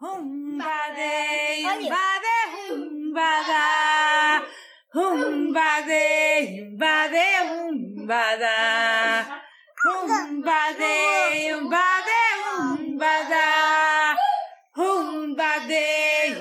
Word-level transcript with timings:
Humbade, 0.00 1.62
humbade, 1.62 2.36
humbada. 2.70 3.66
Humbade, 4.94 6.04
humbade, 6.62 7.26
humbada. 7.50 8.56
Humbade, 9.84 11.52
humbade, 11.52 12.20
humbada. 12.48 14.16
Humbade, 14.74 15.84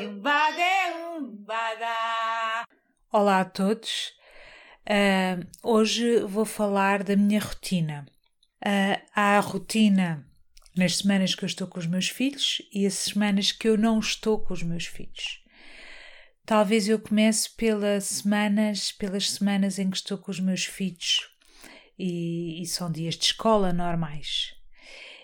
humbade, 0.05 0.71
humbada. 0.95 2.65
Olá 3.11 3.41
a 3.41 3.45
todos. 3.45 4.13
Uh, 4.87 5.45
hoje 5.61 6.21
vou 6.21 6.45
falar 6.45 7.03
da 7.03 7.17
minha 7.17 7.41
rotina. 7.41 8.05
Uh, 8.65 8.95
há 9.13 9.37
a 9.37 9.41
rotina 9.41 10.28
nas 10.75 10.97
semanas 10.97 11.35
que 11.35 11.43
eu 11.43 11.47
estou 11.47 11.67
com 11.67 11.79
os 11.79 11.87
meus 11.87 12.09
filhos 12.09 12.61
e 12.73 12.85
as 12.85 12.93
semanas 12.93 13.51
que 13.51 13.67
eu 13.67 13.77
não 13.77 13.99
estou 13.99 14.39
com 14.39 14.53
os 14.53 14.63
meus 14.63 14.85
filhos. 14.85 15.43
Talvez 16.45 16.87
eu 16.87 16.99
comece 16.99 17.49
pelas 17.55 18.05
semanas, 18.05 18.91
pelas 18.91 19.29
semanas 19.29 19.77
em 19.77 19.89
que 19.89 19.97
estou 19.97 20.17
com 20.17 20.31
os 20.31 20.39
meus 20.39 20.65
filhos 20.65 21.29
e, 21.97 22.61
e 22.61 22.65
são 22.65 22.91
dias 22.91 23.15
de 23.15 23.25
escola 23.25 23.71
normais. 23.71 24.55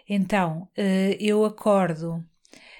Então, 0.07 0.69
uh, 0.77 1.15
eu 1.19 1.43
acordo, 1.43 2.23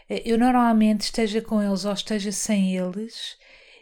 eu 0.08 0.38
normalmente 0.38 1.02
esteja 1.02 1.42
com 1.42 1.62
eles 1.62 1.86
ou 1.86 1.94
esteja 1.94 2.32
sem 2.32 2.78
eles, 2.78 3.36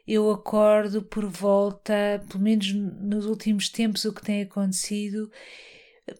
eu 0.07 0.31
acordo 0.31 1.01
por 1.01 1.25
volta, 1.25 2.23
pelo 2.29 2.43
menos 2.43 2.71
nos 2.73 3.25
últimos 3.25 3.69
tempos, 3.69 4.05
o 4.05 4.13
que 4.13 4.21
tem 4.21 4.43
acontecido, 4.43 5.29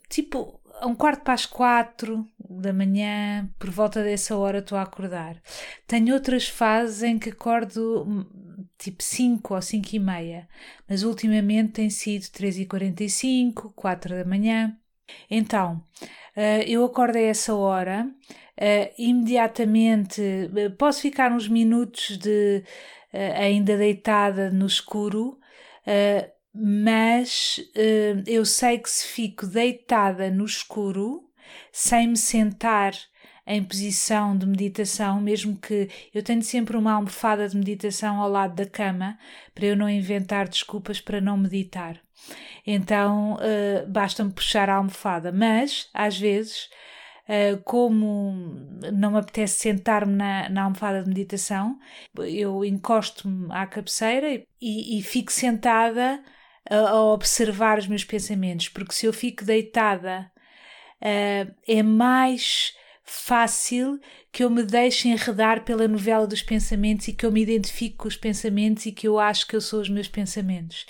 tipo 0.09 0.59
a 0.79 0.87
um 0.87 0.95
quarto 0.95 1.23
para 1.23 1.33
as 1.33 1.45
quatro 1.45 2.27
da 2.39 2.73
manhã, 2.73 3.49
por 3.57 3.69
volta 3.69 4.03
dessa 4.03 4.35
hora 4.37 4.59
estou 4.59 4.77
a 4.77 4.83
acordar. 4.83 5.41
Tenho 5.87 6.13
outras 6.13 6.47
fases 6.47 7.03
em 7.03 7.17
que 7.17 7.29
acordo 7.29 8.03
hum, 8.03 8.65
tipo 8.77 9.02
5 9.02 9.55
ou 9.55 9.61
5 9.61 9.95
e 9.95 9.99
meia, 9.99 10.47
mas 10.88 11.03
ultimamente 11.03 11.73
tem 11.73 11.89
sido 11.89 12.30
3 12.31 12.59
e 12.59 12.65
45, 12.65 13.71
4 13.75 14.15
da 14.15 14.25
manhã. 14.25 14.77
Então, 15.30 15.83
uh, 16.35 16.63
eu 16.67 16.83
acordo 16.83 17.17
a 17.17 17.21
essa 17.21 17.53
hora, 17.55 18.08
uh, 18.08 18.93
imediatamente 18.97 20.21
uh, 20.21 20.71
posso 20.77 21.02
ficar 21.02 21.31
uns 21.31 21.47
minutos 21.47 22.17
de 22.17 22.63
ainda 23.35 23.77
deitada 23.77 24.49
no 24.49 24.65
escuro, 24.65 25.37
mas 26.53 27.59
uh, 27.75 28.23
eu 28.27 28.45
sei 28.45 28.77
que 28.77 28.89
se 28.89 29.07
fico 29.07 29.47
deitada 29.47 30.29
no 30.29 30.45
escuro, 30.45 31.27
sem 31.71 32.09
me 32.09 32.17
sentar 32.17 32.93
em 33.45 33.63
posição 33.63 34.37
de 34.37 34.45
meditação, 34.45 35.19
mesmo 35.19 35.57
que 35.57 35.89
eu 36.13 36.23
tenho 36.23 36.41
sempre 36.43 36.77
uma 36.77 36.93
almofada 36.93 37.49
de 37.49 37.57
meditação 37.57 38.21
ao 38.21 38.29
lado 38.29 38.55
da 38.55 38.65
cama, 38.65 39.17
para 39.53 39.65
eu 39.65 39.75
não 39.75 39.89
inventar 39.89 40.47
desculpas 40.47 41.01
para 41.01 41.19
não 41.19 41.35
meditar. 41.35 41.99
Então 42.65 43.33
uh, 43.33 43.87
basta-me 43.89 44.31
puxar 44.31 44.69
a 44.69 44.75
almofada, 44.75 45.31
mas 45.31 45.89
às 45.93 46.17
vezes. 46.17 46.69
Uh, 47.25 47.55
como 47.63 48.33
não 48.91 49.11
me 49.11 49.17
apetece 49.17 49.57
sentar-me 49.57 50.11
na, 50.11 50.49
na, 50.49 50.63
almofada 50.63 51.01
de 51.01 51.07
meditação, 51.07 51.79
eu 52.17 52.65
encosto-me 52.65 53.47
à 53.49 53.65
cabeceira 53.65 54.43
e, 54.61 54.99
e 54.99 55.01
fico 55.01 55.31
sentada 55.31 56.21
a, 56.69 56.75
a 56.89 57.02
observar 57.14 57.78
os 57.78 57.88
meus 57.88 58.03
pensamentos, 58.03 58.69
porque 58.69 58.94
se 58.94 59.06
eu 59.06 59.14
fico 59.14 59.44
deitada 59.44 60.31
uh, 61.02 61.53
é 61.67 61.83
mais 61.83 62.73
fácil 63.03 64.00
que 64.31 64.44
eu 64.44 64.50
me 64.50 64.64
deixe 64.64 65.09
enredar 65.09 65.64
pela 65.64 65.88
novela 65.88 66.25
dos 66.25 66.42
pensamentos 66.42 67.08
e 67.08 67.14
que 67.14 67.25
eu 67.25 67.31
me 67.31 67.44
identifique 67.44 67.97
com 67.97 68.08
os 68.08 68.16
pensamentos 68.16 68.86
e 68.86 68.92
que 68.92 69.08
eu 69.08 69.20
acho 69.20 69.45
que 69.45 69.55
eu 69.55 69.61
sou 69.61 69.81
os 69.81 69.89
meus 69.89 70.08
pensamentos. 70.08 70.86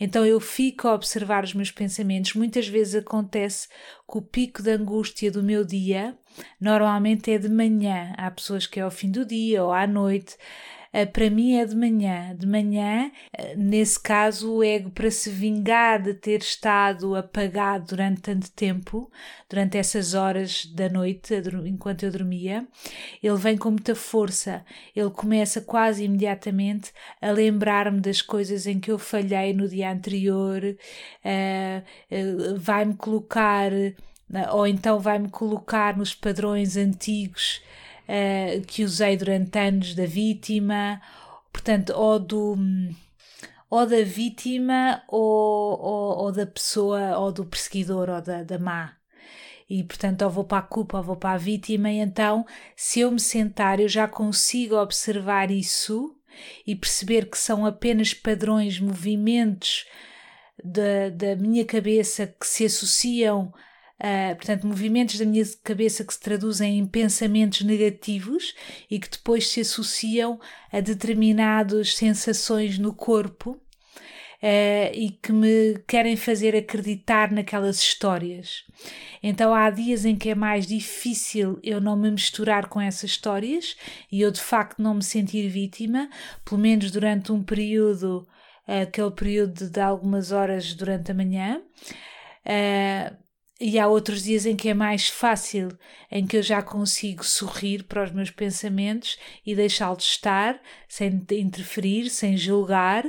Então 0.00 0.26
eu 0.26 0.40
fico 0.40 0.88
a 0.88 0.94
observar 0.94 1.44
os 1.44 1.54
meus 1.54 1.70
pensamentos. 1.70 2.34
Muitas 2.34 2.66
vezes 2.66 2.96
acontece 2.96 3.68
que 3.68 4.18
o 4.18 4.22
pico 4.22 4.62
de 4.62 4.70
angústia 4.70 5.30
do 5.30 5.42
meu 5.42 5.64
dia 5.64 6.16
normalmente 6.60 7.30
é 7.30 7.38
de 7.38 7.48
manhã. 7.48 8.12
Há 8.16 8.30
pessoas 8.30 8.66
que 8.66 8.80
é 8.80 8.82
ao 8.82 8.90
fim 8.90 9.10
do 9.10 9.24
dia 9.24 9.62
ou 9.62 9.72
à 9.72 9.86
noite. 9.86 10.36
Eh, 10.92 11.06
para 11.06 11.28
mim 11.30 11.54
é 11.54 11.64
de 11.64 11.76
manhã. 11.76 12.34
De 12.36 12.46
manhã, 12.46 13.10
eh, 13.32 13.54
nesse 13.56 14.00
caso, 14.00 14.54
o 14.54 14.64
ego, 14.64 14.90
para 14.90 15.10
se 15.10 15.30
vingar 15.30 16.02
de 16.02 16.14
ter 16.14 16.40
estado 16.40 17.14
apagado 17.14 17.88
durante 17.88 18.22
tanto 18.22 18.50
tempo, 18.52 19.10
durante 19.48 19.76
essas 19.76 20.14
horas 20.14 20.66
da 20.66 20.88
noite, 20.88 21.34
enquanto 21.66 22.04
eu 22.04 22.10
dormia, 22.12 22.66
ele 23.22 23.36
vem 23.36 23.56
com 23.56 23.70
muita 23.70 23.94
força. 23.94 24.64
Ele 24.94 25.10
começa 25.10 25.60
quase 25.60 26.04
imediatamente 26.04 26.92
a 27.20 27.30
lembrar-me 27.30 28.00
das 28.00 28.22
coisas 28.22 28.66
em 28.66 28.80
que 28.80 28.90
eu 28.90 28.98
falhei 28.98 29.52
no 29.52 29.68
dia 29.68 29.90
anterior, 29.90 30.62
uh, 30.64 32.58
vai-me 32.58 32.94
colocar, 32.94 33.70
ou 34.52 34.66
então 34.66 34.98
vai-me 35.00 35.28
colocar 35.28 35.96
nos 35.96 36.14
padrões 36.14 36.76
antigos 36.76 37.62
uh, 38.08 38.66
que 38.66 38.84
usei 38.84 39.16
durante 39.16 39.58
anos 39.58 39.94
da 39.94 40.06
vítima, 40.06 41.00
portanto, 41.52 41.92
ou 41.94 42.18
do 42.18 42.56
ou 43.70 43.86
da 43.86 44.02
vítima 44.02 45.02
ou, 45.08 45.78
ou, 45.78 46.18
ou, 46.24 46.32
da 46.32 46.46
pessoa 46.46 47.18
ou 47.18 47.30
do 47.30 47.44
perseguidor 47.44 48.08
ou 48.08 48.22
da, 48.22 48.42
da 48.42 48.58
má. 48.58 48.96
E 49.68 49.84
portanto, 49.84 50.22
ou 50.22 50.30
vou 50.30 50.44
para 50.44 50.58
a 50.58 50.62
culpa 50.62 50.96
ou 50.96 51.04
vou 51.04 51.16
para 51.16 51.32
a 51.32 51.38
vítima, 51.38 51.90
e 51.90 51.98
então, 51.98 52.46
se 52.74 53.00
eu 53.00 53.10
me 53.10 53.20
sentar, 53.20 53.78
eu 53.78 53.88
já 53.88 54.08
consigo 54.08 54.74
observar 54.76 55.50
isso 55.50 56.16
e 56.66 56.74
perceber 56.74 57.28
que 57.28 57.36
são 57.36 57.66
apenas 57.66 58.14
padrões, 58.14 58.80
movimentos 58.80 59.84
da, 60.64 61.10
da 61.10 61.36
minha 61.36 61.64
cabeça 61.66 62.26
que 62.26 62.46
se 62.46 62.64
associam 62.64 63.52
Uh, 63.98 64.36
portanto, 64.36 64.64
movimentos 64.64 65.18
da 65.18 65.24
minha 65.24 65.44
cabeça 65.64 66.04
que 66.04 66.14
se 66.14 66.20
traduzem 66.20 66.78
em 66.78 66.86
pensamentos 66.86 67.62
negativos 67.62 68.54
e 68.88 69.00
que 69.00 69.10
depois 69.10 69.48
se 69.48 69.60
associam 69.60 70.38
a 70.72 70.78
determinadas 70.78 71.96
sensações 71.96 72.78
no 72.78 72.94
corpo 72.94 73.60
uh, 74.42 74.94
e 74.94 75.10
que 75.20 75.32
me 75.32 75.82
querem 75.86 76.16
fazer 76.16 76.54
acreditar 76.54 77.32
naquelas 77.32 77.80
histórias. 77.80 78.64
Então, 79.20 79.52
há 79.52 79.68
dias 79.68 80.04
em 80.04 80.14
que 80.14 80.30
é 80.30 80.34
mais 80.34 80.64
difícil 80.64 81.58
eu 81.60 81.80
não 81.80 81.96
me 81.96 82.08
misturar 82.08 82.68
com 82.68 82.80
essas 82.80 83.10
histórias 83.10 83.76
e 84.12 84.20
eu 84.20 84.30
de 84.30 84.40
facto 84.40 84.80
não 84.80 84.94
me 84.94 85.02
sentir 85.02 85.48
vítima, 85.48 86.08
pelo 86.44 86.60
menos 86.60 86.92
durante 86.92 87.32
um 87.32 87.42
período, 87.42 88.28
uh, 88.68 88.82
aquele 88.82 89.10
período 89.10 89.68
de 89.68 89.80
algumas 89.80 90.30
horas 90.30 90.72
durante 90.72 91.10
a 91.10 91.14
manhã. 91.14 91.60
Uh, 92.46 93.27
e 93.60 93.78
há 93.78 93.88
outros 93.88 94.22
dias 94.22 94.46
em 94.46 94.54
que 94.54 94.68
é 94.68 94.74
mais 94.74 95.08
fácil, 95.08 95.76
em 96.10 96.26
que 96.26 96.36
eu 96.36 96.42
já 96.42 96.62
consigo 96.62 97.24
sorrir 97.24 97.82
para 97.82 98.04
os 98.04 98.12
meus 98.12 98.30
pensamentos 98.30 99.18
e 99.44 99.54
deixá-los 99.54 100.04
estar, 100.04 100.60
sem 100.88 101.26
interferir, 101.32 102.08
sem 102.08 102.36
julgar, 102.36 103.04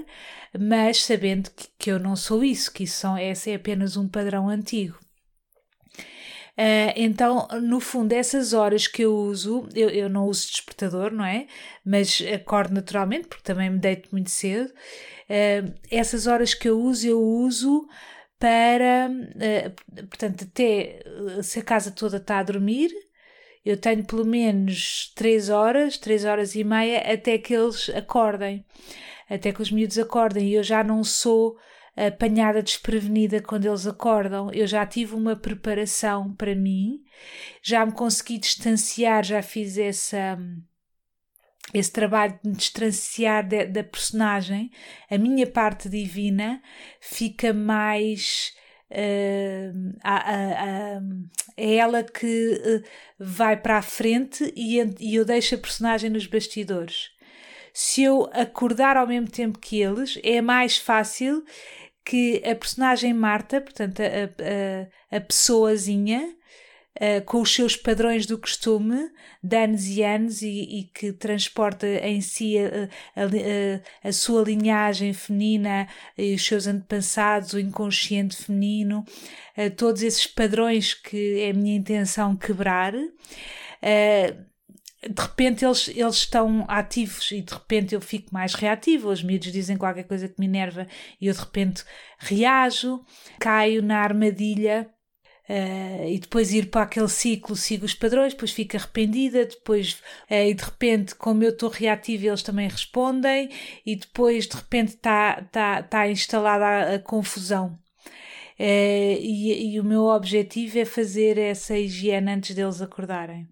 mas 0.60 1.04
sabendo 1.04 1.52
que, 1.52 1.68
que 1.78 1.92
eu 1.92 2.00
não 2.00 2.16
sou 2.16 2.44
isso, 2.44 2.72
que 2.72 2.84
isso 2.84 2.98
são, 2.98 3.18
esse 3.18 3.52
é 3.52 3.56
apenas 3.56 3.96
um 3.96 4.08
padrão 4.08 4.50
antigo. 4.50 4.98
Uh, 6.58 6.92
então, 6.98 7.48
no 7.62 7.80
fundo, 7.80 8.12
essas 8.12 8.52
horas 8.52 8.86
que 8.86 9.04
eu 9.04 9.16
uso, 9.16 9.70
eu, 9.74 9.90
eu 9.90 10.10
não 10.10 10.26
uso 10.26 10.50
despertador, 10.50 11.10
não 11.10 11.24
é? 11.24 11.48
Mas 11.86 12.22
acordo 12.36 12.74
naturalmente, 12.74 13.28
porque 13.28 13.44
também 13.44 13.70
me 13.70 13.80
deito 13.80 14.10
muito 14.12 14.30
cedo. 14.30 14.70
Uh, 15.30 15.74
essas 15.90 16.28
horas 16.28 16.54
que 16.54 16.68
eu 16.68 16.78
uso, 16.78 17.08
eu 17.08 17.22
uso 17.22 17.88
para, 18.40 19.10
uh, 19.12 20.08
portanto, 20.08 20.46
até 20.46 21.02
eh, 21.06 21.44
se 21.44 21.60
a 21.60 21.64
casa 21.64 21.92
toda 21.92 22.18
está 22.18 22.40
a 22.40 22.44
dormir, 22.44 22.90
eu 23.66 23.78
tenho 23.78 24.06
pelo 24.06 24.26
menos 24.26 25.12
3 25.16 25.50
horas, 25.50 25.98
3 25.98 26.24
horas 26.26 26.56
e 26.56 26.64
meia, 26.64 27.00
até 27.14 27.38
que 27.38 27.54
eles 27.54 27.90
acordem, 27.90 28.66
até 29.30 29.52
que 29.52 29.62
os 29.62 29.72
miúdos 29.72 30.00
acordem, 30.00 30.48
e 30.48 30.54
eu 30.56 30.64
já 30.64 30.84
não 30.84 31.04
sou 31.04 31.58
apanhada 31.96 32.64
desprevenida 32.64 33.42
quando 33.42 33.66
eles 33.66 33.86
acordam, 33.86 34.50
eu 34.54 34.66
já 34.66 34.86
tive 34.86 35.16
uma 35.16 35.36
preparação 35.36 36.34
para 36.34 36.56
mim, 36.56 37.04
já 37.62 37.86
me 37.86 37.92
consegui 37.92 38.38
distanciar, 38.38 39.24
já 39.26 39.42
fiz 39.42 39.78
essa 39.78 40.40
esse 41.74 41.92
trabalho 41.92 42.40
de 42.44 42.50
me 42.50 42.56
distanciar 42.56 43.48
de, 43.48 43.66
da 43.66 43.84
personagem, 43.84 44.72
a 45.10 45.18
minha 45.18 45.46
parte 45.48 45.88
divina 45.90 46.62
fica 47.00 47.54
mais. 47.54 48.54
Uh, 48.92 49.94
a, 50.04 50.16
a, 50.16 50.98
a, 50.98 51.02
é 51.56 51.76
ela 51.76 52.04
que 52.04 52.54
uh, 52.54 52.84
vai 53.20 53.56
para 53.56 53.78
a 53.78 53.84
frente 53.84 54.52
e, 54.56 54.80
e 55.00 55.16
eu 55.16 55.24
deixo 55.24 55.54
a 55.54 55.60
personagem 55.60 56.10
nos 56.10 56.26
bastidores. 56.26 57.12
Se 57.72 58.02
eu 58.02 58.28
acordar 58.34 58.98
ao 58.98 59.06
mesmo 59.06 59.30
tempo 59.30 59.60
que 59.60 59.80
eles, 59.80 60.20
é 60.24 60.42
mais 60.42 60.78
fácil 60.78 61.46
que 62.04 62.42
a 62.44 62.56
personagem 62.56 63.14
Marta, 63.14 63.62
portanto, 63.62 64.02
a, 64.02 65.14
a, 65.14 65.18
a 65.18 65.22
pessoazinha, 65.22 66.36
Uh, 66.96 67.24
com 67.24 67.42
os 67.42 67.54
seus 67.54 67.78
padrões 67.78 68.26
do 68.26 68.38
costume 68.38 69.10
de 69.42 69.56
anos 69.56 69.88
e 69.88 70.04
anos 70.04 70.42
e, 70.42 70.48
e 70.48 70.84
que 70.84 71.14
transporta 71.14 71.88
em 71.88 72.20
si 72.20 72.58
a, 72.58 72.90
a, 73.16 73.26
a, 73.26 74.10
a, 74.10 74.12
sua 74.12 74.44
linhagem 74.44 75.14
feminina 75.14 75.88
e 76.18 76.34
os 76.34 76.46
seus 76.46 76.68
antepassados, 76.68 77.54
o 77.54 77.60
inconsciente 77.60 78.36
feminino, 78.36 79.06
uh, 79.58 79.70
todos 79.78 80.02
esses 80.02 80.28
padrões 80.28 80.94
que 80.94 81.40
é 81.40 81.52
a 81.52 81.54
minha 81.54 81.78
intenção 81.78 82.36
quebrar. 82.36 82.94
Uh, 82.96 84.50
de 85.02 85.22
repente 85.22 85.64
eles, 85.64 85.88
eles 85.88 86.16
estão 86.16 86.66
ativos 86.68 87.32
e 87.32 87.42
de 87.42 87.54
repente 87.54 87.96
eu 87.96 88.02
fico 88.02 88.34
mais 88.34 88.54
reativo. 88.54 89.10
Os 89.10 89.24
miúdos 89.24 89.52
dizem 89.52 89.78
qualquer 89.78 90.04
coisa 90.04 90.28
que 90.28 90.40
me 90.40 90.46
enerva 90.46 90.86
e 91.22 91.28
eu 91.28 91.34
de 91.34 91.40
repente 91.40 91.84
reajo, 92.18 93.04
caio 93.40 93.82
na 93.82 94.00
armadilha 94.00 94.90
Uh, 95.50 96.08
e 96.08 96.20
depois 96.20 96.54
ir 96.54 96.70
para 96.70 96.84
aquele 96.84 97.10
ciclo, 97.10 97.56
sigo 97.56 97.84
os 97.84 97.96
padrões, 97.96 98.34
depois 98.34 98.52
fico 98.52 98.78
arrependida, 98.78 99.46
depois 99.46 99.94
uh, 100.30 100.34
e 100.48 100.54
de 100.54 100.64
repente, 100.64 101.16
como 101.16 101.44
eu 101.44 101.50
estou 101.50 101.70
reativa, 101.70 102.28
eles 102.28 102.44
também 102.44 102.68
respondem, 102.68 103.50
e 103.84 103.96
depois 103.96 104.48
de 104.48 104.56
repente 104.56 104.90
está 104.90 105.42
tá, 105.52 105.82
tá 105.82 106.08
instalada 106.08 106.66
a, 106.66 106.96
a 106.96 107.00
confusão. 107.00 107.80
Uh, 108.60 109.18
e, 109.20 109.74
e, 109.74 109.80
o 109.80 109.84
meu 109.84 110.04
objetivo 110.04 110.78
é 110.78 110.86
fazer 110.86 111.40
essa 111.40 111.76
higiene 111.76 112.32
antes 112.32 112.54
deles 112.56 112.80
acordarem. 112.80 113.48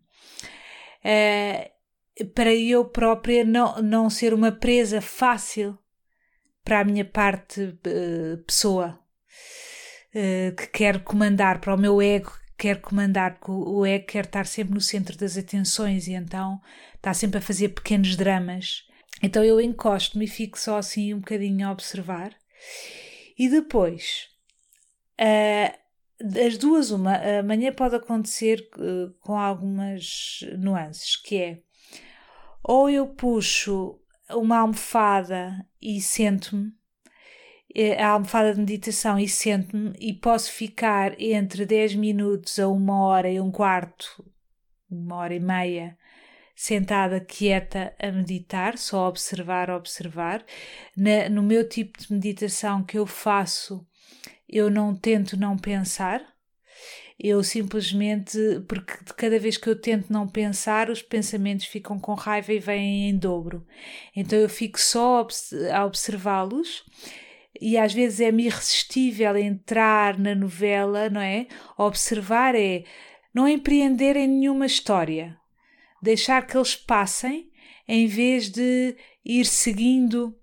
para 2.36 2.54
eu 2.54 2.86
própria 2.86 3.44
não, 3.44 3.82
não 3.82 4.08
ser 4.08 4.36
uma 4.36 4.52
presa 4.52 5.02
fácil 5.02 5.76
para 6.64 6.82
a 6.82 6.84
minha 6.84 7.06
parte 7.06 7.76
pessoa 8.46 9.00
eh, 10.20 10.52
que 10.58 10.66
quer 10.68 11.04
comandar, 11.04 11.62
para 11.62 11.76
o 11.76 11.78
meu 11.78 12.02
ego 12.02 12.32
que 12.32 12.64
quer 12.70 12.82
comandar, 12.82 13.36
porque 13.36 13.52
o 13.52 13.86
ego 13.86 14.08
quer 14.08 14.26
estar 14.26 14.48
sempre 14.48 14.74
no 14.74 14.82
centro 14.82 15.16
das 15.16 15.38
atenções 15.38 16.08
e 16.08 16.14
então 16.14 16.60
está 16.96 17.14
sempre 17.14 17.38
a 17.38 17.42
fazer 17.42 17.70
pequenos 17.70 18.16
dramas. 18.16 18.84
Então 19.22 19.44
eu 19.44 19.62
encosto-me 19.62 20.26
e 20.26 20.28
fico 20.28 20.60
só 20.60 20.78
assim 20.80 21.14
um 21.14 21.20
bocadinho 21.20 21.68
a 21.68 21.72
observar. 21.72 22.32
E 23.38 23.48
depois, 23.48 24.28
uh, 25.22 25.78
das 26.20 26.58
duas, 26.58 26.90
uma, 26.90 27.16
amanhã 27.40 27.72
pode 27.72 27.96
acontecer 27.96 28.68
uh, 28.76 29.14
com 29.20 29.38
algumas 29.38 30.40
nuances, 30.58 31.16
que 31.16 31.38
é 31.38 31.60
ou 32.64 32.90
eu 32.90 33.06
puxo 33.06 34.00
uma 34.32 34.58
almofada 34.58 35.64
e 35.80 36.02
sento-me 36.02 36.77
a 38.00 38.10
almofada 38.10 38.54
de 38.54 38.60
meditação 38.60 39.20
e 39.20 39.28
sento-me 39.28 39.94
e 40.00 40.12
posso 40.12 40.52
ficar 40.52 41.20
entre 41.22 41.64
10 41.64 41.94
minutos 41.96 42.58
a 42.58 42.68
uma 42.68 43.02
hora 43.06 43.30
e 43.30 43.40
um 43.40 43.52
quarto, 43.52 44.26
uma 44.90 45.18
hora 45.18 45.36
e 45.36 45.40
meia, 45.40 45.96
sentada 46.56 47.20
quieta 47.20 47.94
a 48.00 48.12
meditar, 48.12 48.80
só 48.80 49.08
observar, 49.08 49.70
observar. 49.70 50.44
Na, 50.96 51.30
no 51.30 51.44
meu 51.44 51.70
tipo 51.70 52.00
de 52.00 52.12
meditação 52.12 52.84
que 52.84 52.98
eu 52.98 53.06
faço, 53.06 53.86
eu 54.50 54.72
não 54.72 54.96
tento 54.96 55.38
não 55.38 55.56
pensar. 55.56 56.26
Eu 57.20 57.44
simplesmente, 57.44 58.38
porque 58.68 58.94
de 59.04 59.14
cada 59.14 59.38
vez 59.40 59.56
que 59.56 59.68
eu 59.68 59.80
tento 59.80 60.12
não 60.12 60.28
pensar, 60.28 60.90
os 60.90 61.04
pensamentos 61.04 61.66
ficam 61.66 62.00
com 62.00 62.16
raiva 62.16 62.52
e 62.54 62.60
vêm 62.60 63.10
em 63.10 63.18
dobro. 63.18 63.66
Então 64.16 64.38
eu 64.40 64.50
fico 64.50 64.80
só 64.80 65.28
a 65.72 65.86
observá-los 65.86 66.84
e 67.62 67.78
às 67.78 67.94
vezes 67.94 68.20
é-me 68.20 68.46
irresistível 68.46 69.36
entrar 69.38 70.18
na 70.18 70.36
novela, 70.36 71.10
não 71.10 71.22
é? 71.22 71.48
Observar 71.78 72.56
é 72.56 72.84
não 73.34 73.48
empreender 73.48 74.16
em 74.16 74.28
nenhuma 74.28 74.66
história, 74.66 75.38
deixar 76.02 76.46
que 76.46 76.58
eles 76.58 76.76
passem 76.76 77.52
em 77.88 78.08
vez 78.08 78.50
de 78.50 78.96
ir 79.24 79.46
seguindo 79.46 80.36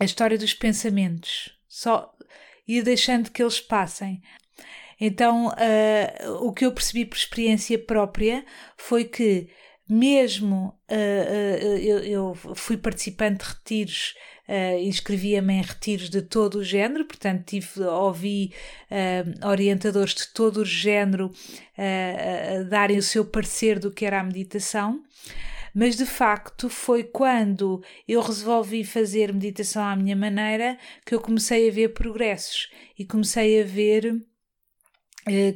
a 0.00 0.04
história 0.04 0.38
dos 0.38 0.54
pensamentos, 0.54 1.56
só 1.68 2.12
ir 2.66 2.82
deixando 2.82 3.30
que 3.30 3.42
eles 3.42 3.60
passem. 3.60 4.22
Então, 5.00 5.48
uh, 5.48 6.32
o 6.46 6.52
que 6.52 6.64
eu 6.64 6.72
percebi 6.72 7.04
por 7.04 7.16
experiência 7.16 7.78
própria 7.78 8.44
foi 8.76 9.04
que, 9.04 9.48
mesmo 9.88 10.68
uh, 10.90 10.94
uh, 10.94 11.78
eu, 11.78 11.98
eu, 11.98 12.34
fui 12.54 12.76
participante 12.76 13.44
de 13.44 13.50
retiros 13.50 14.14
uh, 14.48 14.78
inscrevia-me 14.80 15.54
em 15.54 15.62
retiros 15.62 16.10
de 16.10 16.22
todo 16.22 16.56
o 16.56 16.64
género, 16.64 17.04
portanto, 17.04 17.44
tive, 17.44 17.82
ouvi 17.82 18.52
uh, 18.90 19.48
orientadores 19.48 20.14
de 20.14 20.28
todo 20.28 20.58
o 20.58 20.64
género 20.64 21.26
uh, 21.26 22.64
darem 22.68 22.98
o 22.98 23.02
seu 23.02 23.24
parecer 23.24 23.78
do 23.78 23.90
que 23.90 24.04
era 24.04 24.20
a 24.20 24.24
meditação. 24.24 25.02
Mas 25.74 25.96
de 25.96 26.06
facto 26.06 26.68
foi 26.68 27.02
quando 27.02 27.82
eu 28.06 28.20
resolvi 28.20 28.84
fazer 28.84 29.32
meditação 29.32 29.82
à 29.84 29.96
minha 29.96 30.14
maneira 30.14 30.78
que 31.04 31.12
eu 31.12 31.20
comecei 31.20 31.68
a 31.68 31.72
ver 31.72 31.88
progressos 31.88 32.70
e 32.96 33.04
comecei 33.04 33.60
a 33.60 33.64
ver 33.64 34.24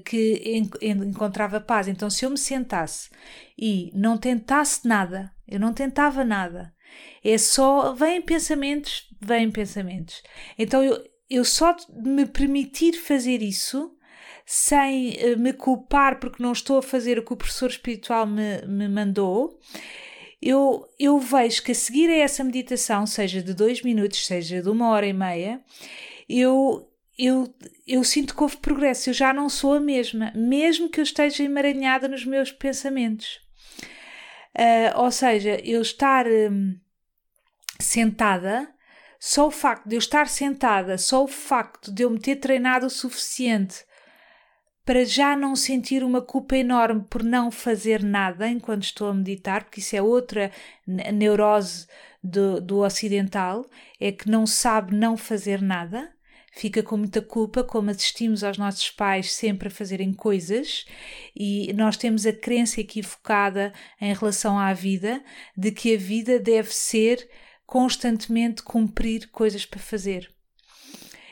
que 0.05 0.65
encontrava 0.83 1.61
paz. 1.61 1.87
Então, 1.87 2.11
se 2.11 2.25
eu 2.25 2.31
me 2.31 2.39
sentasse 2.39 3.11
e 3.57 3.93
não 3.95 4.19
tentasse 4.19 4.89
nada, 4.89 5.31
eu 5.47 5.61
não 5.61 5.73
tentava 5.73 6.25
nada, 6.25 6.75
é 7.25 7.39
só. 7.39 7.93
Vêm 7.93 8.21
pensamentos, 8.23 9.09
vêm 9.21 9.51
pensamentos. 9.51 10.23
Então 10.59 10.83
eu, 10.83 11.03
eu 11.29 11.45
só 11.45 11.77
me 11.97 12.27
permitir 12.27 12.95
fazer 12.95 13.43
isso 13.43 13.95
sem 14.51 15.11
uh, 15.11 15.39
me 15.39 15.53
culpar 15.53 16.19
porque 16.19 16.43
não 16.43 16.53
estou 16.53 16.79
a 16.79 16.83
fazer 16.83 17.19
o 17.19 17.23
que 17.23 17.35
o 17.35 17.37
professor 17.37 17.69
espiritual 17.69 18.27
me, 18.27 18.63
me 18.67 18.89
mandou, 18.89 19.61
eu, 20.41 20.87
eu 20.99 21.19
vejo 21.19 21.63
que 21.63 21.73
a 21.73 21.75
seguir 21.75 22.09
a 22.09 22.17
essa 22.17 22.43
meditação, 22.45 23.07
seja 23.07 23.43
de 23.43 23.53
dois 23.53 23.83
minutos, 23.83 24.25
seja 24.25 24.63
de 24.63 24.71
uma 24.71 24.89
hora 24.89 25.07
e 25.07 25.13
meia, 25.13 25.61
eu, 26.29 26.89
eu, 27.19 27.53
eu 27.87 28.05
sinto 28.05 28.35
que 28.35 28.43
houve 28.43 28.57
progresso, 28.57 29.11
eu 29.11 29.15
já 29.15 29.35
não 29.35 29.49
sou 29.49 29.75
a 29.75 29.81
mesma, 29.81 30.33
mesmo 30.35 30.89
que 30.89 31.01
eu 31.01 31.05
esteja 31.05 31.43
emaranhada 31.43 32.09
nos 32.09 32.25
meus 32.25 32.53
pensamentos. 32.53 33.41
Uh, 34.57 35.01
ou 35.01 35.11
seja, 35.11 35.61
eu 35.65 35.83
estar. 35.83 36.27
Um, 36.27 36.79
sentada, 37.79 38.69
só 39.21 39.47
o 39.47 39.51
facto 39.51 39.89
de 39.89 39.97
eu 39.97 39.99
estar 39.99 40.29
sentada, 40.29 40.99
só 40.99 41.25
o 41.25 41.29
facto 41.29 41.93
de 41.93 42.03
eu 42.03 42.11
me 42.11 42.19
ter 42.19 42.37
treinado 42.37 42.87
o 42.87 42.91
suficiente 42.91 43.85
para 44.85 45.05
já 45.05 45.37
não 45.37 45.55
sentir 45.55 46.03
uma 46.03 46.23
culpa 46.23 46.57
enorme 46.57 47.05
por 47.11 47.23
não 47.23 47.51
fazer 47.51 48.03
nada 48.03 48.49
enquanto 48.49 48.85
estou 48.85 49.09
a 49.09 49.15
meditar, 49.15 49.65
porque 49.65 49.81
isso 49.81 49.95
é 49.95 50.01
outra 50.01 50.51
neurose 50.87 51.87
do, 52.25 52.61
do 52.61 52.79
ocidental, 52.79 53.67
é 54.01 54.11
que 54.11 54.31
não 54.31 54.47
sabe 54.47 54.95
não 54.97 55.17
fazer 55.17 55.61
nada, 55.61 56.11
fica 56.59 56.83
com 56.83 56.97
muita 56.97 57.23
culpa, 57.23 57.63
como 57.63 57.89
assistimos 57.89 58.43
aos 58.43 58.59
nossos 58.59 58.91
pais 58.91 59.33
sempre 59.33 59.69
a 59.69 59.71
fazerem 59.71 60.13
coisas, 60.13 60.85
e 61.35 61.73
nós 61.73 61.97
temos 61.97 62.27
a 62.27 62.33
crença 62.33 62.81
equivocada 62.81 63.73
em 64.01 64.13
relação 64.13 64.59
à 64.59 64.73
vida 64.73 65.23
de 65.57 65.71
que 65.71 65.95
a 65.95 65.99
vida 65.99 66.39
deve 66.41 66.75
ser 66.75 67.29
constantemente 67.65 68.63
cumprir 68.63 69.31
coisas 69.31 69.65
para 69.65 69.79
fazer. 69.79 70.38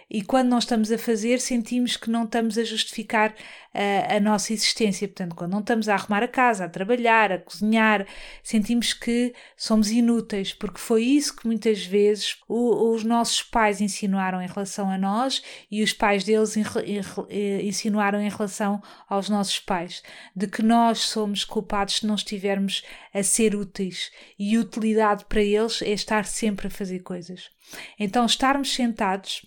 E 0.09 0.23
quando 0.23 0.49
não 0.49 0.59
estamos 0.59 0.93
a 0.93 0.99
fazer, 0.99 1.41
sentimos 1.41 1.97
que 1.97 2.09
não 2.09 2.25
estamos 2.25 2.57
a 2.57 2.63
justificar 2.63 3.35
a, 3.75 4.17
a 4.17 4.21
nossa 4.21 4.53
existência. 4.53 5.09
Portanto, 5.09 5.35
quando 5.35 5.51
não 5.51 5.61
estamos 5.61 5.89
a 5.89 5.95
arrumar 5.95 6.23
a 6.23 6.29
casa, 6.29 6.65
a 6.65 6.69
trabalhar, 6.69 7.33
a 7.33 7.39
cozinhar, 7.39 8.07
sentimos 8.41 8.93
que 8.93 9.35
somos 9.57 9.91
inúteis, 9.91 10.53
porque 10.53 10.79
foi 10.79 11.03
isso 11.03 11.35
que 11.35 11.47
muitas 11.47 11.85
vezes 11.85 12.37
o, 12.49 12.93
os 12.93 13.03
nossos 13.03 13.43
pais 13.43 13.81
insinuaram 13.81 14.41
em 14.41 14.47
relação 14.47 14.89
a 14.89 14.97
nós 14.97 15.43
e 15.69 15.83
os 15.83 15.93
pais 15.93 16.23
deles 16.23 16.57
eh, 16.57 17.63
insinuaram 17.65 18.21
em 18.21 18.31
relação 18.31 18.81
aos 19.09 19.29
nossos 19.29 19.59
pais, 19.59 20.05
de 20.37 20.47
que 20.47 20.63
nós 20.63 21.01
somos 21.01 21.45
culpados 21.45 21.97
se 21.97 22.07
não 22.07 22.15
estivermos 22.15 22.85
a 23.13 23.25
ser 23.25 23.57
úteis. 23.57 24.13
E 24.39 24.57
utilidade 24.57 25.25
para 25.25 25.43
eles 25.43 25.83
é 25.83 25.91
estar 25.91 26.25
sempre 26.25 26.69
a 26.69 26.71
fazer 26.71 27.01
coisas. 27.01 27.51
Então, 27.99 28.25
estarmos 28.25 28.73
sentados 28.73 29.43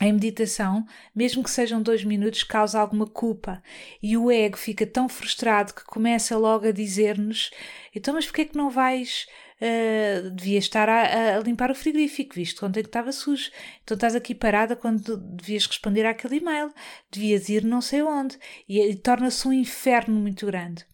em 0.00 0.12
meditação, 0.12 0.86
mesmo 1.14 1.42
que 1.42 1.50
sejam 1.50 1.80
dois 1.80 2.04
minutos, 2.04 2.42
causa 2.42 2.78
alguma 2.78 3.06
culpa 3.06 3.62
e 4.02 4.16
o 4.16 4.30
ego 4.30 4.56
fica 4.56 4.86
tão 4.86 5.08
frustrado 5.08 5.74
que 5.74 5.84
começa 5.84 6.36
logo 6.36 6.66
a 6.66 6.72
dizer-nos: 6.72 7.50
então, 7.94 8.14
mas 8.14 8.26
porquê 8.26 8.42
é 8.42 8.44
que 8.44 8.56
não 8.56 8.70
vais? 8.70 9.26
Uh, 9.58 10.30
devia 10.32 10.58
estar 10.58 10.86
a, 10.86 11.36
a, 11.36 11.38
limpar 11.40 11.70
o 11.70 11.74
frigorífico, 11.74 12.34
visto 12.34 12.64
ontem 12.66 12.82
que 12.82 12.88
estava 12.88 13.10
sujo. 13.10 13.50
Então 13.82 13.94
estás 13.94 14.14
aqui 14.14 14.34
parada 14.34 14.76
quando 14.76 15.16
devias 15.16 15.66
responder 15.66 16.04
àquele 16.04 16.36
e-mail, 16.36 16.72
devias 17.10 17.48
ir 17.48 17.64
não 17.64 17.80
sei 17.80 18.02
onde, 18.02 18.38
e, 18.68 18.80
e 18.80 18.94
torna-se 18.96 19.48
um 19.48 19.52
inferno 19.52 20.14
muito 20.14 20.44
grande. 20.44 20.84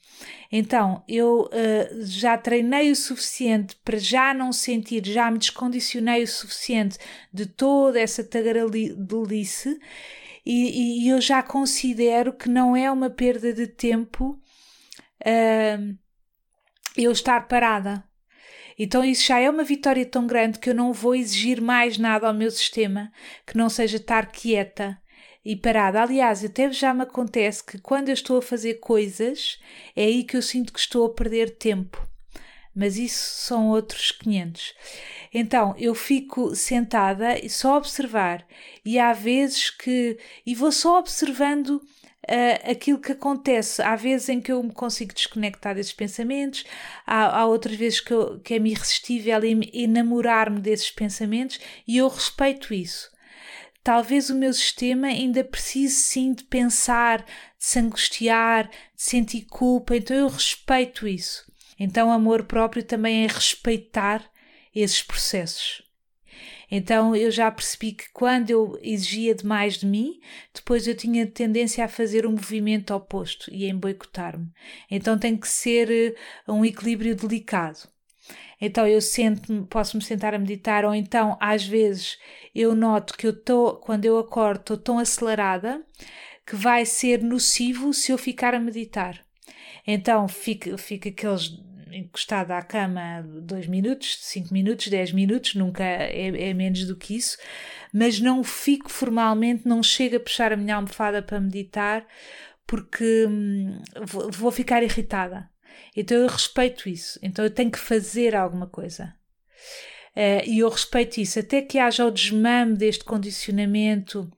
Então, 0.51 1.03
eu 1.09 1.47
uh, 1.47 2.05
já 2.05 2.37
treinei 2.37 2.91
o 2.91 2.97
suficiente 2.97 3.77
para 3.85 3.99
já 3.99 4.35
não 4.35 4.53
sentir, 4.53 5.05
já 5.05 5.31
me 5.31 5.39
descondicionei 5.39 6.23
o 6.23 6.29
suficiente 6.29 6.99
de 7.33 7.47
toda 7.47 7.99
essa 7.99 8.23
tagarelice 8.23 9.81
e, 10.45 11.05
e, 11.05 11.09
eu 11.09 11.21
já 11.21 11.43
considero 11.43 12.33
que 12.33 12.49
não 12.49 12.77
é 12.77 12.91
uma 12.91 13.09
perda 13.09 13.53
de 13.53 13.67
tempo 13.67 14.41
uh, 15.21 15.99
eu 16.97 17.13
estar 17.13 17.47
parada. 17.49 18.05
Então 18.79 19.05
isso 19.05 19.27
já 19.27 19.39
é 19.39 19.49
uma 19.49 19.65
vitória 19.65 20.05
tão 20.05 20.27
grande 20.27 20.59
que 20.59 20.71
eu 20.71 20.75
não 20.75 20.93
vou 20.93 21.15
exigir 21.15 21.61
mais 21.61 21.99
nada 21.99 22.27
ao 22.27 22.35
meu 22.35 22.51
sistema 22.51 23.13
que 23.47 23.57
não 23.57 23.69
seja 23.69 23.97
estar 23.97 24.27
quieta 24.31 24.99
e 25.45 25.57
parada. 25.57 26.03
Aliás, 26.03 26.45
até 26.45 26.71
já 26.73 26.95
me 26.95 27.03
acontece 27.03 27.65
que 27.65 27.79
quando 27.79 28.09
eu 28.09 28.15
estou 28.15 28.39
a 28.39 28.43
fazer 28.43 28.75
coisas, 28.75 29.59
é 29.95 30.05
aí 30.05 30.25
que 30.25 30.37
eu 30.37 30.43
sinto 30.43 30.73
que 30.73 30.81
estou 30.81 31.07
a 31.07 31.15
perder 31.15 31.57
tempo. 31.57 32.01
Mas 32.75 32.97
isso 32.97 33.45
são 33.47 33.69
outros 33.69 34.13
500. 34.13 34.75
Então, 35.35 35.75
eu 35.79 35.95
fico 35.95 36.55
sentada 36.57 37.39
e 37.39 37.49
só 37.51 37.77
observar. 37.77 38.47
E 38.83 38.99
há 38.99 39.13
vezes 39.13 39.69
que. 39.69 40.19
E 40.47 40.55
vou 40.55 40.73
só 40.73 40.99
observando 40.99 41.83
uh, 42.29 42.71
aquilo 42.71 42.99
que 42.99 43.13
acontece. 43.13 43.83
Há 43.83 43.97
vezes 43.97 44.29
em 44.29 44.41
que 44.41 44.53
eu 44.53 44.63
me 44.63 44.73
consigo 44.73 45.15
desconectar 45.15 45.75
desses 45.75 45.93
pensamentos, 45.93 46.65
há, 47.07 47.41
há 47.41 47.47
outras 47.47 47.77
vezes 47.77 48.01
que, 48.01 48.13
eu, 48.13 48.41
que 48.41 48.55
é 48.55 48.59
me 48.59 48.71
irresistível 48.71 49.41
enamorar-me 49.73 50.61
desses 50.61 50.91
pensamentos 50.91 51.61
e 51.87 51.97
eu 51.99 52.09
respeito 52.09 52.73
isso. 52.73 53.11
Talvez 53.85 54.31
o 54.31 54.35
meu 54.35 54.53
sistema 54.53 55.09
ainda 55.09 55.43
precise 55.43 55.97
sim 55.97 56.33
de 56.33 56.45
pensar, 56.45 57.23
de 57.23 57.27
se 57.59 57.81
angustiar, 57.81 58.69
de 58.69 59.03
sentir 59.03 59.45
culpa, 59.47 59.97
então 59.97 60.17
eu 60.17 60.29
respeito 60.29 61.09
isso. 61.09 61.51
Então, 61.79 62.13
amor 62.13 62.45
próprio 62.45 62.85
também 62.85 63.25
é 63.25 63.27
respeitar 63.27 64.25
esses 64.73 65.03
processos. 65.03 65.83
Então 66.75 67.15
eu 67.15 67.31
já 67.31 67.51
percebi 67.51 67.93
que 67.93 68.11
quando 68.15 68.49
eu 68.49 68.79
exigia 68.81 69.35
demais 69.35 69.75
de 69.75 69.85
mim, 69.85 70.19
depois 70.55 70.89
eu 70.89 70.97
tinha 70.97 71.27
tendência 71.27 71.85
a 71.85 71.89
fazer 71.89 72.27
um 72.27 72.31
movimento 72.31 72.95
oposto 72.95 73.53
e 73.53 73.71
a 73.71 73.75
boicotar-me. 73.75 74.49
Então 74.91 75.19
tem 75.19 75.37
que 75.37 75.47
ser 75.47 75.91
eh, 75.91 76.15
um 76.51 76.65
equilíbrio 76.65 77.15
delicado. 77.15 77.87
Então 78.59 78.87
eu 78.87 79.03
sento 79.03 79.67
posso 79.67 79.99
me 79.99 80.03
sentar 80.03 80.35
a 80.35 80.39
meditar, 80.39 80.87
ou 80.87 80.95
então 80.95 81.37
às 81.39 81.63
vezes 81.63 82.17
eu 82.55 82.75
noto 82.75 83.19
que 83.19 83.27
eu 83.27 83.33
estou, 83.33 83.77
quando 83.77 84.07
eu 84.07 84.17
acordo, 84.19 84.61
estou 84.61 84.79
tão 84.79 84.99
acelerada 84.99 85.85
que 86.47 86.57
vai 86.57 86.87
ser 86.87 87.23
nocivo 87.23 87.93
se 87.93 88.13
eu 88.13 88.17
ficar 88.17 88.55
a 88.55 88.61
meditar. 88.61 89.23
Então 89.87 90.27
fica, 90.27 90.79
fica 90.79 91.11
aqueles 91.11 91.51
encostada 91.95 92.57
à 92.57 92.63
cama 92.63 93.23
dois 93.43 93.67
minutos, 93.67 94.19
cinco 94.21 94.53
minutos, 94.53 94.89
dez 94.89 95.13
minutos, 95.13 95.55
nunca 95.55 95.85
é, 95.85 96.49
é, 96.49 96.55
menos 96.55 96.85
do 96.87 96.97
que 96.97 97.17
isso, 97.17 97.37
mas 97.93 98.21
não 98.21 98.43
fico 98.43 98.91
formalmente, 98.91 99.67
não 99.67 99.83
chego 99.83 100.17
a 100.17 100.21
puxar 100.21 100.53
a 100.53 100.57
minha 100.57 100.77
almofada 100.77 101.23
para 101.23 101.41
meditar 101.41 102.07
porque 102.67 103.27
hum, 103.29 103.83
vou 104.31 104.51
ficar 104.51 104.83
irritada. 104.83 105.51
Então 105.95 106.17
eu 106.17 106.27
respeito 106.27 106.89
isso, 106.89 107.19
então 107.23 107.45
eu 107.45 107.51
tenho 107.51 107.71
que 107.71 107.79
fazer 107.79 108.35
alguma 108.35 108.67
coisa. 108.67 109.15
Uh, 110.17 110.45
e 110.47 110.59
eu 110.59 110.69
respeito 110.69 111.21
isso, 111.21 111.39
até 111.39 111.63
que 111.63 111.79
haja 111.79 112.05
o 112.05 112.11
desmame 112.11 112.77
deste 112.77 113.05
condicionamento 113.05 114.31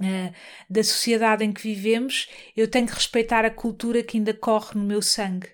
uh, 0.00 0.34
da 0.68 0.82
sociedade 0.82 1.44
em 1.44 1.52
que 1.52 1.62
vivemos, 1.62 2.28
eu 2.56 2.68
tenho 2.68 2.86
que 2.86 2.94
respeitar 2.94 3.44
a 3.44 3.50
cultura 3.50 4.02
que 4.02 4.18
ainda 4.18 4.34
corre 4.34 4.78
no 4.78 4.84
meu 4.84 5.00
sangue. 5.00 5.48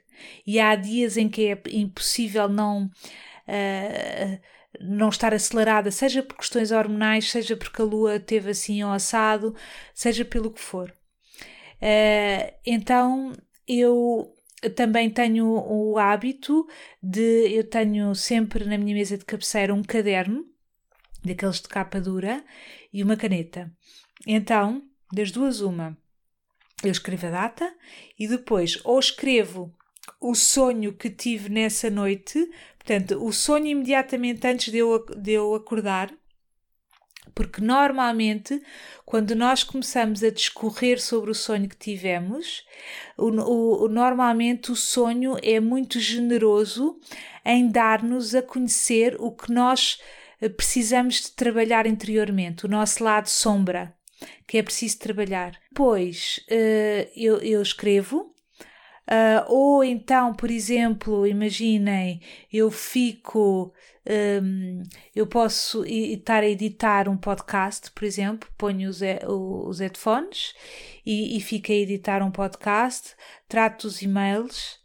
E 0.46 0.58
há 0.60 0.74
dias 0.74 1.16
em 1.16 1.28
que 1.28 1.48
é 1.48 1.62
impossível 1.70 2.48
não. 2.48 2.90
Uh, 3.48 4.40
não 4.78 5.08
estar 5.08 5.32
acelerada, 5.32 5.90
seja 5.90 6.22
por 6.22 6.36
questões 6.36 6.70
hormonais, 6.70 7.30
seja 7.30 7.56
porque 7.56 7.80
a 7.80 7.84
lua 7.84 8.20
teve 8.20 8.50
assim 8.50 8.82
ou 8.84 8.92
assado, 8.92 9.54
seja 9.94 10.22
pelo 10.22 10.50
que 10.50 10.60
for. 10.60 10.92
Uh, 11.76 12.52
então 12.64 13.32
eu 13.66 14.34
também 14.74 15.10
tenho 15.10 15.46
o 15.46 15.98
hábito 15.98 16.66
de 17.02 17.52
eu 17.52 17.64
tenho 17.64 18.14
sempre 18.14 18.64
na 18.64 18.78
minha 18.78 18.94
mesa 18.94 19.18
de 19.18 19.24
cabeceira 19.24 19.74
um 19.74 19.82
caderno 19.82 20.44
daqueles 21.24 21.60
de 21.60 21.68
capa 21.68 22.00
dura 22.00 22.44
e 22.92 23.02
uma 23.02 23.16
caneta. 23.16 23.70
Então, 24.26 24.82
das 25.12 25.30
duas 25.30 25.60
uma, 25.60 25.96
eu 26.82 26.90
escrevo 26.90 27.26
a 27.26 27.30
data 27.30 27.74
e 28.18 28.26
depois 28.26 28.78
ou 28.84 28.98
escrevo 28.98 29.74
o 30.20 30.34
sonho 30.34 30.92
que 30.92 31.10
tive 31.10 31.48
nessa 31.48 31.90
noite, 31.90 32.48
portanto, 32.78 33.24
o 33.24 33.32
sonho 33.32 33.66
imediatamente 33.66 34.46
antes 34.46 34.72
de 34.72 34.78
eu, 34.78 35.04
de 35.16 35.32
eu 35.32 35.54
acordar, 35.54 36.12
porque 37.34 37.60
normalmente, 37.60 38.62
quando 39.04 39.34
nós 39.34 39.62
começamos 39.62 40.22
a 40.22 40.30
discorrer 40.30 41.00
sobre 41.00 41.30
o 41.30 41.34
sonho 41.34 41.68
que 41.68 41.76
tivemos, 41.76 42.64
o, 43.18 43.26
o, 43.26 43.88
normalmente 43.88 44.72
o 44.72 44.76
sonho 44.76 45.36
é 45.42 45.60
muito 45.60 46.00
generoso 46.00 46.98
em 47.44 47.68
dar-nos 47.68 48.34
a 48.34 48.40
conhecer 48.40 49.16
o 49.18 49.30
que 49.30 49.52
nós 49.52 50.00
eh, 50.40 50.48
precisamos 50.48 51.22
de 51.22 51.32
trabalhar 51.32 51.86
interiormente, 51.86 52.64
o 52.64 52.68
nosso 52.68 53.04
lado 53.04 53.28
sombra, 53.28 53.94
que 54.46 54.56
é 54.56 54.62
preciso 54.62 54.98
trabalhar. 54.98 55.58
Depois 55.70 56.40
eh, 56.48 57.10
eu, 57.14 57.36
eu 57.38 57.60
escrevo 57.60 58.34
Uh, 59.06 59.46
ou 59.46 59.84
então, 59.84 60.34
por 60.34 60.50
exemplo, 60.50 61.26
imaginem, 61.26 62.20
eu 62.52 62.72
fico, 62.72 63.72
um, 64.42 64.82
eu 65.14 65.28
posso 65.28 65.84
estar 65.84 66.42
a 66.42 66.48
editar 66.48 67.08
um 67.08 67.16
podcast, 67.16 67.92
por 67.92 68.04
exemplo, 68.04 68.48
ponho 68.58 68.90
os, 68.90 69.00
os 69.28 69.78
headphones 69.78 70.54
e, 71.04 71.36
e 71.36 71.40
fico 71.40 71.70
a 71.70 71.74
editar 71.76 72.20
um 72.20 72.32
podcast, 72.32 73.14
trato 73.48 73.86
os 73.86 74.02
e-mails. 74.02 74.84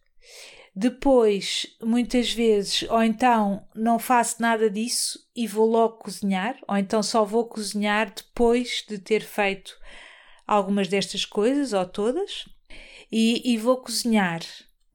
Depois, 0.73 1.65
muitas 1.81 2.31
vezes, 2.31 2.83
ou 2.89 3.03
então 3.03 3.67
não 3.75 3.97
faço 3.97 4.39
nada 4.39 4.69
disso 4.69 5.19
e 5.35 5.47
vou 5.47 5.65
logo 5.65 5.97
cozinhar, 5.97 6.57
ou 6.67 6.77
então 6.77 7.01
só 7.01 7.25
vou 7.25 7.45
cozinhar 7.45 8.13
depois 8.13 8.85
de 8.87 8.99
ter 8.99 9.21
feito 9.21 9.75
algumas 10.47 10.87
destas 10.87 11.25
coisas 11.25 11.73
ou 11.73 11.85
todas 11.85 12.45
e, 13.11 13.53
e 13.53 13.57
vou 13.57 13.77
cozinhar. 13.77 14.41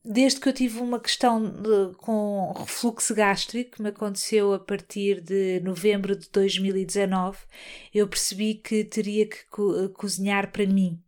Desde 0.05 0.39
que 0.39 0.49
eu 0.49 0.53
tive 0.53 0.79
uma 0.79 1.01
questão 1.01 1.43
de, 1.45 1.97
com 1.99 2.53
refluxo 2.57 3.13
gástrico, 3.15 3.73
que 3.73 3.83
me 3.83 3.89
aconteceu 3.89 4.55
a 4.55 4.59
partir 4.59 5.21
de 5.21 5.61
novembro 5.61 6.15
de 6.17 6.29
2019, 6.31 7.39
eu 7.93 8.07
percebi 8.07 8.55
que 8.55 8.85
teria 8.85 9.27
que 9.27 9.45
co 9.51 9.89
cozinhar 9.91 10.53
para 10.53 10.65
mim. 10.65 11.03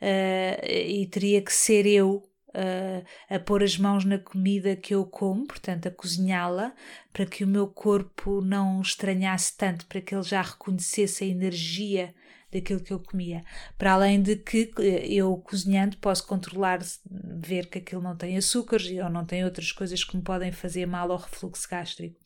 Uh, 0.00 0.66
e 0.66 1.06
teria 1.06 1.40
que 1.40 1.52
ser 1.52 1.86
eu 1.86 2.28
uh, 2.54 3.04
a 3.28 3.38
pôr 3.38 3.62
as 3.62 3.76
mãos 3.76 4.04
na 4.04 4.18
comida 4.18 4.76
que 4.76 4.94
eu 4.94 5.04
como, 5.04 5.46
portanto, 5.46 5.86
a 5.86 5.90
cozinhá-la, 5.90 6.74
para 7.12 7.26
que 7.26 7.44
o 7.44 7.48
meu 7.48 7.66
corpo 7.66 8.40
não 8.40 8.80
estranhasse 8.80 9.56
tanto, 9.56 9.86
para 9.86 10.00
que 10.00 10.14
ele 10.14 10.22
já 10.22 10.42
reconhecesse 10.42 11.24
a 11.24 11.26
energia 11.26 12.14
daquilo 12.54 12.80
que 12.80 12.92
eu 12.92 13.00
comia. 13.00 13.42
Para 13.76 13.92
além 13.92 14.22
de 14.22 14.36
que 14.36 14.70
eh, 14.78 15.06
eu 15.12 15.36
cozinhando 15.38 15.96
posso 15.98 16.26
controlar, 16.26 16.80
ver 17.10 17.66
que 17.66 17.78
aquilo 17.78 18.00
não 18.02 18.16
tem 18.16 18.36
açúcares 18.36 18.90
ou 18.98 19.10
não 19.10 19.24
tem 19.24 19.44
outras 19.44 19.72
coisas 19.72 20.02
que 20.04 20.16
me 20.16 20.22
podem 20.22 20.52
fazer 20.52 20.86
mal 20.86 21.10
ao 21.10 21.18
refluxo 21.18 21.68
gástrico. 21.68 22.16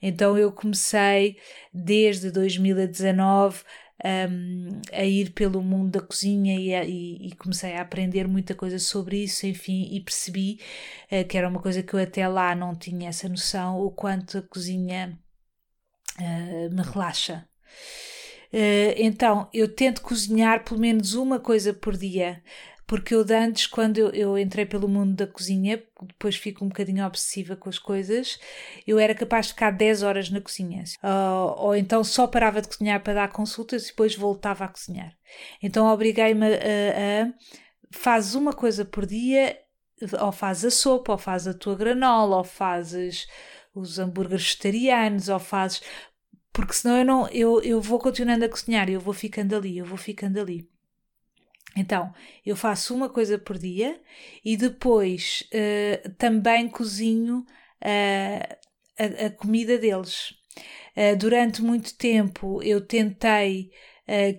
Então 0.00 0.36
eu 0.38 0.50
comecei 0.50 1.36
desde 1.72 2.30
2019 2.30 3.62
um, 4.04 4.80
a 4.92 5.04
ir 5.04 5.32
pelo 5.32 5.62
mundo 5.62 5.90
da 5.90 6.00
cozinha 6.00 6.58
e, 6.58 6.74
a, 6.74 6.84
e, 6.84 7.28
e, 7.28 7.36
comecei 7.36 7.74
a 7.74 7.82
aprender 7.82 8.28
muita 8.28 8.54
coisa 8.54 8.78
sobre 8.78 9.24
isso, 9.24 9.46
enfim, 9.46 9.88
e 9.92 10.00
percebi 10.00 10.60
uh, 11.10 11.26
que 11.26 11.36
era 11.36 11.48
uma 11.48 11.60
coisa 11.60 11.82
que 11.82 11.94
eu 11.94 12.00
até 12.00 12.26
lá 12.28 12.54
não 12.54 12.76
tinha 12.76 13.08
essa 13.08 13.28
noção, 13.28 13.80
o 13.80 13.90
quanto 13.90 14.38
a 14.38 14.42
cozinha 14.42 15.18
uh, 16.18 16.74
me 16.74 16.82
relaxa. 16.82 17.48
Uh, 18.52 18.94
então, 18.96 19.48
eu 19.52 19.68
tento 19.68 20.00
cozinhar 20.02 20.64
pelo 20.64 20.80
menos 20.80 21.14
uma 21.14 21.38
coisa 21.38 21.72
por 21.72 21.96
dia, 21.96 22.42
porque 22.86 23.14
eu 23.14 23.22
de 23.22 23.34
antes, 23.34 23.66
quando 23.66 23.98
eu, 23.98 24.08
eu, 24.10 24.38
entrei 24.38 24.64
pelo 24.64 24.88
mundo 24.88 25.14
da 25.14 25.26
cozinha, 25.26 25.82
depois 26.02 26.36
fico 26.36 26.64
um 26.64 26.68
bocadinho 26.68 27.04
obsessiva 27.06 27.54
com 27.54 27.68
as 27.68 27.78
coisas, 27.78 28.40
eu 28.86 28.98
era 28.98 29.14
capaz 29.14 29.46
de 29.46 29.52
ficar 29.52 29.70
10 29.70 30.02
horas 30.02 30.30
na 30.30 30.40
cozinha. 30.40 30.84
Uh, 31.02 31.54
ou 31.58 31.76
então 31.76 32.02
só 32.02 32.26
parava 32.26 32.62
de 32.62 32.68
cozinhar 32.68 33.02
para 33.02 33.12
dar 33.12 33.28
consultas 33.28 33.84
e 33.84 33.88
depois 33.88 34.16
voltava 34.16 34.64
a 34.64 34.68
cozinhar. 34.68 35.12
Então 35.62 35.86
obriguei-me 35.86 36.46
a, 36.46 36.48
a, 36.48 37.22
a 37.24 37.32
fazes 37.90 38.34
uma 38.34 38.54
coisa 38.54 38.86
por 38.86 39.04
dia, 39.04 39.58
ou 40.20 40.32
fazes 40.32 40.64
a 40.64 40.70
sopa, 40.70 41.12
ou 41.12 41.18
fazes 41.18 41.48
a 41.48 41.54
tua 41.54 41.74
granola, 41.74 42.38
ou 42.38 42.44
fazes 42.44 43.26
os 43.74 43.98
hambúrgueres 43.98 44.44
vegetarianos, 44.44 45.28
ou 45.28 45.38
fazes 45.38 45.82
porque 46.58 46.72
senão 46.72 46.98
eu 46.98 47.04
não 47.04 47.28
eu, 47.28 47.62
eu 47.62 47.80
vou 47.80 48.00
continuando 48.00 48.44
a 48.44 48.48
cozinhar, 48.48 48.90
eu 48.90 48.98
vou 48.98 49.14
ficando 49.14 49.54
ali, 49.54 49.78
eu 49.78 49.84
vou 49.84 49.96
ficando 49.96 50.40
ali. 50.40 50.68
Então, 51.76 52.12
eu 52.44 52.56
faço 52.56 52.92
uma 52.96 53.08
coisa 53.08 53.38
por 53.38 53.56
dia 53.56 54.00
e 54.44 54.56
depois 54.56 55.48
uh, 55.54 56.10
também 56.18 56.68
cozinho 56.68 57.46
uh, 57.80 58.56
a, 58.98 59.26
a, 59.26 59.30
comida 59.30 59.78
deles. 59.78 60.34
Uh, 60.96 61.16
durante 61.16 61.62
muito 61.62 61.96
tempo 61.96 62.60
eu 62.64 62.80
tentei 62.80 63.70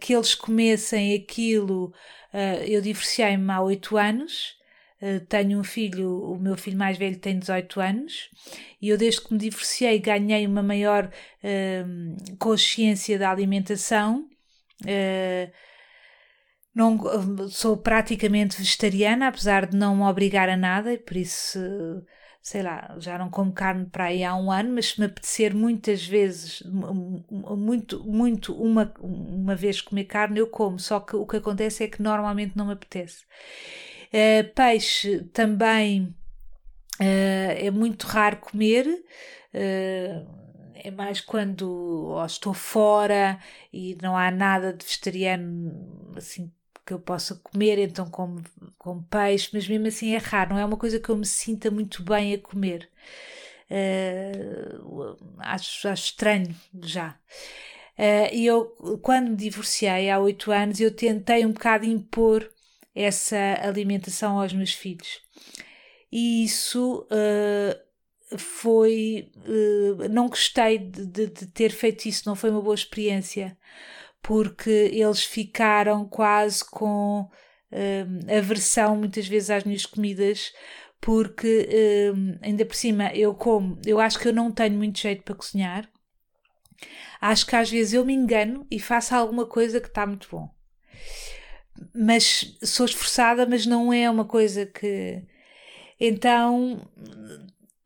que 0.02 0.16
eles 0.16 0.34
comessem 0.34 1.14
aquilo. 1.14 1.94
Eu 2.68 2.82
divorciei-me 2.82 3.52
há 3.52 3.62
oito 3.62 3.98
anos. 3.98 4.58
Uh, 5.02 5.26
tenho 5.28 5.60
um 5.60 5.64
filho, 5.64 6.32
o 6.32 6.38
meu 6.38 6.58
filho 6.58 6.78
mais 6.78 6.98
velho 6.98 7.18
tem 7.18 7.40
18 7.40 7.80
anos, 7.80 8.30
e 8.82 8.90
eu, 8.90 8.98
desde 8.98 9.22
que 9.22 9.34
me 9.34 9.40
divorciei, 9.40 10.00
ganhei 10.00 10.46
uma 10.46 10.64
maior 10.64 11.10
consciência 12.38 13.18
da 13.18 13.32
alimentação. 13.32 14.28
não, 16.74 17.50
sou 17.50 17.78
praticamente 17.78 18.58
vegetariana, 18.58 19.28
apesar 19.28 19.68
de 19.68 19.78
não 19.78 19.96
me 19.96 20.04
obrigar 20.04 20.50
a 20.50 20.58
nada, 20.58 20.94
e 20.94 20.98
por 20.98 21.18
isso 21.18 21.60
sei 22.42 22.64
lá, 22.64 22.96
já 23.00 23.18
não 23.18 23.30
como 23.30 23.52
carne 23.52 23.86
para 23.86 24.06
aí 24.06 24.24
há 24.24 24.36
um 24.36 24.52
ano, 24.52 24.74
mas 24.74 24.92
se 24.92 25.00
me 25.00 25.06
apetecer 25.06 25.54
muitas 25.54 26.06
vezes, 26.06 26.64
muito, 26.66 28.04
muito, 28.04 28.54
uma, 28.56 28.92
uma 29.00 29.56
vez 29.56 29.82
comer 29.82 30.06
carne, 30.06 30.40
eu 30.40 30.48
como. 30.48 30.80
Só 30.80 31.00
que 31.00 31.16
o 31.16 31.26
que 31.26 31.38
acontece 31.38 31.84
é 31.84 31.88
que 31.88 32.02
normalmente 32.02 32.58
não 32.58 32.66
me 32.66 32.74
apetece. 32.74 33.26
Uh, 34.12 34.54
peixe 34.54 35.24
também 35.34 36.16
uh, 37.00 37.56
é 37.58 37.72
muito 37.72 38.06
raro 38.08 38.38
comer. 38.38 38.88
Uh, 39.54 40.40
é 40.82 40.92
mais 40.92 41.20
quando 41.20 42.16
estou 42.26 42.54
fora 42.54 43.38
e 43.72 43.98
não 44.02 44.18
há 44.18 44.32
nada 44.32 44.74
de 44.74 44.86
vegetariano 44.86 46.14
assim 46.16 46.52
que 46.86 46.94
eu 46.94 47.00
possa 47.00 47.36
comer, 47.36 47.78
então 47.78 48.10
como, 48.10 48.42
como 48.78 49.04
peixe, 49.04 49.50
mas 49.54 49.68
mesmo 49.68 49.86
assim 49.88 50.16
é 50.16 50.18
raro, 50.18 50.52
não 50.52 50.60
é 50.60 50.66
uma 50.66 50.78
coisa 50.78 51.00
que 51.00 51.10
eu 51.10 51.16
me 51.16 51.26
sinta 51.26 51.70
muito 51.70 52.02
bem 52.02 52.34
a 52.34 52.40
comer. 52.40 52.90
Uh, 53.70 55.16
acho, 55.38 55.88
acho 55.88 56.06
estranho 56.06 56.56
já. 56.82 57.16
Uh, 57.96 58.34
e 58.34 58.44
eu, 58.44 58.66
quando 59.04 59.30
me 59.30 59.36
divorciei 59.36 60.10
há 60.10 60.18
oito 60.18 60.52
anos, 60.52 60.80
eu 60.80 60.90
tentei 60.90 61.46
um 61.46 61.52
bocado 61.52 61.86
impor 61.86 62.50
essa 63.00 63.38
alimentação 63.62 64.40
aos 64.40 64.54
meus 64.54 64.74
filhos. 64.74 65.22
E 66.12 66.44
isso 66.44 67.08
uh, 67.12 68.38
foi. 68.38 69.32
Uh, 69.38 70.10
não 70.10 70.28
gostei 70.28 70.78
de, 70.78 71.06
de, 71.06 71.28
de, 71.28 71.48
ter 71.48 71.72
feito 71.72 72.08
isso, 72.08 72.28
não 72.28 72.36
foi 72.36 72.50
uma 72.50 72.62
boa 72.62 72.76
experiência 72.76 73.58
porque 74.22 74.92
eles 74.94 75.24
ficaram 75.24 76.06
quase 76.06 76.64
com 76.66 77.30
um, 77.72 78.38
aversão 78.38 78.98
muitas 78.98 79.26
vezes 79.28 79.50
às 79.50 79.64
minhas 79.64 79.86
comidas, 79.86 80.52
porque 81.00 81.70
ainda 82.42 82.66
por 82.66 82.76
cima 82.76 83.14
eu 83.14 83.34
como, 83.34 83.80
eu 83.86 83.98
acho 83.98 84.20
que 84.20 84.28
eu 84.28 84.34
não 84.34 84.52
tenho 84.52 84.76
muito 84.76 85.00
jeito 85.00 85.24
para 85.24 85.36
cozinhar. 85.36 85.90
Acho 87.22 87.46
que 87.46 87.56
às 87.56 87.70
vezes 87.70 87.94
eu 87.94 88.06
me 88.06 88.14
engano 88.14 88.68
e 88.70 88.78
faço 88.78 89.16
alguma 89.16 89.46
coisa 89.46 89.80
que 89.80 89.88
está 89.88 90.06
muito 90.06 90.28
bom. 90.30 90.50
Mas 91.94 92.58
sou 92.64 92.86
esforçada, 92.86 93.46
mas 93.46 93.66
não 93.66 93.92
é 93.94 94.10
uma 94.10 94.26
coisa 94.26 94.66
que. 94.66 95.22
Então, 96.00 96.82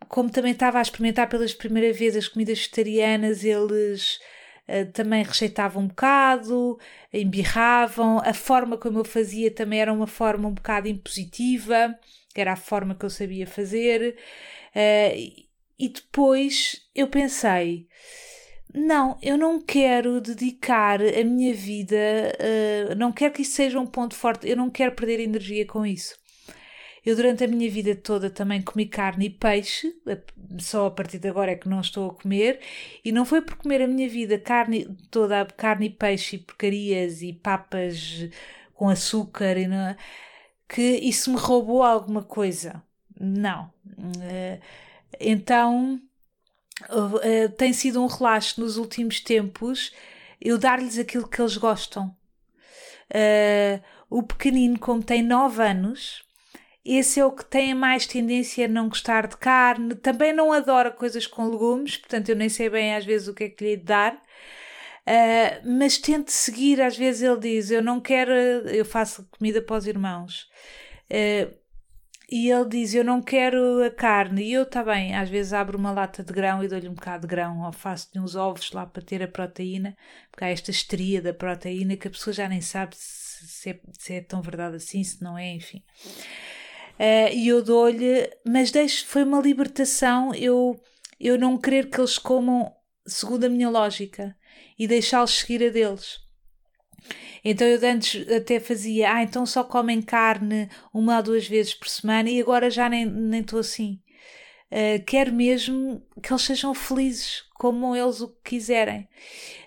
como 0.07 0.29
também 0.29 0.51
estava 0.51 0.79
a 0.79 0.81
experimentar 0.81 1.27
pela 1.29 1.45
primeira 1.57 1.91
vez 1.93 2.15
as 2.15 2.27
comidas 2.27 2.59
vegetarianas, 2.59 3.43
eles 3.43 4.19
eh, 4.67 4.85
também 4.85 5.23
rejeitavam 5.23 5.83
um 5.83 5.87
bocado, 5.87 6.79
embirravam, 7.11 8.19
a 8.23 8.33
forma 8.33 8.77
como 8.77 8.99
eu 8.99 9.05
fazia 9.05 9.51
também 9.51 9.79
era 9.81 9.91
uma 9.91 10.07
forma 10.07 10.47
um 10.47 10.53
bocado 10.53 10.87
impositiva, 10.87 11.97
era 12.35 12.53
a 12.53 12.55
forma 12.55 12.95
que 12.95 13.05
eu 13.05 13.09
sabia 13.09 13.47
fazer. 13.47 14.15
Uh, 14.75 15.43
e 15.77 15.89
depois 15.89 16.87
eu 16.95 17.07
pensei, 17.07 17.87
não, 18.73 19.17
eu 19.21 19.37
não 19.37 19.61
quero 19.61 20.19
dedicar 20.19 20.99
a 21.01 21.23
minha 21.23 21.53
vida, 21.53 21.95
uh, 21.95 22.95
não 22.95 23.11
quero 23.11 23.33
que 23.33 23.43
isso 23.43 23.53
seja 23.53 23.79
um 23.79 23.85
ponto 23.85 24.15
forte, 24.15 24.49
eu 24.49 24.57
não 24.57 24.69
quero 24.69 24.93
perder 24.95 25.19
energia 25.19 25.65
com 25.65 25.85
isso. 25.85 26.17
Eu, 27.05 27.15
durante 27.15 27.43
a 27.43 27.47
minha 27.47 27.69
vida 27.69 27.95
toda, 27.95 28.29
também 28.29 28.61
comi 28.61 28.85
carne 28.85 29.25
e 29.25 29.29
peixe, 29.29 29.93
só 30.59 30.87
a 30.87 30.91
partir 30.91 31.19
de 31.19 31.27
agora 31.27 31.51
é 31.51 31.55
que 31.55 31.67
não 31.67 31.81
estou 31.81 32.09
a 32.09 32.13
comer, 32.13 32.61
e 33.03 33.11
não 33.11 33.25
foi 33.25 33.41
por 33.41 33.57
comer 33.57 33.81
a 33.81 33.87
minha 33.87 34.07
vida 34.09 34.39
carne, 34.39 34.87
toda 35.11 35.45
carne 35.45 35.87
e 35.87 35.89
peixe 35.89 36.37
e 36.37 36.39
porcarias 36.39 37.21
e 37.21 37.33
papas 37.33 38.29
com 38.73 38.89
açúcar 38.89 39.57
e 39.57 39.67
não, 39.67 39.95
que 40.67 40.81
isso 40.81 41.31
me 41.31 41.37
roubou 41.37 41.83
alguma 41.83 42.23
coisa. 42.23 42.81
Não. 43.19 43.71
Eh, 44.21 44.59
então, 45.19 46.01
eh, 47.23 47.47
tem 47.49 47.73
sido 47.73 48.01
um 48.01 48.07
relaxo 48.07 48.61
nos 48.61 48.77
últimos 48.77 49.19
tempos 49.19 49.91
eu 50.41 50.57
dar-lhes 50.57 50.97
aquilo 50.97 51.27
que 51.27 51.41
eles 51.41 51.57
gostam. 51.57 52.15
Uh, 53.09 53.81
o 54.09 54.23
pequenino, 54.23 54.77
como 54.77 55.01
tem 55.01 55.23
9 55.23 55.61
anos, 55.63 56.23
esse 56.85 57.19
é 57.19 57.25
o 57.25 57.31
que 57.31 57.45
tem 57.45 57.73
mais 57.73 58.05
tendência 58.05 58.65
a 58.65 58.67
não 58.67 58.89
gostar 58.89 59.27
de 59.27 59.37
carne, 59.37 59.95
também 59.95 60.33
não 60.33 60.51
adora 60.51 60.91
coisas 60.91 61.25
com 61.25 61.47
legumes, 61.47 61.95
portanto 61.97 62.29
eu 62.29 62.35
nem 62.35 62.49
sei 62.49 62.69
bem 62.69 62.93
às 62.95 63.05
vezes 63.05 63.27
o 63.27 63.33
que 63.33 63.45
é 63.45 63.49
que 63.49 63.63
lhe 63.63 63.77
dar. 63.77 64.15
Uh, 65.05 65.77
mas 65.77 65.97
tento 65.97 66.29
seguir, 66.29 66.81
às 66.81 66.97
vezes 66.97 67.21
ele 67.21 67.39
diz: 67.39 67.71
Eu 67.71 67.81
não 67.81 67.99
quero, 67.99 68.31
eu 68.31 68.85
faço 68.85 69.27
comida 69.37 69.61
para 69.61 69.77
os 69.77 69.87
irmãos. 69.87 70.49
Uh, 71.09 71.53
e 72.33 72.49
ele 72.49 72.67
diz: 72.67 72.95
Eu 72.95 73.03
não 73.03 73.21
quero 73.21 73.83
a 73.83 73.91
carne. 73.91 74.43
E 74.43 74.53
eu, 74.53 74.65
tá 74.65 74.83
bem, 74.83 75.15
às 75.15 75.29
vezes 75.29 75.53
abro 75.53 75.77
uma 75.77 75.91
lata 75.91 76.23
de 76.23 76.33
grão 76.33 76.63
e 76.63 76.67
dou-lhe 76.67 76.89
um 76.89 76.95
bocado 76.95 77.21
de 77.21 77.27
grão, 77.27 77.61
ou 77.61 77.71
faço-lhe 77.71 78.19
uns 78.19 78.35
ovos 78.35 78.71
lá 78.71 78.87
para 78.87 79.03
ter 79.03 79.21
a 79.21 79.27
proteína, 79.27 79.95
porque 80.31 80.43
há 80.43 80.49
esta 80.49 80.71
estria 80.71 81.21
da 81.21 81.31
proteína 81.31 81.95
que 81.95 82.07
a 82.07 82.11
pessoa 82.11 82.33
já 82.33 82.49
nem 82.49 82.59
sabe 82.59 82.95
se, 82.95 83.47
se, 83.47 83.69
é, 83.69 83.79
se 83.99 84.13
é 84.15 84.21
tão 84.21 84.41
verdade 84.41 84.77
assim, 84.77 85.03
se 85.03 85.21
não 85.21 85.37
é, 85.37 85.53
enfim. 85.53 85.83
Uh, 86.97 87.29
e 87.31 87.47
eu 87.47 87.61
dou-lhe, 87.61 88.27
mas 88.43 88.71
deixo, 88.71 89.05
foi 89.05 89.21
uma 89.21 89.39
libertação 89.39 90.33
eu, 90.33 90.81
eu 91.19 91.37
não 91.37 91.55
querer 91.55 91.87
que 91.87 91.99
eles 91.99 92.17
comam 92.17 92.73
segundo 93.05 93.43
a 93.43 93.49
minha 93.49 93.69
lógica 93.69 94.35
e 94.77 94.87
deixá-los 94.87 95.37
seguir 95.37 95.63
a 95.67 95.69
deles. 95.69 96.17
Então 97.43 97.67
eu 97.67 97.79
antes 97.87 98.29
até 98.31 98.59
fazia, 98.59 99.13
ah, 99.13 99.23
então 99.23 99.45
só 99.45 99.63
comem 99.63 100.01
carne 100.01 100.69
uma 100.93 101.17
ou 101.17 101.23
duas 101.23 101.47
vezes 101.47 101.73
por 101.73 101.89
semana 101.89 102.29
e 102.29 102.39
agora 102.39 102.69
já 102.69 102.87
nem 102.87 103.39
estou 103.39 103.59
assim. 103.59 103.99
Uh, 104.73 105.03
quero 105.05 105.31
mesmo 105.31 106.01
que 106.19 106.33
eles 106.33 106.41
sejam 106.41 106.73
felizes, 106.73 107.43
como 107.53 107.95
eles 107.95 108.21
o 108.21 108.29
que 108.29 108.55
quiserem. 108.55 109.07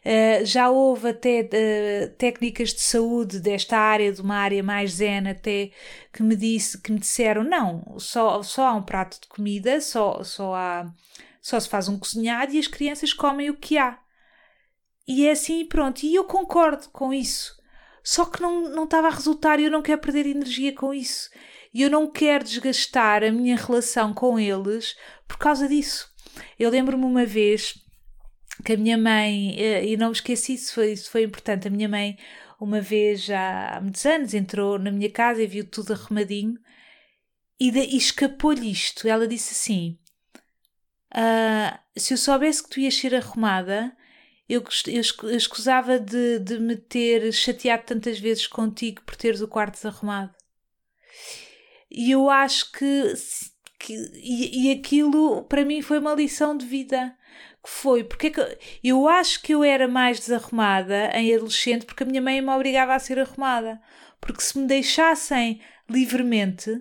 Uh, 0.05 0.45
já 0.45 0.69
houve 0.69 1.11
até 1.11 1.43
uh, 1.43 2.11
técnicas 2.17 2.75
de 2.75 2.81
saúde 2.81 3.39
desta 3.39 3.79
área, 3.79 4.13
de 4.13 4.21
uma 4.21 4.35
área 4.35 4.65
mais 4.65 4.95
zen 4.95 5.29
até, 5.29 5.71
que 6.13 6.25
me, 6.25 6.35
disse, 6.35 6.83
que 6.83 6.91
me 6.91 6.99
disseram, 6.99 7.45
não, 7.45 7.97
só, 8.01 8.43
só 8.43 8.67
há 8.67 8.75
um 8.75 8.83
prato 8.83 9.21
de 9.21 9.29
comida, 9.29 9.81
só, 9.81 10.25
só, 10.25 10.57
há, 10.57 10.93
só 11.41 11.61
se 11.61 11.69
faz 11.69 11.89
um 11.89 11.97
cozinhado 11.97 12.53
e 12.53 12.59
as 12.59 12.67
crianças 12.67 13.13
comem 13.13 13.49
o 13.49 13.57
que 13.57 13.79
há. 13.79 14.01
E 15.07 15.29
é 15.29 15.31
assim 15.31 15.65
pronto. 15.67 16.03
E 16.03 16.15
eu 16.17 16.25
concordo 16.25 16.89
com 16.91 17.15
isso. 17.15 17.56
Só 18.07 18.25
que 18.25 18.41
não, 18.41 18.69
não 18.69 18.85
estava 18.85 19.09
a 19.09 19.11
resultar 19.11 19.59
e 19.59 19.65
eu 19.65 19.71
não 19.71 19.83
quero 19.83 20.01
perder 20.01 20.27
energia 20.27 20.73
com 20.73 20.95
isso 20.95 21.29
e 21.75 21.83
eu 21.83 21.91
não 21.91 22.09
quero 22.09 22.45
desgastar 22.45 23.25
a 23.25 23.33
minha 23.33 23.57
relação 23.57 24.15
com 24.15 24.39
eles 24.39 24.97
por 25.27 25.37
causa 25.39 25.67
disso. 25.67 26.09
Eu 26.57 26.71
lembro-me 26.71 27.05
uma 27.05 27.27
vez 27.27 27.75
que 28.65 28.75
a 28.75 28.77
minha 28.77 28.97
mãe, 28.97 29.57
eh, 29.59 29.85
e 29.85 29.97
não 29.97 30.07
me 30.07 30.13
esqueci, 30.13 30.55
isso 30.55 30.73
foi, 30.73 30.93
isso 30.93 31.11
foi 31.11 31.25
importante, 31.25 31.67
a 31.67 31.71
minha 31.71 31.89
mãe, 31.89 32.17
uma 32.61 32.81
vez 32.81 33.29
há 33.29 33.81
muitos 33.83 34.07
anos, 34.07 34.35
entrou 34.35 34.79
na 34.79 34.93
minha 34.93 35.11
casa 35.11 35.43
e 35.43 35.49
viu 35.49 35.69
tudo 35.69 35.93
arrumadinho 35.93 36.57
e, 37.59 37.71
e 37.71 37.97
escapou-lhe 37.97 38.71
isto. 38.71 39.09
Ela 39.09 39.27
disse 39.27 39.53
assim: 39.53 39.99
ah, 41.13 41.81
Se 41.97 42.15
eu 42.15 42.19
soubesse 42.19 42.63
que 42.63 42.71
tu 42.71 42.81
ias 42.81 42.95
ser 42.95 43.17
arrumada, 43.17 43.93
eu, 44.49 44.63
eu, 44.87 45.37
escusava 45.37 45.99
de, 45.99 46.39
de 46.39 46.59
me 46.59 46.77
ter 46.77 47.33
chateado 47.33 47.85
tantas 47.85 48.19
vezes 48.19 48.47
contigo 48.47 49.03
por 49.03 49.17
teres 49.17 49.41
o 49.41 49.49
quarto 49.49 49.75
desarrumado. 49.75 50.35
E 51.91 52.11
eu 52.11 52.31
acho 52.31 52.71
que, 52.73 53.15
que 53.79 53.93
e, 54.15 54.69
e, 54.69 54.73
aquilo 54.73 55.45
para 55.45 55.65
mim 55.65 55.83
foi 55.83 55.99
uma 55.99 56.15
lição 56.15 56.57
de 56.57 56.67
vida. 56.67 57.17
Que 57.63 57.71
foi, 57.71 58.05
porque 58.05 58.29
é 58.29 58.31
que 58.31 58.59
eu 58.85 59.09
acho 59.09 59.43
que 59.43 59.53
eu 59.53 59.65
era 59.65 59.89
mais 59.89 60.21
desarrumada 60.21 61.11
em 61.15 61.35
adolescente 61.35 61.85
porque 61.85 62.05
a 62.05 62.07
minha 62.07 62.23
mãe 62.23 62.41
me 62.41 62.51
obrigava 62.51 62.95
a 62.95 62.99
ser 62.99 63.19
arrumada. 63.19 63.81
Porque 64.21 64.43
se 64.43 64.57
me 64.59 64.67
deixassem 64.67 65.61
livremente, 65.89 66.81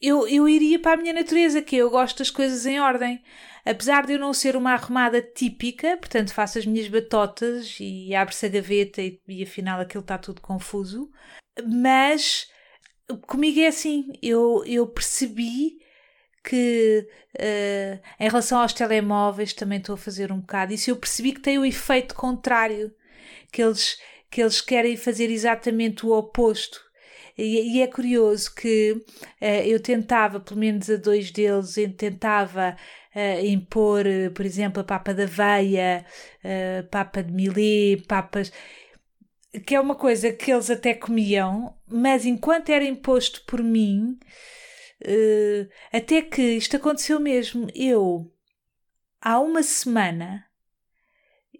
eu, 0.00 0.28
eu 0.28 0.48
iria 0.48 0.78
para 0.78 0.94
a 0.98 1.02
minha 1.02 1.12
natureza, 1.12 1.62
que 1.62 1.76
eu 1.76 1.90
gosto 1.90 2.18
das 2.18 2.30
coisas 2.30 2.66
em 2.66 2.80
ordem. 2.80 3.22
Apesar 3.68 4.06
de 4.06 4.14
eu 4.14 4.18
não 4.18 4.32
ser 4.32 4.56
uma 4.56 4.72
arrumada 4.72 5.20
típica, 5.20 5.96
portanto 5.98 6.32
faço 6.32 6.58
as 6.58 6.64
minhas 6.64 6.88
batotas 6.88 7.76
e 7.78 8.14
abre-se 8.14 8.46
a 8.46 8.48
gaveta 8.48 9.02
e, 9.02 9.20
e 9.28 9.42
afinal 9.42 9.80
aquilo 9.80 10.00
está 10.00 10.16
tudo 10.16 10.40
confuso, 10.40 11.10
mas 11.66 12.48
comigo 13.26 13.60
é 13.60 13.66
assim, 13.66 14.10
eu, 14.22 14.64
eu 14.66 14.86
percebi 14.86 15.78
que 16.42 17.06
uh, 17.36 18.00
em 18.18 18.28
relação 18.28 18.60
aos 18.60 18.72
telemóveis 18.72 19.52
também 19.52 19.78
estou 19.78 19.94
a 19.96 19.98
fazer 19.98 20.32
um 20.32 20.40
bocado 20.40 20.72
isso. 20.72 20.90
Eu 20.90 20.96
percebi 20.96 21.32
que 21.32 21.40
tem 21.40 21.58
o 21.58 21.64
efeito 21.64 22.14
contrário, 22.14 22.90
que 23.52 23.62
eles 23.62 23.98
que 24.30 24.42
eles 24.42 24.60
querem 24.60 24.96
fazer 24.96 25.30
exatamente 25.30 26.04
o 26.04 26.12
oposto. 26.12 26.80
E, 27.36 27.76
e 27.76 27.82
é 27.82 27.86
curioso 27.86 28.54
que 28.54 28.92
uh, 28.92 29.44
eu 29.64 29.80
tentava, 29.80 30.40
pelo 30.40 30.60
menos 30.60 30.90
a 30.90 30.96
dois 30.96 31.30
deles, 31.30 31.76
eu 31.76 31.92
tentava 31.92 32.76
uh, 33.14 33.44
impor, 33.44 34.04
uh, 34.06 34.30
por 34.32 34.44
exemplo, 34.44 34.80
a 34.80 34.84
papa 34.84 35.12
da 35.14 35.24
aveia, 35.24 36.04
papa 36.90 37.22
de 37.22 37.32
milê, 37.32 38.02
papas 38.06 38.52
que 39.66 39.74
é 39.74 39.80
uma 39.80 39.94
coisa 39.94 40.32
que 40.32 40.52
eles 40.52 40.70
até 40.70 40.94
comiam, 40.94 41.74
mas 41.86 42.26
enquanto 42.26 42.70
era 42.70 42.84
imposto 42.84 43.42
por 43.46 43.62
mim, 43.62 44.18
uh, 45.02 45.68
até 45.92 46.22
que 46.22 46.42
isto 46.42 46.76
aconteceu 46.76 47.18
mesmo. 47.18 47.68
Eu, 47.74 48.32
há 49.20 49.40
uma 49.40 49.62
semana, 49.62 50.44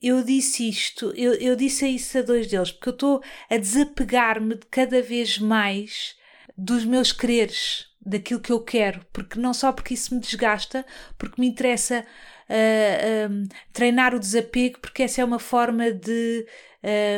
eu 0.01 0.23
disse 0.23 0.69
isto, 0.69 1.13
eu, 1.17 1.35
eu 1.35 1.57
disse 1.57 1.89
isso 1.89 2.19
a 2.19 2.23
dois 2.23 2.47
deles, 2.47 2.71
porque 2.71 2.91
eu 2.91 2.95
estou 2.95 3.23
a 3.51 3.57
desapegar-me 3.57 4.57
de 4.57 4.67
cada 4.67 5.01
vez 5.03 5.39
mais 5.39 6.17
dos 6.57 6.85
meus 6.85 7.13
quereres, 7.13 7.88
daquilo 8.01 8.41
que 8.41 8.53
eu 8.53 8.63
quero, 8.63 9.05
porque 9.13 9.39
não 9.39 9.53
só 9.53 9.73
porque 9.73 9.95
isso 9.95 10.15
me 10.15 10.21
desgasta, 10.21 10.85
porque 11.19 11.41
me 11.41 11.49
interessa 11.49 12.05
uh, 12.49 13.33
um, 13.33 13.49
treinar 13.73 14.15
o 14.15 14.21
desapego, 14.21 14.79
porque 14.81 15.03
essa 15.03 15.21
é 15.21 15.25
uma 15.25 15.39
forma 15.39 15.93
de 15.93 16.47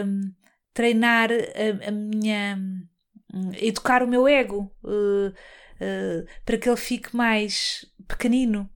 um, 0.04 0.32
treinar 0.74 1.30
a, 1.32 1.88
a 1.88 1.90
minha. 1.90 2.58
educar 3.60 4.02
o 4.02 4.08
meu 4.08 4.26
ego 4.26 4.72
uh, 4.84 5.28
uh, 5.28 6.26
para 6.44 6.58
que 6.58 6.68
ele 6.68 6.76
fique 6.76 7.14
mais 7.14 7.84
pequenino. 8.08 8.68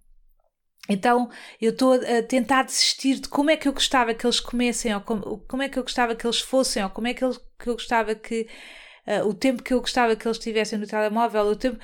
Então 0.88 1.30
eu 1.60 1.70
estou 1.72 1.94
a 1.94 2.22
tentar 2.22 2.64
desistir 2.64 3.18
de 3.20 3.28
como 3.28 3.50
é 3.50 3.56
que 3.56 3.66
eu 3.66 3.72
gostava 3.72 4.14
que 4.14 4.26
eles 4.26 4.38
comessem, 4.40 4.94
ou 4.94 5.00
como, 5.00 5.38
como 5.48 5.62
é 5.62 5.68
que 5.68 5.78
eu 5.78 5.82
gostava 5.82 6.14
que 6.14 6.26
eles 6.26 6.40
fossem, 6.40 6.84
ou 6.84 6.90
como 6.90 7.06
é 7.08 7.14
que, 7.14 7.20
que 7.58 7.68
eu 7.68 7.74
gostava 7.74 8.14
que. 8.14 8.46
Uh, 9.06 9.28
o 9.28 9.34
tempo 9.34 9.62
que 9.62 9.74
eu 9.74 9.80
gostava 9.80 10.16
que 10.16 10.26
eles 10.26 10.38
tivessem 10.38 10.78
no 10.78 10.86
telemóvel, 10.86 11.42
o 11.46 11.56
tempo. 11.56 11.78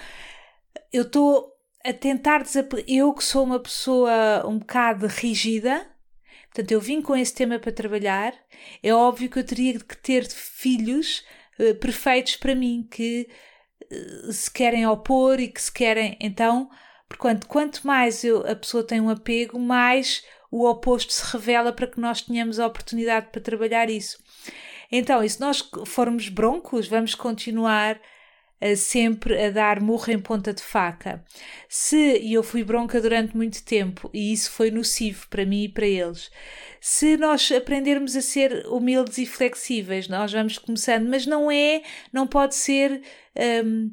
Eu 0.92 1.02
estou 1.02 1.52
a 1.85 1.92
tentar 1.92 2.42
Eu 2.87 3.12
que 3.12 3.24
sou 3.24 3.44
uma 3.44 3.61
pessoa 3.61 4.46
um 4.46 4.59
bocado 4.59 5.06
rígida, 5.06 5.87
Portanto, 6.50 6.72
eu 6.72 6.80
vim 6.80 7.00
com 7.00 7.16
esse 7.16 7.33
tema 7.33 7.59
para 7.59 7.72
trabalhar. 7.72 8.35
É 8.83 8.92
óbvio 8.92 9.30
que 9.30 9.38
eu 9.38 9.44
teria 9.44 9.78
que 9.78 9.96
ter 9.96 10.28
filhos 10.28 11.24
uh, 11.59 11.74
perfeitos 11.76 12.37
para 12.37 12.56
mim, 12.56 12.87
que 12.90 13.28
uh, 13.90 14.33
se 14.33 14.50
querem 14.50 14.87
opor 14.87 15.38
e 15.38 15.48
que 15.48 15.62
se 15.62 15.70
querem. 15.72 16.16
Então, 16.20 16.68
porquanto, 17.09 17.46
quanto 17.46 17.87
mais 17.87 18.24
eu, 18.24 18.44
a 18.50 18.56
pessoa 18.56 18.85
tem 18.85 19.00
um 19.00 19.09
apego, 19.09 19.61
mais 19.61 20.24
o 20.50 20.68
oposto 20.68 21.12
se 21.12 21.24
revela 21.33 21.72
para 21.72 21.87
que 21.87 22.00
nós 22.00 22.22
tenhamos 22.22 22.59
a 22.59 22.66
oportunidade 22.66 23.28
para 23.30 23.40
trabalhar 23.40 23.88
isso. 23.88 24.18
Então, 24.90 25.22
e 25.22 25.31
se 25.31 25.40
nós 25.40 25.68
formos 25.87 26.29
broncos, 26.29 26.88
vamos 26.88 27.14
continuar 27.14 28.00
sempre 28.76 29.42
a 29.42 29.50
dar 29.50 29.81
murro 29.81 30.12
em 30.12 30.18
ponta 30.18 30.53
de 30.53 30.62
faca. 30.62 31.24
Se, 31.68 32.18
e 32.18 32.35
eu 32.35 32.42
fui 32.42 32.62
bronca 32.62 33.00
durante 33.00 33.35
muito 33.37 33.64
tempo, 33.64 34.11
e 34.12 34.33
isso 34.33 34.50
foi 34.50 34.70
nocivo 34.70 35.26
para 35.29 35.46
mim 35.46 35.64
e 35.64 35.68
para 35.68 35.87
eles, 35.87 36.31
se 36.81 37.16
nós 37.16 37.50
aprendermos 37.50 38.14
a 38.16 38.20
ser 38.20 38.66
humildes 38.66 39.18
e 39.18 39.26
flexíveis, 39.26 40.09
nós 40.09 40.33
vamos 40.33 40.59
começando, 40.59 41.09
mas 41.09 41.26
não 41.26 41.50
é, 41.50 41.83
não 42.12 42.26
pode 42.26 42.55
ser. 42.55 43.03
Um, 43.64 43.92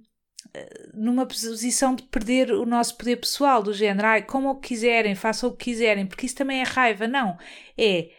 numa 0.93 1.25
posição 1.25 1.93
de 1.93 2.01
perder 2.03 2.51
o 2.51 2.65
nosso 2.65 2.97
poder 2.97 3.17
pessoal, 3.17 3.61
do 3.61 3.73
género, 3.73 4.07
ai, 4.07 4.23
como 4.23 4.49
o 4.49 4.59
quiserem, 4.59 5.13
façam 5.13 5.49
o 5.49 5.55
que 5.55 5.65
quiserem, 5.65 6.07
porque 6.07 6.25
isso 6.25 6.35
também 6.35 6.61
é 6.61 6.63
raiva, 6.63 7.07
não. 7.07 7.37
É 7.77 8.09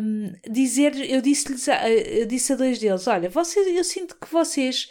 um, 0.00 0.32
dizer, 0.50 0.94
eu 1.10 1.20
disse-lhes, 1.20 1.66
eu 1.68 2.26
disse 2.26 2.52
a 2.52 2.56
dois 2.56 2.78
deles: 2.78 3.06
olha, 3.06 3.28
vocês, 3.28 3.66
eu 3.66 3.84
sinto 3.84 4.16
que 4.16 4.30
vocês 4.30 4.90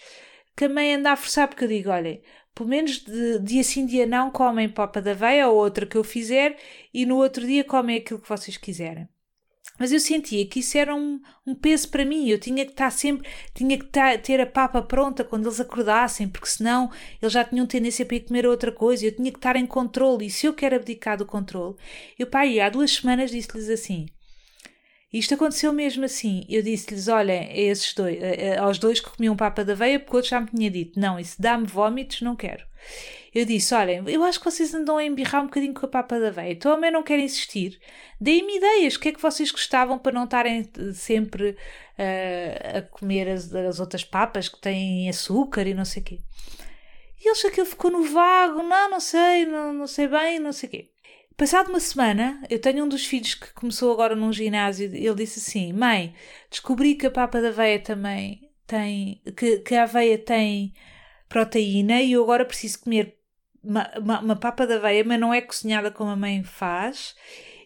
também 0.56 0.96
anda 0.96 1.12
a 1.12 1.16
forçar, 1.16 1.48
porque 1.48 1.64
eu 1.64 1.68
digo: 1.68 1.90
olhem, 1.90 2.22
pelo 2.56 2.70
menos 2.70 3.00
de 3.00 3.40
dia 3.40 3.64
sim, 3.64 3.86
dia 3.86 4.06
não, 4.06 4.32
comem 4.32 4.70
papa 4.70 5.02
da 5.02 5.12
aveia 5.12 5.48
ou 5.48 5.58
outra 5.58 5.86
que 5.86 5.98
eu 5.98 6.04
fizer 6.04 6.58
e 6.94 7.06
no 7.06 7.18
outro 7.18 7.46
dia 7.46 7.64
comem 7.64 7.98
aquilo 7.98 8.20
que 8.20 8.30
vocês 8.30 8.58
quiserem. 8.58 9.08
Mas 9.80 9.92
eu 9.92 10.00
sentia 10.00 10.46
que 10.46 10.60
isso 10.60 10.78
era 10.78 10.94
um, 10.94 11.20
um 11.48 11.56
peso 11.56 11.90
para 11.90 12.06
mim. 12.06 12.30
Eu 12.30 12.40
tinha 12.40 12.64
que 12.64 12.72
estar 12.72 12.92
sempre, 12.92 13.28
tinha 13.56 13.78
que 13.78 13.88
ter 14.22 14.40
a 14.40 14.46
papa 14.46 14.82
pronta 14.84 15.24
quando 15.24 15.48
eles 15.48 15.60
acordassem, 15.60 16.28
porque 16.28 16.48
senão 16.48 16.92
eles 17.20 17.34
já 17.34 17.44
tinham 17.44 17.66
tendência 17.66 18.06
para 18.06 18.18
ir 18.18 18.22
comer 18.22 18.46
outra 18.46 18.72
coisa. 18.72 19.06
Eu 19.06 19.16
tinha 19.16 19.32
que 19.32 19.40
estar 19.40 19.56
em 19.56 19.66
controle. 19.66 20.28
E 20.28 20.30
se 20.30 20.46
eu 20.46 20.54
quero 20.54 20.76
abdicar 20.76 21.18
do 21.18 21.26
controle, 21.26 21.76
eu, 22.20 22.28
pai, 22.28 22.60
há 22.60 22.70
duas 22.70 22.92
semanas 22.92 23.32
disse-lhes 23.32 23.68
assim: 23.68 24.06
isto 25.14 25.36
aconteceu 25.36 25.72
mesmo 25.72 26.04
assim. 26.04 26.44
Eu 26.50 26.64
disse-lhes: 26.64 27.08
olhem, 27.08 27.50
esses 27.56 27.94
dois, 27.94 28.18
aos 28.60 28.80
dois 28.80 29.00
que 29.00 29.12
comiam 29.12 29.36
papa 29.36 29.64
da 29.64 29.74
aveia, 29.74 30.00
porque 30.00 30.16
outro 30.16 30.32
já 30.32 30.42
me 30.42 30.48
tinha 30.48 30.72
dito: 30.72 31.00
não, 31.00 31.20
isso 31.20 31.40
dá-me 31.40 31.68
vómitos, 31.68 32.22
não 32.22 32.36
quero. 32.36 32.66
Eu 33.34 33.46
disse: 33.46 33.74
olhem, 33.74 34.04
eu 34.08 34.24
acho 34.24 34.40
que 34.40 34.46
vocês 34.46 34.74
andam 34.74 34.98
a 34.98 35.04
embirrar 35.04 35.42
um 35.42 35.46
bocadinho 35.46 35.74
com 35.74 35.86
a 35.86 35.90
papa 35.90 36.20
da 36.20 36.28
aveia, 36.28 36.52
então 36.52 36.84
eu 36.84 36.92
não 36.92 37.02
quero 37.02 37.22
insistir. 37.22 37.80
Deem-me 38.22 38.58
ideias, 38.58 38.96
o 38.96 39.00
que 39.00 39.10
é 39.10 39.12
que 39.12 39.22
vocês 39.22 39.52
gostavam 39.52 39.98
para 39.98 40.12
não 40.12 40.26
estarem 40.26 40.70
sempre 40.94 41.52
uh, 41.52 42.78
a 42.78 42.82
comer 42.84 43.28
as, 43.30 43.54
as, 43.54 43.80
outras 43.80 44.04
papas 44.04 44.48
que 44.48 44.62
têm 44.62 45.10
açúcar 45.10 45.68
e 45.68 45.74
não 45.74 45.86
sei 45.86 46.02
o 46.02 46.06
quê. 46.06 46.20
E 47.20 47.28
eles 47.28 47.44
aquilo 47.44 47.66
ficou 47.66 47.90
no 47.90 48.04
vago: 48.04 48.62
não, 48.62 48.92
não 48.92 49.00
sei, 49.00 49.46
não, 49.46 49.74
não 49.74 49.88
sei 49.88 50.08
bem, 50.08 50.40
não 50.40 50.54
sei 50.54 50.70
o 50.70 50.72
quê. 50.72 50.93
Passado 51.36 51.70
uma 51.70 51.80
semana, 51.80 52.42
eu 52.50 52.60
tenho 52.60 52.86
um 52.86 52.88
dos 52.88 53.06
filhos 53.06 53.34
que 53.34 53.52
começou 53.54 53.92
agora 53.92 54.16
num 54.16 54.32
ginásio. 54.32 54.86
Ele 54.94 55.16
disse 55.16 55.40
assim: 55.40 55.74
Mãe, 55.74 56.14
descobri 56.50 56.96
que 56.96 57.08
a 57.08 57.12
papa 57.12 57.42
da 57.42 57.50
aveia 57.50 57.80
também 57.80 58.50
tem. 58.68 59.22
que, 59.36 59.60
que 59.60 59.76
a 59.76 59.84
aveia 59.84 60.18
tem 60.18 60.74
proteína 61.28 62.02
e 62.02 62.12
eu 62.12 62.24
agora 62.24 62.46
preciso 62.46 62.82
comer 62.82 63.18
uma, 63.64 63.92
uma, 63.98 64.20
uma 64.20 64.36
papa 64.36 64.68
da 64.68 64.76
aveia, 64.76 65.04
mas 65.04 65.20
não 65.20 65.34
é 65.34 65.42
cozinhada 65.42 65.90
como 65.90 66.12
a 66.12 66.16
mãe 66.16 66.44
faz, 66.44 67.16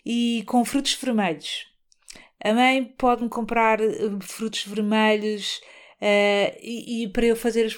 e 0.05 0.43
com 0.47 0.63
frutos 0.63 0.93
vermelhos. 0.93 1.65
A 2.43 2.53
mãe 2.53 2.83
pode-me 2.97 3.29
comprar 3.29 3.81
eh, 3.81 3.95
frutos 4.21 4.63
vermelhos 4.65 5.59
uh, 6.01 6.57
e, 6.61 7.03
e, 7.03 7.07
para 7.09 7.25
eu 7.25 7.35
fazer. 7.35 7.65
As... 7.65 7.75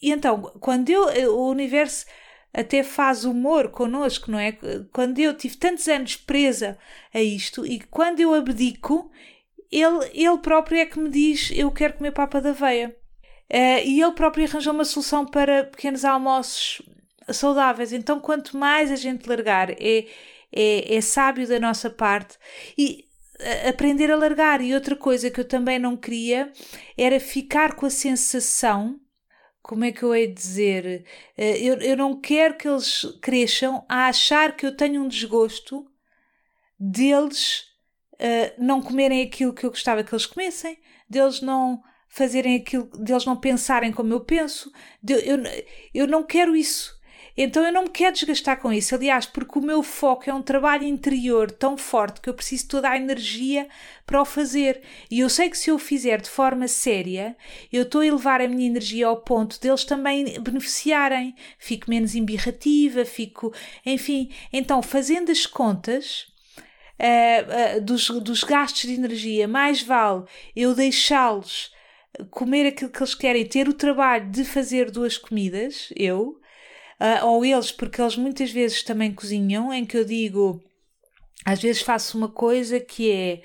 E 0.00 0.12
então, 0.12 0.42
quando 0.60 0.90
eu, 0.90 1.08
eh, 1.08 1.28
o 1.28 1.48
universo 1.48 2.04
até 2.52 2.82
faz 2.82 3.24
humor 3.24 3.70
connosco, 3.70 4.30
não 4.30 4.38
é? 4.38 4.56
Quando 4.92 5.18
eu 5.18 5.34
tive 5.34 5.56
tantos 5.56 5.88
anos 5.88 6.16
presa 6.16 6.78
a 7.12 7.20
isto 7.20 7.64
e 7.64 7.80
quando 7.80 8.20
eu 8.20 8.34
abdico, 8.34 9.10
ele, 9.70 10.10
ele 10.12 10.38
próprio 10.38 10.78
é 10.78 10.86
que 10.86 10.98
me 10.98 11.08
diz: 11.08 11.50
Eu 11.54 11.70
quero 11.70 11.94
comer 11.94 12.12
papa 12.12 12.40
da 12.40 12.50
aveia. 12.50 12.94
Uh, 13.50 13.84
e 13.84 14.00
ele 14.00 14.12
próprio 14.12 14.46
arranjou 14.46 14.72
uma 14.72 14.84
solução 14.84 15.26
para 15.26 15.64
pequenos 15.64 16.04
almoços 16.04 16.82
saudáveis. 17.30 17.92
Então, 17.92 18.18
quanto 18.20 18.56
mais 18.56 18.90
a 18.90 18.96
gente 18.96 19.28
largar, 19.28 19.70
é, 19.70 20.06
é, 20.50 20.96
é 20.96 21.00
sábio 21.00 21.46
da 21.46 21.60
nossa 21.60 21.90
parte. 21.90 22.38
E 22.76 23.06
uh, 23.40 23.68
aprender 23.68 24.10
a 24.10 24.16
largar. 24.16 24.62
E 24.62 24.74
outra 24.74 24.96
coisa 24.96 25.30
que 25.30 25.40
eu 25.40 25.44
também 25.44 25.78
não 25.78 25.96
queria 25.96 26.50
era 26.96 27.18
ficar 27.20 27.74
com 27.74 27.86
a 27.86 27.90
sensação 27.90 28.98
como 29.62 29.84
é 29.84 29.92
que 29.92 30.02
eu 30.02 30.14
hei 30.14 30.26
de 30.26 30.34
dizer? 30.34 31.04
Eh, 31.36 31.58
eu, 31.58 31.80
eu 31.80 31.96
não 31.96 32.20
quero 32.20 32.56
que 32.56 32.68
eles 32.68 33.04
cresçam 33.20 33.84
a 33.88 34.06
achar 34.08 34.56
que 34.56 34.66
eu 34.66 34.76
tenho 34.76 35.02
um 35.02 35.08
desgosto 35.08 35.86
deles 36.78 37.64
uh, 38.14 38.52
não 38.58 38.82
comerem 38.82 39.22
aquilo 39.22 39.52
que 39.52 39.64
eu 39.64 39.70
gostava 39.70 40.02
que 40.02 40.12
eles 40.12 40.26
comessem, 40.26 40.76
deles 41.08 41.40
não 41.40 41.80
fazerem 42.08 42.56
aquilo, 42.56 42.86
deles 42.98 43.24
não 43.24 43.36
pensarem 43.36 43.92
como 43.92 44.12
eu 44.12 44.20
penso. 44.20 44.70
De, 45.00 45.14
eu, 45.14 45.38
eu 45.94 46.06
não 46.08 46.24
quero 46.24 46.56
isso. 46.56 47.00
Então 47.36 47.64
eu 47.64 47.72
não 47.72 47.84
me 47.84 47.90
quero 47.90 48.14
desgastar 48.14 48.60
com 48.60 48.72
isso. 48.72 48.94
Aliás, 48.94 49.26
porque 49.26 49.58
o 49.58 49.62
meu 49.62 49.82
foco 49.82 50.28
é 50.28 50.34
um 50.34 50.42
trabalho 50.42 50.84
interior 50.84 51.50
tão 51.50 51.76
forte 51.76 52.20
que 52.20 52.28
eu 52.28 52.34
preciso 52.34 52.68
toda 52.68 52.90
a 52.90 52.96
energia 52.96 53.68
para 54.06 54.20
o 54.20 54.24
fazer. 54.24 54.82
E 55.10 55.20
eu 55.20 55.28
sei 55.28 55.48
que 55.48 55.56
se 55.56 55.70
eu 55.70 55.78
fizer 55.78 56.20
de 56.20 56.28
forma 56.28 56.68
séria, 56.68 57.36
eu 57.72 57.82
estou 57.82 58.02
a 58.02 58.06
elevar 58.06 58.40
a 58.40 58.48
minha 58.48 58.66
energia 58.66 59.06
ao 59.06 59.16
ponto 59.16 59.60
deles 59.60 59.84
também 59.84 60.40
beneficiarem. 60.40 61.34
Fico 61.58 61.88
menos 61.88 62.14
embirrativa, 62.14 63.04
fico. 63.04 63.52
Enfim, 63.84 64.30
então 64.52 64.82
fazendo 64.82 65.30
as 65.30 65.46
contas. 65.46 66.30
Uh, 67.00 67.78
uh, 67.78 67.80
dos, 67.80 68.08
dos 68.20 68.44
gastos 68.44 68.82
de 68.82 68.94
energia, 68.94 69.48
mais 69.48 69.82
vale 69.82 70.22
eu 70.54 70.72
deixá-los 70.72 71.72
comer 72.30 72.66
aquilo 72.66 72.90
que 72.90 72.98
eles 72.98 73.14
querem, 73.14 73.46
ter 73.46 73.68
o 73.68 73.72
trabalho 73.72 74.30
de 74.30 74.44
fazer 74.44 74.90
duas 74.90 75.16
comidas, 75.16 75.92
eu, 75.96 76.40
uh, 77.02 77.26
ou 77.26 77.44
eles, 77.44 77.72
porque 77.72 78.00
eles 78.00 78.16
muitas 78.16 78.50
vezes 78.50 78.82
também 78.82 79.12
cozinham, 79.12 79.72
em 79.74 79.84
que 79.84 79.96
eu 79.96 80.04
digo, 80.04 80.62
às 81.44 81.60
vezes 81.60 81.82
faço 81.82 82.16
uma 82.16 82.28
coisa 82.28 82.78
que 82.78 83.10
é 83.10 83.42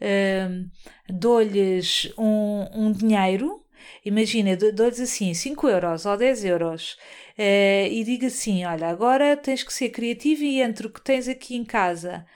uh, 0.00 0.70
dou-lhes 1.08 2.12
um, 2.18 2.66
um 2.74 2.92
dinheiro, 2.92 3.64
imagina, 4.04 4.54
dou-lhes 4.56 5.00
assim 5.00 5.32
5 5.32 5.68
euros 5.68 6.04
ou 6.04 6.16
10 6.16 6.44
euros 6.44 6.98
uh, 7.38 7.88
e 7.90 8.04
digo 8.04 8.26
assim: 8.26 8.64
olha, 8.64 8.88
agora 8.88 9.36
tens 9.36 9.62
que 9.62 9.72
ser 9.72 9.88
criativo 9.88 10.44
e 10.44 10.60
entre 10.60 10.86
o 10.86 10.90
que 10.90 11.00
tens 11.00 11.26
aqui 11.26 11.56
em 11.56 11.64
casa 11.64 12.26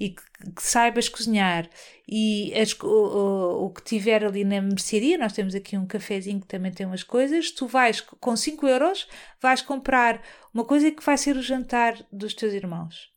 e 0.00 0.10
que, 0.10 0.22
que 0.56 0.62
saibas 0.62 1.08
cozinhar 1.08 1.68
e 2.10 2.54
as, 2.58 2.72
o, 2.80 2.86
o, 2.86 3.64
o, 3.66 3.70
que 3.70 3.82
tiver 3.82 4.24
ali 4.24 4.42
na 4.42 4.62
mercearia, 4.62 5.18
nós 5.18 5.34
temos 5.34 5.54
aqui 5.54 5.76
um 5.76 5.86
cafezinho 5.86 6.40
que 6.40 6.46
também 6.46 6.72
tem 6.72 6.86
umas 6.86 7.02
coisas, 7.02 7.50
tu 7.50 7.66
vais 7.66 8.00
com 8.00 8.34
5 8.34 8.66
euros, 8.66 9.06
vais 9.42 9.60
comprar 9.60 10.22
uma 10.54 10.64
coisa 10.64 10.90
que 10.90 11.04
vai 11.04 11.18
ser 11.18 11.36
o 11.36 11.42
jantar 11.42 11.98
dos 12.10 12.32
teus 12.32 12.54
irmãos. 12.54 13.10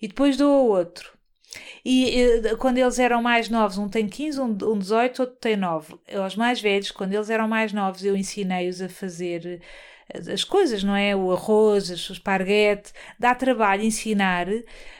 E 0.00 0.08
depois 0.08 0.38
dou 0.38 0.50
ao 0.50 0.66
outro. 0.66 1.12
E, 1.84 2.16
e 2.16 2.56
quando 2.56 2.78
eles 2.78 2.98
eram 2.98 3.22
mais 3.22 3.50
novos, 3.50 3.76
um 3.76 3.86
tem 3.86 4.08
15, 4.08 4.40
um, 4.40 4.44
um 4.44 4.78
18, 4.78 5.20
outro 5.20 5.36
tem 5.36 5.54
9. 5.54 5.94
Aos 6.14 6.34
mais 6.34 6.58
velhos, 6.58 6.90
quando 6.90 7.12
eles 7.12 7.28
eram 7.28 7.46
mais 7.46 7.70
novos, 7.70 8.02
eu 8.02 8.16
ensinei-os 8.16 8.80
a 8.80 8.88
fazer 8.88 9.60
as 10.32 10.44
coisas, 10.44 10.82
não 10.82 10.94
é? 10.94 11.14
O 11.16 11.32
arroz, 11.32 11.88
o 11.88 12.12
esparguete, 12.12 12.92
dá 13.18 13.34
trabalho 13.34 13.82
ensinar, 13.82 14.46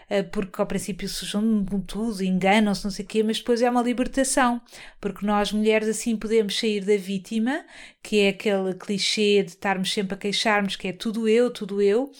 eh, 0.09 0.23
porque 0.23 0.61
ao 0.61 0.67
princípio 0.67 1.09
sujam 1.09 1.65
tudo, 1.87 2.23
enganam-se, 2.23 2.85
não 2.85 2.91
sei 2.91 3.05
o 3.05 3.09
quê, 3.09 3.23
mas 3.23 3.39
depois 3.39 3.63
é 3.63 3.71
uma 3.71 3.83
libertação, 3.83 4.61
porque 5.01 5.25
nós 5.25 5.53
mulheres 5.53 5.89
assim 5.89 6.17
podemos 6.17 6.59
sair 6.59 6.85
da 6.85 6.97
vítima, 6.97 7.65
que 8.03 8.21
é 8.21 8.29
aquele 8.29 8.75
clichê 8.75 9.43
de 9.43 9.51
estarmos 9.51 9.93
sempre 9.93 10.15
a 10.15 10.19
queixarmos 10.19 10.77
que 10.77 10.89
é 10.89 10.93
tudo 10.93 11.29
eu, 11.29 11.51
tudo 11.51 11.81
eu, 11.81 12.11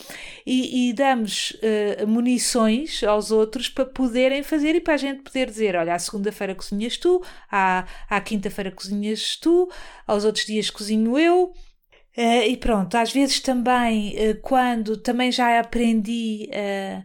e, 0.47 0.89
e 0.89 0.93
damos 0.93 1.51
uh, 1.53 2.07
munições 2.07 3.03
aos 3.03 3.31
outros 3.31 3.69
para 3.69 3.85
poderem 3.87 4.43
fazer 4.43 4.75
e 4.75 4.81
para 4.81 4.95
a 4.95 4.99
gente 4.99 5.23
poder 5.23 5.47
dizer: 5.49 5.77
olha, 5.77 5.95
à 5.95 5.99
segunda-feira 5.99 6.55
cozinhas 6.55 6.97
tu, 6.97 7.23
à, 7.51 7.87
à 8.09 8.21
quinta-feira 8.21 8.71
cozinhas 8.71 9.37
tu, 9.37 9.71
aos 10.07 10.25
outros 10.25 10.47
dias 10.47 10.71
cozinho 10.71 11.19
eu 11.19 11.53
Uh, 12.17 12.47
e 12.47 12.57
pronto, 12.59 12.95
às 12.95 13.11
vezes 13.11 13.41
também, 13.41 14.11
uh, 14.11 14.41
quando 14.43 14.99
também 14.99 15.33
já 15.33 15.59
aprendi 15.59 16.49
uh, 16.51 17.05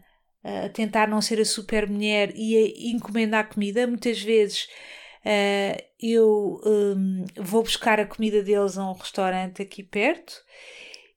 a 0.65 0.69
tentar 0.69 1.07
não 1.07 1.21
ser 1.21 1.39
a 1.39 1.45
super 1.45 1.89
mulher 1.89 2.33
e 2.35 2.57
a 2.57 2.89
encomendar 2.91 3.49
comida, 3.49 3.87
muitas 3.87 4.21
vezes 4.21 4.67
eu 6.01 6.61
um, 6.65 7.25
vou 7.35 7.61
buscar 7.61 7.99
a 7.99 8.05
comida 8.05 8.41
deles 8.41 8.77
a 8.77 8.89
um 8.89 8.93
restaurante 8.93 9.61
aqui 9.61 9.83
perto 9.83 10.33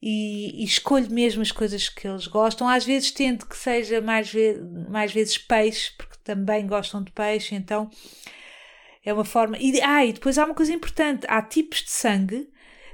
e, 0.03 0.63
e, 0.63 0.65
escolho 0.65 1.11
mesmo 1.11 1.43
as 1.43 1.53
coisas 1.53 1.89
que 1.89 2.09
eles 2.09 2.27
gostam. 2.27 2.69
Às 2.69 2.85
vezes 2.85 3.13
tento 3.13 3.47
que 3.47 3.57
seja 3.57 4.01
mais, 4.01 4.33
ve 4.33 4.59
mais 4.89 5.13
vezes 5.13 5.39
peixe, 5.39 5.93
porque 5.97 6.17
também 6.25 6.67
gostam 6.67 7.05
de 7.05 7.13
peixe, 7.13 7.55
então 7.55 7.89
é 9.05 9.13
uma 9.13 9.25
forma. 9.25 9.57
E, 9.59 9.81
ah, 9.81 10.05
e 10.05 10.13
depois 10.13 10.39
há 10.39 10.45
uma 10.45 10.55
coisa 10.55 10.73
importante: 10.73 11.27
há 11.29 11.43
tipos 11.43 11.83
de 11.83 11.91
sangue 11.91 12.49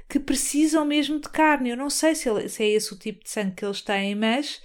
que 0.09 0.19
precisam 0.19 0.85
mesmo 0.85 1.19
de 1.19 1.29
carne. 1.29 1.69
Eu 1.69 1.77
não 1.77 1.89
sei 1.89 2.15
se, 2.15 2.29
ele, 2.29 2.47
se 2.49 2.63
é 2.63 2.69
esse 2.69 2.93
o 2.93 2.97
tipo 2.97 3.23
de 3.23 3.29
sangue 3.29 3.55
que 3.55 3.65
eles 3.65 3.81
têm, 3.81 4.15
mas 4.15 4.61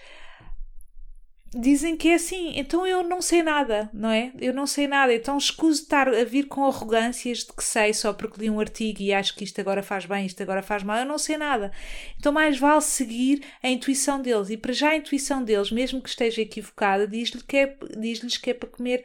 dizem 1.55 1.97
que 1.97 2.09
é 2.09 2.15
assim. 2.15 2.53
Então 2.57 2.87
eu 2.87 3.03
não 3.03 3.21
sei 3.21 3.43
nada, 3.43 3.91
não 3.93 4.11
é? 4.11 4.33
Eu 4.41 4.55
não 4.55 4.67
sei 4.67 4.87
nada. 4.87 5.13
Então 5.13 5.37
escuso 5.37 5.83
estar 5.83 6.09
a 6.09 6.25
vir 6.25 6.47
com 6.47 6.65
arrogâncias 6.65 7.39
de 7.39 7.53
que 7.53 7.65
sei 7.65 7.93
só 7.93 8.13
porque 8.13 8.41
li 8.41 8.49
um 8.49 8.61
artigo 8.61 9.03
e 9.03 9.13
acho 9.13 9.35
que 9.35 9.45
isto 9.45 9.61
agora 9.61 9.83
faz 9.83 10.07
bem, 10.07 10.27
isto 10.27 10.43
agora 10.43 10.63
faz 10.63 10.83
mal. 10.83 10.99
Eu 10.99 11.07
não 11.07 11.19
sei 11.19 11.37
nada. 11.37 11.73
Então 12.19 12.33
mais 12.33 12.59
vale 12.59 12.81
seguir 12.81 13.43
a 13.63 13.69
intuição 13.69 14.21
deles. 14.23 14.49
E 14.51 14.57
para 14.57 14.73
já 14.73 14.91
a 14.91 14.97
intuição 14.97 15.45
deles, 15.45 15.71
mesmo 15.71 16.01
que 16.01 16.09
esteja 16.09 16.41
equivocada, 16.41 17.07
diz-lhes 17.07 17.43
que, 17.43 17.57
é, 17.57 17.77
diz 17.99 18.39
que 18.39 18.51
é 18.51 18.55
para 18.55 18.69
comer 18.69 19.05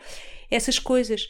essas 0.50 0.80
coisas. 0.80 1.28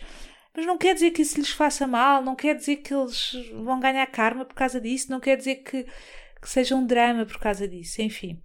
Mas 0.57 0.65
não 0.65 0.75
quer 0.75 0.95
dizer 0.95 1.11
que 1.11 1.21
isso 1.21 1.37
lhes 1.37 1.51
faça 1.51 1.85
mal, 1.85 2.23
não 2.23 2.35
quer 2.35 2.55
dizer 2.55 2.77
que 2.77 2.91
eles 2.91 3.31
vão 3.63 3.79
ganhar 3.79 4.07
karma 4.07 4.43
por 4.43 4.55
causa 4.55 4.81
disso, 4.81 5.11
não 5.11 5.19
quer 5.19 5.37
dizer 5.37 5.57
que, 5.57 5.83
que 5.83 6.49
seja 6.49 6.75
um 6.75 6.83
drama 6.83 7.27
por 7.27 7.37
causa 7.37 7.67
disso, 7.67 8.01
enfim. 8.01 8.41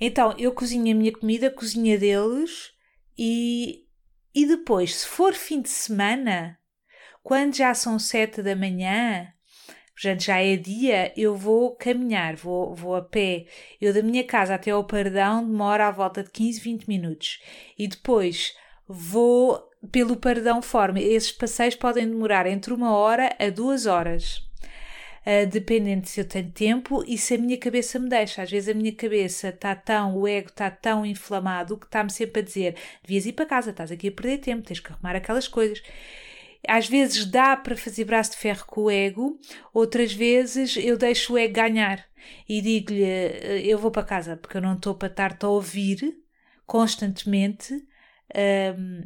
Então, 0.00 0.34
eu 0.36 0.50
cozinho 0.50 0.92
a 0.92 0.98
minha 0.98 1.12
comida, 1.12 1.46
a 1.46 1.96
deles 1.96 2.72
e, 3.16 3.86
e 4.34 4.44
depois, 4.44 4.96
se 4.96 5.06
for 5.06 5.32
fim 5.32 5.62
de 5.62 5.68
semana, 5.68 6.58
quando 7.22 7.54
já 7.54 7.72
são 7.72 7.96
sete 7.96 8.42
da 8.42 8.56
manhã, 8.56 9.32
portanto 9.94 10.24
já 10.24 10.42
é 10.42 10.56
dia, 10.56 11.12
eu 11.16 11.36
vou 11.36 11.76
caminhar, 11.76 12.34
vou, 12.34 12.74
vou 12.74 12.96
a 12.96 13.02
pé. 13.02 13.46
Eu 13.80 13.94
da 13.94 14.02
minha 14.02 14.24
casa 14.24 14.56
até 14.56 14.72
ao 14.72 14.82
Pardão 14.82 15.46
demora 15.48 15.86
à 15.86 15.92
volta 15.92 16.24
de 16.24 16.30
15, 16.32 16.58
20 16.58 16.88
minutos. 16.88 17.40
E 17.78 17.86
depois 17.86 18.56
vou 18.88 19.69
pelo 19.90 20.16
Pardão 20.16 20.60
Forma. 20.62 21.00
Esses 21.00 21.32
passeios 21.32 21.74
podem 21.74 22.08
demorar 22.08 22.46
entre 22.46 22.72
uma 22.72 22.94
hora 22.96 23.34
a 23.38 23.50
duas 23.50 23.86
horas. 23.86 24.48
Uh, 25.20 25.46
dependendo 25.46 26.08
se 26.08 26.18
eu 26.18 26.24
tenho 26.24 26.50
tempo 26.50 27.04
e 27.06 27.18
se 27.18 27.34
a 27.34 27.38
minha 27.38 27.58
cabeça 27.58 27.98
me 27.98 28.08
deixa. 28.08 28.42
Às 28.42 28.50
vezes 28.50 28.70
a 28.70 28.74
minha 28.74 28.92
cabeça 28.92 29.50
está 29.50 29.74
tão, 29.74 30.16
o 30.16 30.26
ego 30.26 30.48
está 30.48 30.70
tão 30.70 31.04
inflamado 31.04 31.76
que 31.76 31.84
está-me 31.84 32.10
sempre 32.10 32.40
a 32.40 32.44
dizer: 32.44 32.74
devias 33.02 33.26
ir 33.26 33.32
para 33.34 33.44
casa, 33.44 33.70
estás 33.70 33.92
aqui 33.92 34.08
a 34.08 34.12
perder 34.12 34.38
tempo, 34.38 34.66
tens 34.66 34.80
que 34.80 34.90
arrumar 34.90 35.14
aquelas 35.14 35.46
coisas. 35.46 35.82
Às 36.66 36.88
vezes 36.88 37.26
dá 37.26 37.54
para 37.56 37.76
fazer 37.76 38.04
braço 38.04 38.32
de 38.32 38.38
ferro 38.38 38.64
com 38.66 38.82
o 38.82 38.90
ego, 38.90 39.38
outras 39.74 40.12
vezes 40.12 40.76
eu 40.76 40.96
deixo 40.96 41.34
o 41.34 41.38
ego 41.38 41.54
ganhar 41.54 42.02
e 42.48 42.62
digo-lhe: 42.62 43.04
eu 43.68 43.78
vou 43.78 43.90
para 43.90 44.02
casa 44.02 44.36
porque 44.38 44.56
eu 44.56 44.62
não 44.62 44.74
estou 44.74 44.94
para 44.94 45.08
estar-te 45.08 45.44
a 45.44 45.48
ouvir 45.48 46.16
constantemente 46.66 47.86
um, 48.34 49.02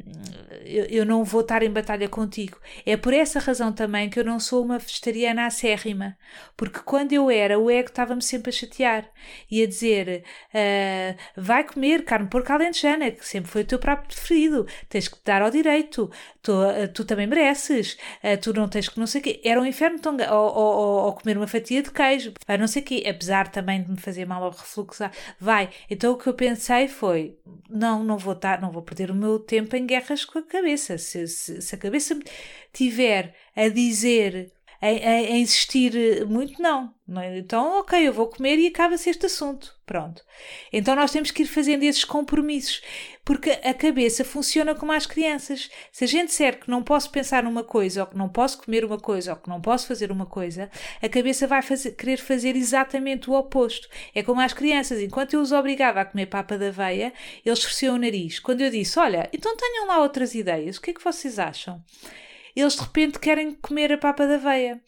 eu, 0.65 0.85
eu, 0.85 1.05
não 1.05 1.23
vou 1.23 1.41
estar 1.41 1.63
em 1.63 1.71
batalha 1.71 2.07
contigo. 2.07 2.59
É 2.85 2.95
por 2.95 3.13
essa 3.13 3.39
razão 3.39 3.71
também 3.71 4.09
que 4.09 4.19
eu 4.19 4.23
não 4.23 4.39
sou 4.39 4.63
uma 4.63 4.77
vegetariana 4.77 5.45
acérrima, 5.45 6.17
porque 6.55 6.79
quando 6.79 7.13
eu 7.13 7.29
era, 7.29 7.59
o 7.59 7.69
ego 7.69 7.89
estava-me 7.89 8.21
sempre 8.21 8.49
a 8.49 8.53
chatear 8.53 9.09
e 9.49 9.63
a 9.63 9.67
dizer: 9.67 10.23
uh, 10.53 11.41
vai 11.41 11.63
comer 11.63 12.03
carne 12.03 12.29
porca 12.29 12.53
alentejana, 12.53 13.11
que 13.11 13.27
sempre 13.27 13.49
foi 13.49 13.61
o 13.61 13.65
teu 13.65 13.79
prato 13.79 14.07
preferido, 14.07 14.67
tens 14.89 15.07
que 15.07 15.15
te 15.17 15.23
dar 15.25 15.41
ao 15.41 15.51
direito, 15.51 16.11
tu, 16.45 16.51
uh, 16.51 16.87
tu 16.93 17.03
também 17.03 17.25
mereces, 17.25 17.97
uh, 18.23 18.39
tu 18.39 18.53
não 18.53 18.69
tens 18.69 18.87
que 18.87 18.99
não 18.99 19.07
sei 19.07 19.19
o 19.19 19.23
quê. 19.23 19.41
Era 19.43 19.59
um 19.59 19.65
inferno 19.65 19.99
tão 19.99 20.15
ou, 20.15 20.55
ou, 20.55 21.05
ou, 21.05 21.13
comer 21.13 21.35
uma 21.37 21.47
fatia 21.47 21.81
de 21.81 21.91
queijo, 21.91 22.33
vai 22.47 22.57
não 22.57 22.67
sei 22.67 22.83
o 22.83 22.85
quê, 22.85 23.03
apesar 23.09 23.47
também 23.49 23.81
de 23.81 23.89
me 23.91 23.97
fazer 23.97 24.25
mal 24.25 24.43
ao 24.43 24.51
refluxo. 24.51 25.03
Vai. 25.39 25.69
Então 25.89 26.13
o 26.13 26.17
que 26.17 26.27
eu 26.27 26.33
pensei 26.35 26.87
foi: 26.87 27.37
não, 27.69 28.03
não 28.03 28.17
vou 28.17 28.33
estar, 28.33 28.61
não 28.61 28.71
vou 28.71 28.83
perder 28.83 29.09
o 29.09 29.15
meu 29.15 29.39
tempo 29.39 29.75
em 29.75 29.85
guerras 29.85 30.23
com 30.23 30.37
a 30.39 30.43
cabeça. 30.43 30.97
Se, 30.97 31.27
se, 31.27 31.61
se 31.61 31.75
a 31.75 31.77
cabeça 31.77 32.17
tiver 32.71 33.33
a 33.55 33.67
dizer, 33.69 34.51
a, 34.85 35.09
a, 35.09 35.13
a 35.33 35.37
insistir 35.37 36.25
muito, 36.27 36.61
não. 36.61 36.93
é? 37.19 37.37
Então, 37.37 37.79
ok, 37.79 38.07
eu 38.07 38.13
vou 38.13 38.27
comer 38.27 38.57
e 38.57 38.67
acaba-se 38.67 39.09
este 39.09 39.25
assunto. 39.25 39.75
Pronto. 39.85 40.23
Então 40.73 40.95
nós 40.95 41.11
temos 41.11 41.29
que 41.29 41.43
ir 41.43 41.45
fazendo 41.45 41.83
esses 41.83 42.03
compromissos, 42.03 42.81
porque 43.23 43.51
a 43.51 43.71
cabeça 43.71 44.25
funciona 44.25 44.73
como 44.73 44.91
as 44.91 45.05
crianças. 45.05 45.69
Se 45.91 46.03
a 46.05 46.07
gente 46.07 46.29
disser 46.29 46.59
que 46.59 46.71
não 46.71 46.81
posso 46.81 47.11
pensar 47.11 47.43
numa 47.43 47.63
coisa, 47.63 48.01
ou 48.01 48.07
que 48.07 48.17
não 48.17 48.27
posso 48.27 48.57
comer 48.63 48.83
uma 48.83 48.97
coisa, 48.97 49.33
ou 49.33 49.37
que 49.37 49.47
não 49.47 49.61
posso 49.61 49.87
fazer 49.87 50.11
uma 50.11 50.25
coisa, 50.25 50.71
a 50.99 51.07
cabeça 51.07 51.45
vai 51.45 51.61
fazer, 51.61 51.91
querer 51.91 52.17
fazer 52.17 52.55
exatamente 52.55 53.29
o 53.29 53.33
oposto. 53.33 53.87
É 54.15 54.23
como 54.23 54.41
as 54.41 54.53
crianças. 54.53 54.99
Enquanto 54.99 55.33
eu 55.33 55.41
os 55.41 55.51
obrigava 55.51 56.01
a 56.01 56.05
comer 56.05 56.25
papa 56.25 56.57
da 56.57 56.69
aveia, 56.69 57.13
eles 57.45 57.59
torciam 57.59 57.93
o 57.93 57.99
nariz. 57.99 58.39
Quando 58.39 58.61
eu 58.61 58.71
disse, 58.71 58.97
olha, 58.97 59.29
então 59.31 59.55
tenham 59.55 59.85
lá 59.87 59.99
outras 59.99 60.33
ideias, 60.33 60.77
o 60.77 60.81
que 60.81 60.89
é 60.89 60.93
que 60.95 61.03
vocês 61.03 61.37
acham? 61.37 61.79
Eles 62.55 62.75
de 62.75 62.81
repente 62.81 63.19
querem 63.19 63.53
comer 63.55 63.91
a 63.91 63.97
papa 63.97 64.25
da 64.25 64.35
aveia. 64.35 64.81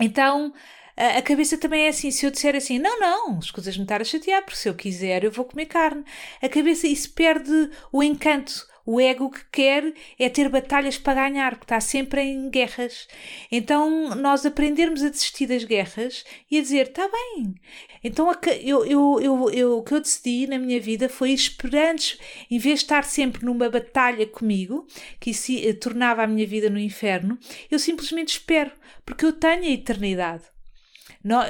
Então, 0.00 0.52
a 0.96 1.22
cabeça 1.22 1.58
também 1.58 1.86
é 1.86 1.88
assim. 1.88 2.10
Se 2.10 2.26
eu 2.26 2.30
disser 2.30 2.54
assim, 2.54 2.78
não, 2.78 3.00
não, 3.00 3.38
escusas-me 3.38 3.82
estar 3.82 4.00
a 4.00 4.04
chatear, 4.04 4.42
porque 4.42 4.56
se 4.56 4.68
eu 4.68 4.74
quiser 4.74 5.24
eu 5.24 5.30
vou 5.30 5.44
comer 5.44 5.66
carne. 5.66 6.04
A 6.42 6.48
cabeça, 6.48 6.86
isso 6.86 7.12
perde 7.12 7.70
o 7.92 8.02
encanto. 8.02 8.66
O 8.86 9.00
ego 9.00 9.30
que 9.30 9.44
quer 9.50 9.92
é 10.18 10.28
ter 10.28 10.48
batalhas 10.48 10.98
para 10.98 11.28
ganhar, 11.28 11.52
porque 11.52 11.64
está 11.64 11.80
sempre 11.80 12.20
em 12.20 12.50
guerras. 12.50 13.08
Então, 13.50 14.14
nós 14.14 14.44
aprendermos 14.44 15.02
a 15.02 15.08
desistir 15.08 15.46
das 15.46 15.64
guerras 15.64 16.24
e 16.50 16.58
a 16.58 16.62
dizer, 16.62 16.88
está 16.88 17.08
bem. 17.08 17.54
Então, 18.02 18.30
eu, 18.62 18.84
eu, 18.84 19.20
eu, 19.20 19.50
eu, 19.50 19.78
o 19.78 19.82
que 19.82 19.94
eu 19.94 20.00
decidi 20.00 20.46
na 20.46 20.58
minha 20.58 20.78
vida 20.78 21.08
foi 21.08 21.30
esperando, 21.30 22.02
em 22.50 22.58
vez 22.58 22.80
de 22.80 22.84
estar 22.84 23.04
sempre 23.04 23.44
numa 23.44 23.70
batalha 23.70 24.26
comigo, 24.26 24.86
que 25.18 25.30
isso 25.30 25.52
eh, 25.52 25.72
tornava 25.72 26.22
a 26.22 26.26
minha 26.26 26.46
vida 26.46 26.68
no 26.68 26.78
inferno, 26.78 27.38
eu 27.70 27.78
simplesmente 27.78 28.30
espero, 28.30 28.70
porque 29.06 29.24
eu 29.24 29.32
tenho 29.32 29.64
a 29.64 29.70
eternidade. 29.70 30.44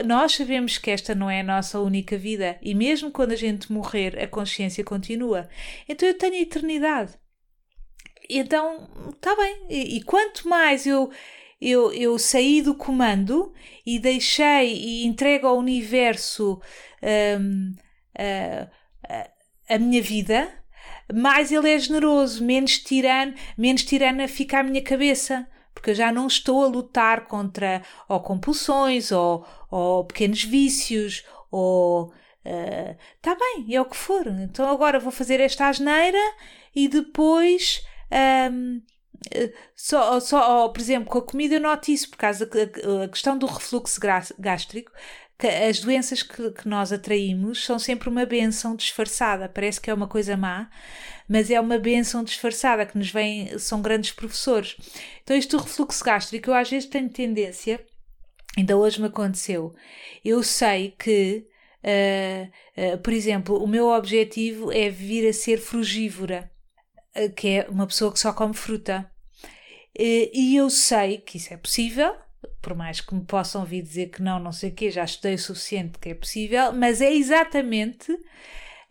Nós 0.07 0.37
sabemos 0.37 0.79
que 0.79 0.88
esta 0.88 1.16
não 1.16 1.29
é 1.29 1.40
a 1.40 1.44
nossa 1.44 1.81
única 1.81 2.16
vida 2.16 2.57
e 2.62 2.77
mesmo 2.77 3.11
quando 3.11 3.33
a 3.33 3.37
gente 3.37 3.73
morrer, 3.73 4.16
a 4.23 4.29
consciência 4.29 4.85
continua. 4.85 5.49
Então 5.88 6.09
eu 6.09 6.16
tenho 6.16 6.35
a 6.35 6.42
eternidade. 6.42 7.12
Então, 8.29 8.89
está 9.15 9.35
bem. 9.37 9.67
E, 9.69 9.97
e, 9.97 10.03
quanto 10.03 10.49
mais 10.49 10.87
eu, 10.87 11.11
eu, 11.61 11.93
eu 11.93 12.19
saí 12.19 12.63
do 12.63 12.75
comando 12.75 13.53
e 13.85 13.99
deixei 13.99 14.75
e 14.75 15.07
entrego 15.07 15.47
ao 15.47 15.59
universo 15.59 16.61
um, 17.41 17.75
a, 18.17 18.69
a, 19.09 19.75
a 19.75 19.79
minha 19.79 20.03
vida, 20.03 20.51
mais 21.13 21.53
ele 21.53 21.71
é 21.71 21.79
generoso, 21.79 22.45
menos 22.45 22.79
tirano, 22.79 23.35
menos 23.59 23.85
tirana 23.85 24.27
fica 24.27 24.61
a 24.61 24.63
minha 24.63 24.83
cabeça 24.83 25.47
porque 25.75 25.91
eu 25.91 25.95
já 25.95 26.11
não 26.11 26.27
estou 26.27 26.65
a 26.65 26.69
lutar 26.69 27.27
contra 27.27 27.83
ou 28.09 28.21
compulsões 28.21 29.13
ou, 29.13 29.45
ou 29.71 30.05
pequenos 30.05 30.43
vícios 30.43 31.25
ou 31.51 32.13
Está 32.45 33.33
uh, 33.33 33.39
bem, 33.39 33.75
é 33.75 33.81
o 33.81 33.87
que 33.87 33.97
for. 33.97 34.27
Então 34.27 34.69
agora 34.69 35.01
vou 35.01 35.11
fazer 35.11 35.41
esta 35.41 35.67
asneira 35.67 36.21
e 36.75 36.89
depois. 36.89 37.83
Um, 38.11 38.83
só, 39.75 40.21
só, 40.21 40.69
por 40.69 40.81
exemplo, 40.81 41.09
com 41.09 41.19
a 41.19 41.23
comida 41.23 41.55
eu 41.55 41.61
noto 41.61 41.90
isso, 41.90 42.11
por 42.11 42.19
causa 42.19 42.47
da 42.47 43.09
questão 43.09 43.38
do 43.38 43.47
refluxo 43.47 44.01
gástrico, 44.38 44.93
que 45.38 45.47
as 45.47 45.81
doenças 45.81 46.23
que, 46.23 46.51
que, 46.53 46.69
nós 46.69 46.93
atraímos 46.93 47.64
são 47.64 47.79
sempre 47.79 48.09
uma 48.09 48.25
benção 48.27 48.77
disfarçada. 48.77 49.49
Parece 49.49 49.81
que 49.81 49.90
é 49.90 49.95
uma 49.95 50.07
coisa 50.09 50.37
má, 50.37 50.71
mas 51.29 51.51
é 51.51 51.61
uma 51.61 51.79
benção 51.79 52.23
disfarçada 52.23 52.87
que 52.87 52.97
nos 52.99 53.11
vem, 53.11 53.59
são 53.59 53.83
grandes 53.83 54.12
professores. 54.12 54.77
Então, 55.23 55.37
isto 55.37 55.57
do 55.57 55.62
refluxo 55.62 56.05
gástrico, 56.05 56.51
eu 56.51 56.55
às 56.55 56.71
vezes 56.71 56.88
tenho 56.88 57.09
tendência, 57.09 57.85
ainda 58.57 58.77
hoje 58.77 59.01
me 59.01 59.07
aconteceu, 59.09 59.75
eu 60.25 60.43
sei 60.43 60.95
que 60.99 61.47
Uh, 61.85 62.95
uh, 62.95 62.99
por 62.99 63.12
exemplo, 63.12 63.62
o 63.62 63.69
meu 63.69 63.88
objetivo 63.88 64.73
é 64.73 64.88
vir 64.88 65.29
a 65.29 65.35
ser 65.35 65.59
frugívora, 65.59 66.51
que 67.37 67.48
é 67.48 67.66
uma 67.68 67.87
pessoa 67.87 68.12
que 68.12 68.18
só 68.18 68.33
come 68.33 68.55
fruta. 68.55 69.11
e 69.98 70.57
eu 70.57 70.68
sei 70.70 71.18
que 71.18 71.37
isso 71.37 71.53
é 71.53 71.57
possível, 71.57 72.14
por 72.61 72.74
mais 72.74 73.00
que 73.00 73.14
me 73.14 73.24
possam 73.24 73.64
vir 73.64 73.83
dizer 73.83 74.11
que 74.11 74.22
não, 74.22 74.38
não 74.38 74.53
sei 74.53 74.70
o 74.70 74.74
quê, 74.74 74.90
já 74.90 75.05
estudei 75.05 75.35
o 75.35 75.38
suficiente 75.38 75.98
que 75.98 76.11
é 76.11 76.14
possível, 76.14 76.72
mas 76.72 77.00
é 77.00 77.12
exatamente 77.12 78.16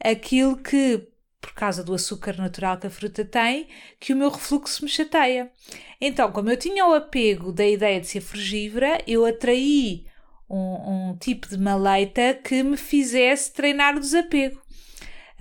aquilo 0.03 0.57
que, 0.57 1.07
por 1.41 1.53
causa 1.53 1.83
do 1.83 1.93
açúcar 1.93 2.38
natural 2.38 2.77
que 2.77 2.88
a 2.88 2.89
fruta 2.89 3.25
tem, 3.25 3.67
que 3.99 4.13
o 4.13 4.15
meu 4.15 4.29
refluxo 4.29 4.83
me 4.83 4.89
chateia. 4.89 5.51
Então, 5.99 6.31
como 6.31 6.49
eu 6.49 6.57
tinha 6.57 6.86
o 6.86 6.93
apego 6.93 7.51
da 7.51 7.65
ideia 7.65 7.99
de 7.99 8.07
ser 8.07 8.21
frugívora, 8.21 9.01
eu 9.07 9.25
atraí 9.25 10.05
um, 10.49 11.09
um 11.09 11.17
tipo 11.17 11.47
de 11.47 11.57
maleita 11.57 12.33
que 12.33 12.62
me 12.62 12.77
fizesse 12.77 13.51
treinar 13.53 13.95
o 13.95 13.99
desapego. 13.99 14.62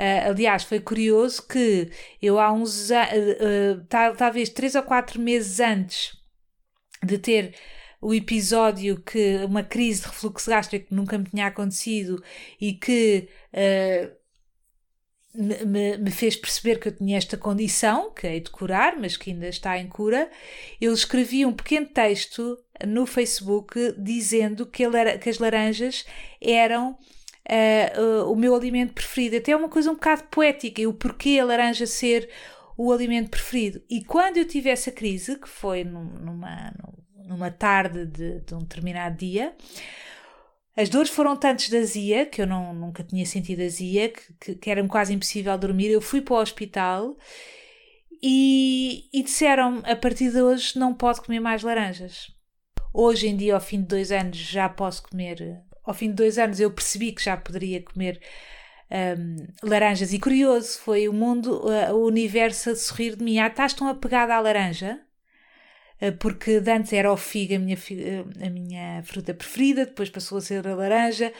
Uh, 0.03 0.31
aliás, 0.31 0.65
foi 0.65 0.81
curioso 0.81 1.47
que 1.47 1.89
eu 2.21 2.41
há 2.41 2.53
uns 2.53 2.91
uh, 2.91 2.95
uh, 2.97 4.15
talvez 4.17 4.49
três 4.49 4.75
ou 4.75 4.83
quatro 4.83 5.21
meses 5.21 5.61
antes 5.61 6.17
de 7.05 7.19
ter 7.19 7.55
o 8.01 8.13
episódio 8.13 9.01
que 9.01 9.37
uma 9.45 9.63
crise 9.63 10.01
de 10.03 10.09
refluxo 10.09 10.51
gástrico 10.51 10.89
que 10.89 10.95
nunca 10.95 11.17
me 11.17 11.27
tinha 11.27 11.47
acontecido 11.47 12.21
e 12.61 12.73
que 12.73 13.29
me, 15.33 15.97
me, 15.99 16.11
fez 16.11 16.35
perceber 16.35 16.81
que 16.81 16.89
eu 16.89 16.97
tinha 16.97 17.17
esta 17.17 17.37
condição, 17.37 18.13
que 18.13 18.27
hei 18.27 18.41
de 18.41 18.51
curar, 18.51 18.99
mas 18.99 19.17
que 19.17 19.31
ainda 19.31 19.47
está 19.47 19.79
em 19.79 19.89
cura, 19.89 20.29
eu 20.81 20.93
escrevi 20.93 21.47
um 21.47 21.53
pequeno 21.53 21.87
texto 21.87 22.59
no 22.85 23.07
Facebook 23.07 23.95
dizendo 23.97 24.67
que, 24.67 24.85
que 25.21 25.31
as 25.31 25.39
laranjas 25.39 26.05
eram 26.41 26.99
uh, 27.49 28.01
uh, 28.25 28.33
o 28.33 28.37
meu 28.37 28.55
alimento 28.55 28.93
preferido. 28.93 29.37
Até 29.37 29.53
é 29.53 29.57
uma 29.57 29.69
coisa 29.69 29.91
um 29.91 29.95
bocado 29.95 30.25
poética, 30.25 30.81
e 30.81 30.87
o 30.87 30.95
porquê 30.95 31.39
a 31.41 31.45
laranja 31.45 31.87
ser 31.87 32.29
o 32.77 32.93
alimento 32.93 33.31
preferido. 33.31 33.83
E 33.89 34.05
quando 34.05 34.39
eu 34.39 34.47
tive 34.47 34.71
essa 34.71 34.91
crise, 34.91 35.39
que 35.39 35.49
foi 35.49 35.85
numa, 35.85 36.73
numa 37.27 37.51
tarde 37.51 38.07
de, 38.07 38.41
de 38.41 38.55
um 38.55 38.61
determinado 38.61 39.17
dia, 39.17 39.55
as 40.77 40.89
dores 40.89 41.11
foram 41.11 41.37
tantas 41.37 41.69
de 41.69 41.77
azia, 41.77 42.25
que 42.25 42.41
eu 42.41 42.47
não, 42.47 42.73
nunca 42.73 43.05
tinha 43.05 43.27
sentido 43.27 43.63
azia, 43.63 44.09
que, 44.09 44.33
que, 44.41 44.55
que 44.55 44.71
era 44.71 44.87
quase 44.89 45.13
impossível 45.13 45.57
dormir. 45.59 45.91
Eu 45.91 46.01
fui 46.01 46.23
para 46.23 46.35
o 46.35 46.41
hospital 46.41 47.17
e, 48.23 49.09
e 49.13 49.23
disseram 49.23 49.83
a 49.85 49.95
partir 49.95 50.31
de 50.31 50.41
hoje 50.41 50.79
não 50.79 50.95
pode 50.95 51.21
comer 51.21 51.41
mais 51.41 51.63
laranjas. 51.63 52.33
Hoje 52.95 53.29
em 53.29 53.37
dia, 53.37 53.55
ao 53.55 53.61
fim 53.61 53.81
de 53.81 53.87
dois 53.87 54.13
anos, 54.13 54.37
já 54.37 54.69
posso 54.69 55.03
comer. 55.03 55.63
Ao 55.85 55.95
fim 55.95 56.09
de 56.09 56.15
dois 56.15 56.39
anos, 56.39 56.61
eu 56.61 56.71
percebi 56.71 57.13
que 57.13 57.23
já 57.23 57.37
poderia 57.37 57.83
comer 57.83 58.21
um, 58.91 59.47
laranjas. 59.63 60.13
E 60.13 60.19
curioso, 60.19 60.79
foi 60.79 61.09
o 61.09 61.13
mundo, 61.13 61.63
uh, 61.67 61.95
o 61.95 62.07
universo 62.07 62.71
a 62.71 62.77
sorrir 62.77 63.17
de 63.17 63.25
mim. 63.25 63.39
Ah, 63.39 63.49
estás 63.49 63.73
tão 63.75 63.89
apegada 63.89 64.35
à 64.35 64.41
laranja? 64.41 65.01
Eh, 66.03 66.11
porque 66.11 66.61
antes 66.67 66.93
era 66.93 67.13
o 67.13 67.17
figo 67.17 67.55
a 67.55 67.59
minha, 67.61 67.79
eh, 67.91 68.47
a 68.47 68.51
minha 68.51 69.03
fruta 69.05 69.33
preferida, 69.33 69.87
depois 69.87 70.11
passou 70.11 70.39
a 70.39 70.41
ser 70.41 70.67
a 70.67 70.75
laranja. 70.75 71.33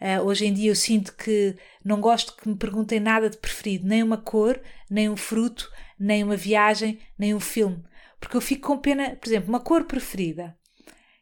Uh, 0.00 0.22
hoje 0.24 0.46
em 0.46 0.52
dia 0.52 0.70
eu 0.70 0.76
sinto 0.76 1.14
que 1.16 1.56
não 1.84 2.00
gosto 2.00 2.36
que 2.36 2.48
me 2.48 2.56
perguntem 2.56 3.00
nada 3.00 3.30
de 3.30 3.36
preferido, 3.36 3.86
nem 3.86 4.02
uma 4.02 4.16
cor, 4.16 4.60
nem 4.90 5.08
um 5.08 5.16
fruto, 5.16 5.70
nem 5.98 6.22
uma 6.22 6.36
viagem, 6.36 7.00
nem 7.18 7.34
um 7.34 7.40
filme. 7.40 7.82
Porque 8.20 8.36
eu 8.36 8.40
fico 8.40 8.68
com 8.68 8.78
pena, 8.78 9.16
por 9.16 9.28
exemplo, 9.28 9.48
uma 9.48 9.60
cor 9.60 9.84
preferida. 9.84 10.56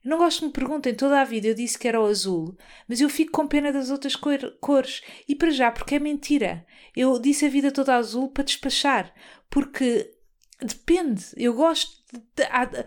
Não 0.06 0.18
gosto 0.18 0.38
que 0.38 0.46
me 0.46 0.52
perguntem 0.52 0.94
toda 0.94 1.20
a 1.20 1.24
vida, 1.24 1.48
eu 1.48 1.54
disse 1.54 1.76
que 1.76 1.88
era 1.88 2.00
o 2.00 2.06
azul, 2.06 2.56
mas 2.86 3.00
eu 3.00 3.08
fico 3.08 3.32
com 3.32 3.48
pena 3.48 3.72
das 3.72 3.90
outras 3.90 4.14
cor, 4.14 4.38
cores. 4.60 5.02
E 5.28 5.34
para 5.34 5.50
já, 5.50 5.72
porque 5.72 5.96
é 5.96 5.98
mentira. 5.98 6.64
Eu 6.94 7.18
disse 7.18 7.44
a 7.44 7.48
vida 7.48 7.72
toda 7.72 7.96
azul 7.96 8.30
para 8.30 8.44
despachar, 8.44 9.12
porque 9.50 10.14
depende. 10.62 11.24
Eu 11.36 11.54
gosto 11.54 12.00
de, 12.36 12.44
há, 12.48 12.66
de, 12.66 12.84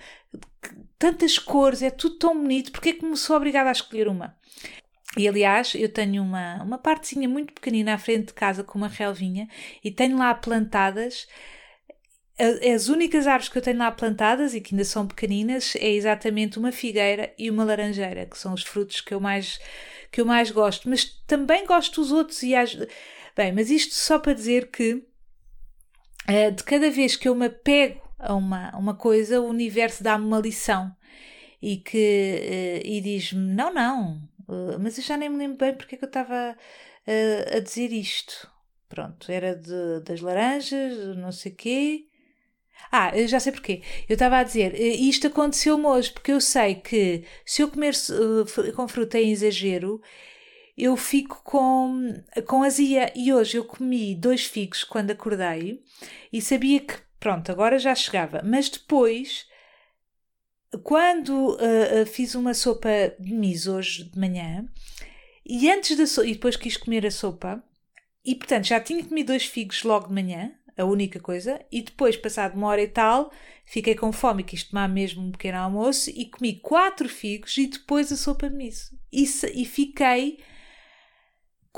tantas 0.98 1.38
cores, 1.38 1.82
é 1.82 1.90
tudo 1.90 2.18
tão 2.18 2.34
bonito, 2.34 2.72
porque 2.72 2.90
é 2.90 2.94
que 2.94 3.06
me 3.06 3.18
sou 3.18 3.36
obrigada 3.36 3.68
a 3.68 3.74
escolher 3.74 4.08
uma? 4.08 4.38
E 5.18 5.28
aliás, 5.28 5.76
eu 5.76 5.92
tenho 5.92 6.24
uma, 6.24 6.64
uma 6.64 6.78
partezinha 6.78 7.28
muito 7.28 7.52
pequenina 7.52 7.96
à 7.96 7.98
frente 7.98 8.28
de 8.28 8.34
casa 8.34 8.64
com 8.64 8.78
uma 8.78 8.88
relvinha 8.88 9.50
e 9.84 9.92
tenho 9.92 10.18
lá 10.18 10.34
plantadas. 10.34 11.28
As 12.74 12.88
únicas 12.88 13.28
árvores 13.28 13.50
que 13.50 13.58
eu 13.58 13.62
tenho 13.62 13.80
lá 13.80 13.92
plantadas 13.92 14.54
e 14.54 14.62
que 14.62 14.74
ainda 14.74 14.86
são 14.86 15.06
pequeninas 15.06 15.76
é 15.76 15.90
exatamente 15.90 16.58
uma 16.58 16.72
figueira 16.72 17.34
e 17.38 17.50
uma 17.50 17.66
laranjeira, 17.66 18.26
que 18.26 18.38
são 18.38 18.54
os 18.54 18.64
frutos 18.64 19.02
que 19.02 19.14
eu 19.14 19.20
mais, 19.20 19.60
que 20.12 20.22
eu 20.22 20.26
mais 20.26 20.50
gosto. 20.50 20.90
Mas 20.90 21.04
também 21.28 21.66
gosto 21.66 22.02
dos 22.02 22.12
outros 22.12 22.42
e 22.44 22.56
as... 22.56 22.78
Bem, 23.36 23.52
mas 23.52 23.70
isto 23.70 23.94
só 23.94 24.20
para 24.20 24.34
dizer 24.34 24.70
que 24.72 24.94
uh, 24.94 26.52
de 26.56 26.64
cada 26.64 26.90
vez 26.90 27.16
que 27.16 27.28
eu 27.28 27.36
me 27.36 27.48
apego 27.48 28.02
a 28.18 28.34
uma, 28.36 28.76
uma 28.78 28.94
coisa, 28.94 29.40
o 29.40 29.48
universo 29.48 30.04
dá-me 30.04 30.26
uma 30.26 30.40
lição 30.40 30.94
e 31.62 31.78
que 31.78 32.82
uh, 32.84 32.88
e 32.88 33.02
diz-me: 33.02 33.54
não, 33.54 33.74
não, 33.74 34.22
uh, 34.48 34.80
mas 34.80 34.98
eu 34.98 35.04
já 35.04 35.18
nem 35.18 35.30
me 35.30 35.38
lembro 35.38 35.58
bem 35.58 35.74
porque 35.74 35.96
é 35.96 35.98
que 35.98 36.04
eu 36.04 36.10
estava 36.10 36.56
uh, 36.56 37.58
a 37.58 37.60
dizer 37.60 37.92
isto. 37.92 38.50
Pronto, 38.88 39.32
era 39.32 39.56
de, 39.56 40.02
das 40.04 40.20
laranjas, 40.20 41.16
não 41.16 41.32
sei 41.32 41.52
quê. 41.52 42.09
Ah, 42.92 43.12
já 43.28 43.40
sei 43.40 43.52
porquê. 43.52 43.82
Eu 44.08 44.14
estava 44.14 44.38
a 44.38 44.44
dizer, 44.44 44.74
isto 44.80 45.28
aconteceu-me 45.28 45.86
hoje, 45.86 46.12
porque 46.12 46.32
eu 46.32 46.42
sei 46.42 46.76
que 46.76 47.24
se 47.46 47.62
eu 47.62 47.70
comer 47.70 47.94
com 48.76 48.88
fruta 48.88 49.20
em 49.20 49.32
exagero, 49.32 50.02
eu 50.78 50.98
fico 50.98 51.42
com, 51.44 52.14
com 52.48 52.64
azia. 52.64 53.12
E 53.16 53.32
hoje 53.34 53.58
eu 53.58 53.64
comi 53.64 54.16
dois 54.16 54.46
figos 54.46 54.84
quando 54.84 55.12
acordei 55.12 55.84
e 56.34 56.42
sabia 56.42 56.80
que 56.80 57.10
Pronto, 57.20 57.52
agora 57.52 57.78
já 57.78 57.94
chegava. 57.94 58.42
Mas 58.44 58.70
depois, 58.70 59.46
quando 60.84 61.52
uh, 61.56 62.04
uh, 62.04 62.06
fiz 62.06 62.34
uma 62.34 62.54
sopa 62.54 62.90
de 63.20 63.34
miso 63.34 63.76
hoje 63.76 64.06
de 64.06 64.18
manhã, 64.18 64.66
e 65.46 65.70
antes 65.70 65.98
da 65.98 66.08
sopa, 66.08 66.28
e 66.28 66.34
depois 66.34 66.56
quis 66.56 66.78
comer 66.78 67.06
a 67.06 67.12
sopa, 67.12 67.62
e 68.24 68.36
portanto 68.36 68.66
já 68.66 68.80
tinha 68.80 69.04
comido 69.04 69.28
dois 69.28 69.46
figos 69.46 69.84
logo 69.84 70.08
de 70.08 70.14
manhã, 70.14 70.54
a 70.80 70.86
única 70.86 71.20
coisa, 71.20 71.60
e 71.72 71.82
depois, 71.82 72.16
passado 72.16 72.56
uma 72.56 72.68
hora 72.68 72.82
e 72.82 72.88
tal, 72.88 73.32
fiquei 73.66 73.96
com 73.96 74.12
fome 74.12 74.44
quis 74.44 74.64
tomar 74.64 74.88
mesmo 74.88 75.22
um 75.24 75.32
pequeno 75.32 75.58
almoço 75.58 76.10
e 76.10 76.26
comi 76.26 76.54
quatro 76.54 77.10
figos 77.10 77.58
e 77.58 77.68
depois 77.68 78.12
a 78.12 78.16
sopa 78.16 78.50
de 78.50 78.56
miso. 78.56 78.92
E, 79.12 79.24
e 79.54 79.66
fiquei 79.66 80.40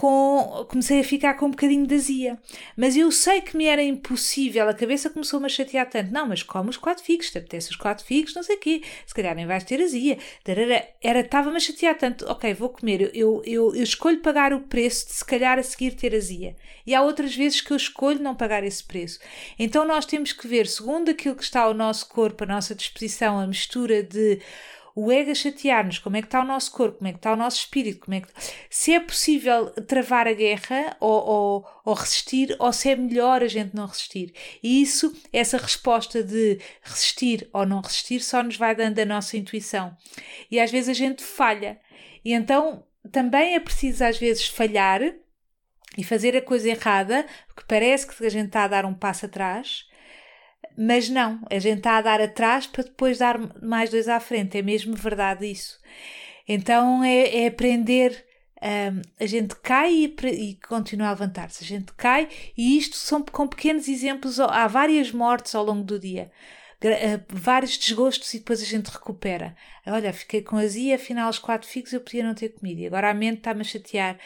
com, 0.02 0.66
comecei 0.68 1.00
a 1.00 1.04
ficar 1.04 1.36
com 1.36 1.46
um 1.46 1.52
bocadinho 1.52 1.86
de 1.86 1.94
azia. 1.94 2.40
Mas 2.76 2.98
eu 2.98 3.12
sei 3.12 3.40
que 3.40 3.56
me 3.56 3.66
era 3.66 3.84
impossível, 3.84 4.68
a 4.68 4.74
cabeça 4.74 5.12
começou-me 5.12 5.46
a 5.46 5.50
chatear 5.50 5.88
tanto. 5.88 6.12
Não, 6.12 6.28
mas 6.28 6.42
come 6.42 6.72
os 6.72 6.78
quatro 6.78 7.04
figos, 7.04 7.30
te 7.30 7.38
apetece 7.38 7.70
os 7.70 7.76
quatro 7.76 8.04
figos, 8.04 8.34
não 8.34 8.42
sei 8.42 8.56
o 8.56 8.60
quê, 8.60 8.82
se 9.06 9.14
calhar 9.14 9.36
nem 9.36 9.46
vais 9.46 9.64
ter 9.64 9.80
azia. 9.80 10.18
Era, 11.04 11.20
estava-me 11.20 11.56
a 11.56 11.60
chatear 11.60 11.96
tanto. 11.96 12.26
Ok, 12.26 12.52
vou 12.56 12.70
comer, 12.70 13.12
eu, 13.14 13.44
eu, 13.46 13.76
eu 13.76 13.84
escolho 13.84 14.22
pagar 14.22 14.54
o 14.54 14.62
preço 14.62 15.06
de 15.06 15.14
se 15.14 15.24
calhar 15.24 15.60
a 15.60 15.64
seguir 15.64 15.92
ter 15.92 16.16
azia. 16.16 16.56
E 16.84 16.96
há 16.96 17.04
outras 17.04 17.36
vezes 17.36 17.62
que 17.62 17.72
eu 17.72 17.78
escolho 17.78 18.24
não 18.24 18.34
pagar 18.34 18.64
esse 18.64 18.84
preço. 18.84 19.20
Então 19.60 19.86
nós 19.86 20.08
temos 20.08 20.34
que 20.34 20.48
ver, 20.48 20.66
segundo 20.66 21.12
aquilo 21.12 21.36
que 21.36 21.44
está 21.44 21.62
ao 21.62 21.76
nosso 21.76 22.10
corpo, 22.10 22.44
a 22.44 22.48
nossa 22.48 22.74
disposição, 22.74 23.40
a 23.40 23.46
mistura 23.46 24.02
de 24.02 24.42
o 24.96 25.12
ego 25.12 25.32
a 25.32 25.36
chatear-nos, 25.36 26.00
como 26.00 26.18
é 26.18 26.22
que 26.22 26.28
está 26.28 26.42
o 26.42 26.46
nosso 26.46 26.72
corpo, 26.72 26.98
como 26.98 27.08
é 27.08 27.12
que 27.12 27.20
está 27.20 27.34
o 27.34 27.38
nosso 27.38 27.58
espírito, 27.58 28.02
como 28.02 28.16
é 28.16 28.22
que... 28.22 28.28
se 28.70 28.94
é 28.94 29.00
possível 29.00 29.70
travar 29.86 30.28
a 30.28 30.34
guerra 30.34 30.96
ou, 31.00 31.26
ou, 31.26 31.68
ou 31.86 31.94
resistir, 31.94 32.56
ou 32.60 32.72
se 32.74 32.90
é 32.90 32.96
melhor 32.96 33.42
a 33.42 33.48
gente 33.48 33.76
não 33.76 33.86
resistir. 33.86 34.34
E 34.62 34.82
isso, 34.82 35.16
essa 35.32 35.58
resposta 35.58 36.24
de 36.24 36.60
resistir 36.82 37.50
ou 37.54 37.66
não 37.66 37.82
resistir, 37.82 38.20
só 38.22 38.44
nos 38.44 38.58
vai 38.58 38.76
dando 38.76 39.00
a 39.00 39.06
nossa 39.06 39.38
intuição. 39.38 39.96
E 40.50 40.60
às 40.60 40.72
vezes 40.72 40.90
a 40.90 40.94
gente 40.94 41.24
falha. 41.24 41.80
E 42.24 42.34
então 42.34 42.84
também 43.12 43.56
é 43.56 43.60
preciso 43.60 44.04
às 44.04 44.18
vezes 44.18 44.48
falhar 44.48 45.02
e 45.98 46.04
fazer 46.04 46.36
a 46.36 46.42
coisa 46.42 46.70
errada, 46.70 47.26
porque 47.48 47.64
parece 47.68 48.08
que 48.08 48.26
a 48.26 48.30
gente 48.30 48.48
está 48.48 48.64
a 48.64 48.68
dar 48.68 48.86
um 48.86 48.94
passo 48.94 49.26
atrás, 49.26 49.86
mas 50.78 51.10
não, 51.10 51.40
a 51.50 51.60
gente 51.60 51.78
está 51.78 51.98
a 51.98 52.02
dar 52.02 52.22
atrás 52.22 52.68
para 52.68 52.84
depois 52.84 53.18
dar 53.18 53.40
mais 53.62 53.90
dois 53.90 54.08
à 54.08 54.20
frente, 54.20 54.58
é 54.58 54.62
mesmo 54.62 54.96
verdade 54.96 55.50
isso. 55.50 55.80
Então 56.48 57.04
é, 57.04 57.44
é 57.44 57.48
aprender 57.48 58.26
um, 58.62 59.02
a 59.20 59.26
gente 59.26 59.56
cai 59.56 59.92
e, 59.92 60.16
e 60.28 60.56
continua 60.68 61.08
a 61.08 61.12
levantar-se, 61.12 61.64
a 61.64 61.68
gente 61.68 61.92
cai, 61.94 62.30
e 62.56 62.78
isto 62.78 62.96
são 62.96 63.24
com 63.24 63.48
pequenos 63.48 63.88
exemplos, 63.88 64.40
há 64.40 64.68
várias 64.68 65.12
mortes 65.12 65.56
ao 65.56 65.66
longo 65.66 65.84
do 65.84 66.00
dia. 66.00 66.32
Uh, 66.84 67.24
vários 67.30 67.78
desgostos 67.78 68.34
e 68.34 68.40
depois 68.40 68.60
a 68.62 68.66
gente 68.66 68.88
recupera. 68.88 69.56
Olha, 69.86 70.12
fiquei 70.12 70.42
com 70.42 70.58
azia, 70.58 70.96
afinal 70.96 71.30
os 71.30 71.38
quatro 71.38 71.68
figos 71.68 71.94
eu 71.94 72.02
podia 72.02 72.24
não 72.24 72.34
ter 72.34 72.50
comido 72.50 72.80
e 72.80 72.88
agora 72.88 73.12
a 73.12 73.14
mente 73.14 73.38
está-me 73.38 73.62
a 73.62 73.64
chatear 73.64 74.18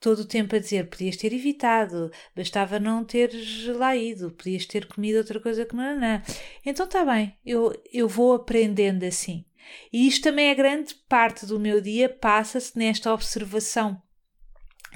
todo 0.00 0.20
o 0.20 0.24
tempo 0.24 0.54
a 0.54 0.58
dizer 0.58 0.88
podias 0.88 1.16
ter 1.16 1.32
evitado, 1.32 2.10
bastava 2.34 2.78
não 2.78 3.04
teres 3.04 3.66
lá 3.66 3.96
ido, 3.96 4.30
podias 4.30 4.66
ter 4.66 4.86
comido 4.86 5.18
outra 5.18 5.40
coisa 5.40 5.64
que 5.64 5.74
não, 5.74 5.98
não. 5.98 6.22
Então 6.64 6.86
está 6.86 7.04
bem, 7.04 7.36
eu, 7.44 7.72
eu 7.92 8.08
vou 8.08 8.34
aprendendo 8.34 9.04
assim. 9.04 9.44
E 9.92 10.06
isto 10.06 10.22
também 10.22 10.48
é 10.48 10.54
grande 10.54 10.94
parte 11.08 11.44
do 11.44 11.60
meu 11.60 11.80
dia, 11.80 12.08
passa-se 12.08 12.78
nesta 12.78 13.12
observação. 13.12 14.00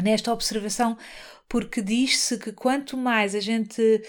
Nesta 0.00 0.32
observação, 0.32 0.96
porque 1.46 1.82
diz-se 1.82 2.38
que 2.38 2.50
quanto 2.50 2.96
mais 2.96 3.34
a 3.34 3.40
gente, 3.40 4.02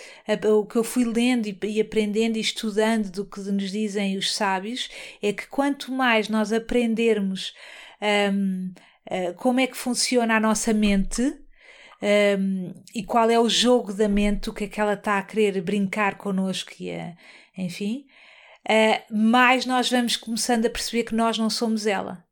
o 0.49 0.65
que 0.65 0.77
eu 0.77 0.83
fui 0.83 1.03
lendo 1.03 1.47
e 1.47 1.81
aprendendo 1.81 2.37
e 2.37 2.39
estudando 2.39 3.11
do 3.11 3.25
que 3.25 3.41
nos 3.41 3.69
dizem 3.69 4.15
os 4.17 4.33
sábios, 4.33 4.89
é 5.21 5.33
que 5.33 5.47
quanto 5.47 5.91
mais 5.91 6.29
nós 6.29 6.53
aprendermos 6.53 7.53
um, 8.31 8.71
uh, 9.09 9.33
como 9.35 9.59
é 9.59 9.67
que 9.67 9.77
funciona 9.77 10.35
a 10.35 10.39
nossa 10.39 10.73
mente, 10.73 11.21
um, 12.37 12.73
e 12.93 13.03
qual 13.03 13.29
é 13.29 13.39
o 13.39 13.47
jogo 13.47 13.93
da 13.93 14.09
mente, 14.09 14.49
o 14.49 14.53
que 14.53 14.65
é 14.65 14.67
que 14.67 14.81
ela 14.81 14.93
está 14.93 15.17
a 15.17 15.23
querer 15.23 15.61
brincar 15.61 16.17
connosco 16.17 16.71
e 16.79 16.91
a, 16.91 17.15
enfim, 17.57 18.05
uh, 18.69 19.15
mais 19.15 19.65
nós 19.65 19.89
vamos 19.89 20.17
começando 20.17 20.65
a 20.65 20.69
perceber 20.69 21.03
que 21.03 21.15
nós 21.15 21.37
não 21.37 21.49
somos 21.49 21.87
ela. 21.87 22.25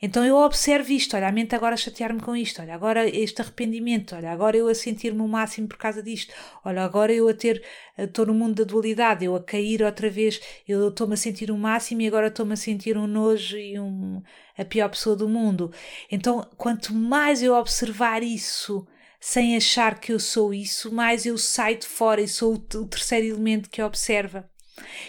Então 0.00 0.24
eu 0.24 0.36
observo 0.36 0.92
isto, 0.92 1.16
olha, 1.16 1.28
a 1.28 1.32
mente 1.32 1.54
agora 1.54 1.74
a 1.74 1.76
chatear-me 1.76 2.20
com 2.20 2.34
isto, 2.36 2.60
olha, 2.60 2.74
agora 2.74 3.08
este 3.08 3.40
arrependimento, 3.42 4.14
olha, 4.14 4.30
agora 4.30 4.56
eu 4.56 4.68
a 4.68 4.74
sentir-me 4.74 5.20
o 5.20 5.28
máximo 5.28 5.68
por 5.68 5.76
causa 5.78 6.02
disto, 6.02 6.34
olha, 6.64 6.82
agora 6.82 7.12
eu 7.12 7.28
a 7.28 7.34
ter, 7.34 7.62
estou 7.96 8.26
no 8.26 8.34
mundo 8.34 8.56
da 8.56 8.64
dualidade, 8.64 9.24
eu 9.24 9.34
a 9.34 9.42
cair 9.42 9.82
outra 9.82 10.10
vez, 10.10 10.40
eu 10.66 10.88
estou-me 10.88 11.14
a 11.14 11.16
sentir 11.16 11.50
o 11.50 11.58
máximo 11.58 12.02
e 12.02 12.06
agora 12.06 12.28
estou-me 12.28 12.52
a 12.52 12.56
sentir 12.56 12.96
um 12.96 13.06
nojo 13.06 13.56
e 13.56 13.78
um, 13.78 14.22
a 14.56 14.64
pior 14.64 14.88
pessoa 14.88 15.16
do 15.16 15.28
mundo. 15.28 15.72
Então, 16.10 16.48
quanto 16.56 16.94
mais 16.94 17.42
eu 17.42 17.54
observar 17.54 18.22
isso, 18.22 18.86
sem 19.20 19.56
achar 19.56 20.00
que 20.00 20.12
eu 20.12 20.18
sou 20.18 20.52
isso, 20.52 20.92
mais 20.92 21.24
eu 21.26 21.38
saio 21.38 21.78
de 21.78 21.86
fora 21.86 22.20
e 22.20 22.28
sou 22.28 22.54
o 22.54 22.58
terceiro 22.58 23.26
elemento 23.26 23.70
que 23.70 23.80
observa. 23.80 24.51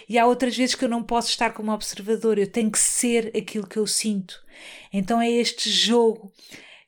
E 0.08 0.18
há 0.18 0.26
outras 0.26 0.56
vezes 0.56 0.76
que 0.76 0.86
eu 0.86 0.90
não 0.90 1.04
posso 1.04 1.30
estar 1.30 1.54
como 1.54 1.72
observador, 1.72 2.38
eu 2.38 2.48
tenho 2.48 2.72
que 2.72 2.80
ser 2.80 3.32
aquilo 3.36 3.68
que 3.68 3.78
eu 3.78 3.88
sinto. 3.88 4.44
Então 4.92 5.22
é 5.22 5.30
este 5.30 5.70
jogo 5.70 6.32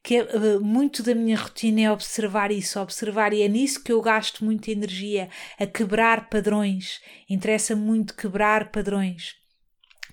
que 0.04 0.18
é, 0.18 0.24
uh, 0.24 0.62
muito 0.62 1.02
da 1.02 1.16
minha 1.16 1.36
rotina 1.36 1.82
é 1.82 1.92
observar 1.92 2.52
isso, 2.52 2.80
observar, 2.80 3.34
e 3.34 3.42
é 3.42 3.48
nisso 3.48 3.84
que 3.84 3.92
eu 3.92 4.00
gasto 4.02 4.46
muita 4.46 4.70
energia, 4.70 5.30
a 5.60 5.66
quebrar 5.66 6.30
padrões. 6.30 7.02
Interessa 7.28 7.76
muito 7.76 8.16
quebrar 8.16 8.72
padrões. 8.72 9.36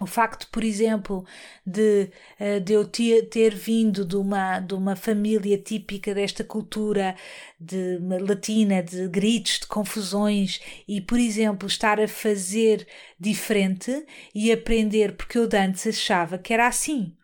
O 0.01 0.07
facto, 0.07 0.49
por 0.51 0.64
exemplo, 0.64 1.24
de, 1.66 2.11
eh, 2.38 2.61
de 2.61 2.72
eu 2.72 2.86
ter, 2.86 3.55
vindo 3.55 4.05
de 4.05 4.16
uma, 4.16 4.59
de 4.59 4.74
uma 4.74 4.97
família 4.97 5.59
típica 5.59 6.14
desta 6.14 6.43
cultura 6.43 7.14
de, 7.61 7.99
latina, 8.20 8.82
de 8.82 9.07
gritos, 9.09 9.61
de 9.61 9.66
confusões, 9.66 10.61
e, 10.88 11.01
por 11.01 11.18
exemplo, 11.18 11.68
estar 11.68 12.01
a 12.01 12.09
fazer 12.09 12.86
diferente 13.20 14.05
e 14.34 14.51
aprender, 14.51 15.12
porque 15.16 15.38
eu 15.38 15.49
antes 15.53 15.86
achava 15.86 16.38
que 16.38 16.53
era 16.53 16.66
assim 16.66 17.14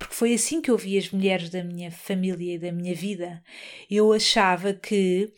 porque 0.00 0.14
foi 0.14 0.32
assim 0.32 0.62
que 0.62 0.70
eu 0.70 0.78
vi 0.78 0.96
as 0.96 1.10
mulheres 1.10 1.50
da 1.50 1.62
minha 1.62 1.90
família 1.90 2.54
e 2.54 2.58
da 2.58 2.72
minha 2.72 2.94
vida. 2.94 3.44
Eu 3.90 4.14
achava 4.14 4.72
que 4.72 5.30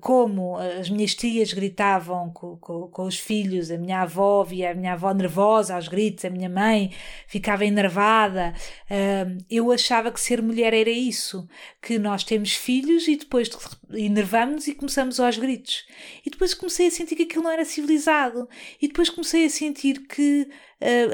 como 0.00 0.56
as 0.56 0.88
minhas 0.88 1.14
tias 1.14 1.52
gritavam 1.52 2.30
com, 2.30 2.56
com, 2.56 2.88
com, 2.88 3.02
os 3.04 3.18
filhos, 3.18 3.70
a 3.70 3.76
minha 3.76 4.00
avó 4.00 4.42
via 4.42 4.70
a 4.70 4.74
minha 4.74 4.94
avó 4.94 5.12
nervosa 5.12 5.74
aos 5.74 5.86
gritos, 5.86 6.24
a 6.24 6.30
minha 6.30 6.48
mãe 6.48 6.90
ficava 7.26 7.66
enervada. 7.66 8.54
Uh, 8.90 9.44
eu 9.50 9.70
achava 9.70 10.10
que 10.10 10.20
ser 10.20 10.40
mulher 10.40 10.72
era 10.72 10.90
isso, 10.90 11.46
que 11.82 11.98
nós 11.98 12.24
temos 12.24 12.54
filhos 12.54 13.06
e 13.06 13.16
depois 13.16 13.50
enervamos 13.92 14.66
e 14.66 14.74
começamos 14.74 15.20
aos 15.20 15.36
gritos. 15.36 15.84
E 16.24 16.30
depois 16.30 16.54
comecei 16.54 16.86
a 16.86 16.90
sentir 16.90 17.16
que 17.16 17.24
aquilo 17.24 17.44
não 17.44 17.50
era 17.50 17.64
civilizado. 17.64 18.48
E 18.80 18.88
depois 18.88 19.10
comecei 19.10 19.44
a 19.44 19.50
sentir 19.50 20.06
que, 20.06 20.48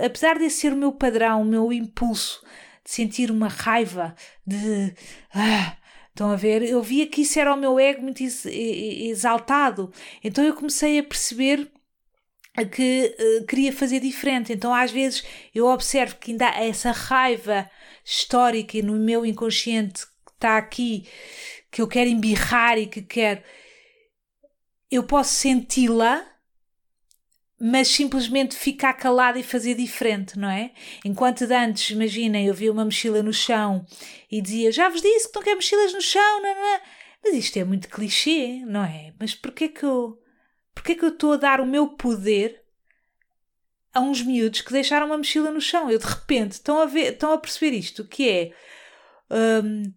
apesar 0.04 0.38
de 0.38 0.48
ser 0.50 0.72
o 0.72 0.76
meu 0.76 0.92
padrão, 0.92 1.42
o 1.42 1.44
meu 1.44 1.72
impulso 1.72 2.44
de 2.84 2.90
sentir 2.90 3.30
uma 3.30 3.48
raiva, 3.48 4.14
de. 4.46 4.94
Ah, 5.34 5.76
Estão 6.10 6.30
a 6.30 6.36
ver? 6.36 6.62
Eu 6.62 6.82
via 6.82 7.06
que 7.06 7.22
isso 7.22 7.38
era 7.38 7.54
o 7.54 7.56
meu 7.56 7.78
ego 7.78 8.02
muito 8.02 8.22
exaltado. 8.22 9.92
Então 10.22 10.44
eu 10.44 10.54
comecei 10.54 10.98
a 10.98 11.02
perceber 11.02 11.70
que 12.66 13.16
uh, 13.18 13.46
queria 13.46 13.72
fazer 13.72 14.00
diferente. 14.00 14.52
Então, 14.52 14.74
às 14.74 14.90
vezes, 14.90 15.24
eu 15.54 15.66
observo 15.66 16.16
que 16.16 16.32
ainda 16.32 16.48
há 16.50 16.64
essa 16.64 16.90
raiva 16.90 17.70
histórica 18.04 18.82
no 18.82 18.94
meu 18.94 19.24
inconsciente 19.24 20.04
que 20.06 20.32
está 20.34 20.58
aqui, 20.58 21.06
que 21.70 21.80
eu 21.80 21.86
quero 21.86 22.10
embirrar 22.10 22.78
e 22.78 22.86
que 22.86 23.02
quero. 23.02 23.42
Eu 24.90 25.04
posso 25.04 25.32
senti-la 25.32 26.26
mas 27.60 27.88
simplesmente 27.88 28.56
ficar 28.56 28.94
calada 28.94 29.38
e 29.38 29.42
fazer 29.42 29.74
diferente, 29.74 30.38
não 30.38 30.48
é? 30.48 30.72
Enquanto 31.04 31.46
de 31.46 31.54
antes, 31.54 31.90
imaginem, 31.90 32.46
eu 32.46 32.54
via 32.54 32.72
uma 32.72 32.86
mochila 32.86 33.22
no 33.22 33.34
chão 33.34 33.84
e 34.30 34.40
dizia, 34.40 34.72
já 34.72 34.88
vos 34.88 35.02
disse 35.02 35.28
que 35.28 35.36
não 35.36 35.42
quer 35.42 35.54
mochilas 35.54 35.92
no 35.92 36.00
chão, 36.00 36.42
não, 36.42 36.54
não. 36.54 36.80
mas 37.22 37.34
isto 37.34 37.58
é 37.58 37.64
muito 37.64 37.90
clichê, 37.90 38.64
não 38.66 38.82
é? 38.82 39.12
Mas 39.20 39.34
porquê 39.34 39.68
que 39.68 39.84
eu, 39.84 40.18
porquê 40.74 40.94
que 40.94 41.04
eu 41.04 41.10
estou 41.10 41.34
a 41.34 41.36
dar 41.36 41.60
o 41.60 41.66
meu 41.66 41.88
poder 41.88 42.62
a 43.92 44.00
uns 44.00 44.22
miúdos 44.22 44.62
que 44.62 44.72
deixaram 44.72 45.04
uma 45.04 45.18
mochila 45.18 45.50
no 45.50 45.60
chão? 45.60 45.90
Eu 45.90 45.98
de 45.98 46.06
repente, 46.06 46.52
estão 46.52 46.80
a 46.80 46.86
ver, 46.86 47.12
estão 47.12 47.30
a 47.32 47.38
perceber 47.38 47.76
isto, 47.76 48.06
que 48.06 48.26
é... 48.26 48.52
Um, 49.30 49.92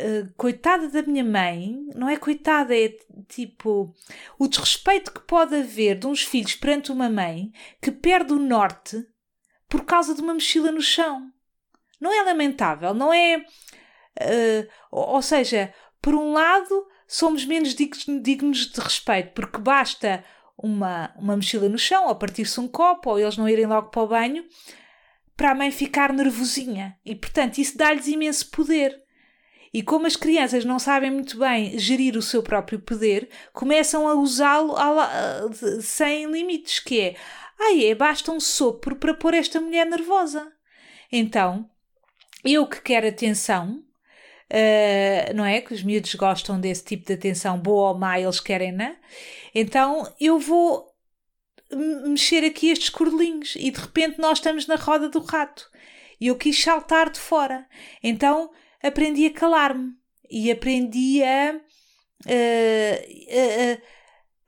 eh, 0.00 0.28
coitada 0.34 0.88
da 0.88 1.02
minha 1.02 1.22
mãe, 1.22 1.86
não 1.94 2.08
é 2.08 2.16
coitada, 2.16 2.74
é 2.74 2.96
tipo 3.28 3.94
o 4.38 4.48
desrespeito 4.48 5.12
que 5.12 5.20
pode 5.20 5.54
haver 5.54 5.98
de 5.98 6.06
uns 6.06 6.22
filhos 6.22 6.54
perante 6.54 6.90
uma 6.90 7.10
mãe 7.10 7.52
que 7.82 7.90
perde 7.92 8.32
o 8.32 8.38
norte 8.38 9.06
por 9.68 9.84
causa 9.84 10.14
de 10.14 10.22
uma 10.22 10.32
mochila 10.32 10.72
no 10.72 10.80
chão. 10.80 11.30
Não 12.00 12.10
é 12.12 12.22
lamentável, 12.22 12.94
não 12.94 13.12
é. 13.12 13.44
Uh, 14.18 14.66
ou 14.90 15.20
seja, 15.20 15.72
por 16.00 16.14
um 16.14 16.32
lado, 16.32 16.86
somos 17.06 17.44
menos 17.44 17.74
dignos 17.74 18.70
de 18.72 18.80
respeito, 18.80 19.32
porque 19.34 19.58
basta 19.58 20.24
uma, 20.56 21.12
uma 21.16 21.36
mochila 21.36 21.68
no 21.68 21.78
chão, 21.78 22.08
ou 22.08 22.14
partir-se 22.16 22.58
um 22.58 22.66
copo, 22.66 23.10
ou 23.10 23.18
eles 23.18 23.36
não 23.36 23.48
irem 23.48 23.66
logo 23.66 23.90
para 23.90 24.02
o 24.02 24.08
banho, 24.08 24.44
para 25.36 25.50
a 25.50 25.54
mãe 25.54 25.70
ficar 25.70 26.10
nervosinha. 26.12 26.98
E, 27.04 27.14
portanto, 27.14 27.58
isso 27.58 27.76
dá-lhes 27.76 28.08
imenso 28.08 28.50
poder. 28.50 28.98
E 29.72 29.82
como 29.82 30.06
as 30.06 30.16
crianças 30.16 30.64
não 30.64 30.78
sabem 30.78 31.10
muito 31.10 31.38
bem 31.38 31.78
gerir 31.78 32.16
o 32.16 32.22
seu 32.22 32.42
próprio 32.42 32.80
poder, 32.80 33.28
começam 33.52 34.08
a 34.08 34.14
usá-lo 34.14 34.74
sem 35.80 36.30
limites, 36.30 36.80
que 36.80 37.00
é, 37.00 37.16
ai, 37.58 37.84
é, 37.84 37.94
basta 37.94 38.32
um 38.32 38.40
sopro 38.40 38.96
para 38.96 39.14
pôr 39.14 39.32
esta 39.32 39.60
mulher 39.60 39.86
nervosa. 39.86 40.52
Então, 41.12 41.70
eu 42.44 42.66
que 42.66 42.80
quero 42.80 43.06
atenção, 43.06 43.84
uh, 44.50 45.34
não 45.34 45.44
é? 45.44 45.60
Que 45.60 45.74
os 45.74 45.82
miúdos 45.82 46.14
gostam 46.16 46.60
desse 46.60 46.84
tipo 46.84 47.06
de 47.06 47.12
atenção, 47.12 47.58
boa 47.58 47.90
ou 47.90 47.98
má, 47.98 48.18
eles 48.18 48.40
querem, 48.40 48.72
né? 48.72 48.96
Então, 49.54 50.12
eu 50.20 50.38
vou 50.38 50.90
mexer 51.72 52.44
aqui 52.44 52.68
estes 52.68 52.88
cordelinhos 52.88 53.54
e 53.56 53.70
de 53.70 53.80
repente 53.80 54.18
nós 54.18 54.38
estamos 54.38 54.66
na 54.66 54.74
roda 54.74 55.08
do 55.08 55.20
rato. 55.20 55.70
E 56.20 56.26
eu 56.26 56.36
quis 56.36 56.60
saltar 56.60 57.10
de 57.10 57.18
fora. 57.18 57.66
Então, 58.02 58.50
aprendi 58.82 59.26
a 59.26 59.32
calar-me 59.32 59.92
e 60.30 60.50
aprendi 60.50 61.22
a, 61.22 61.60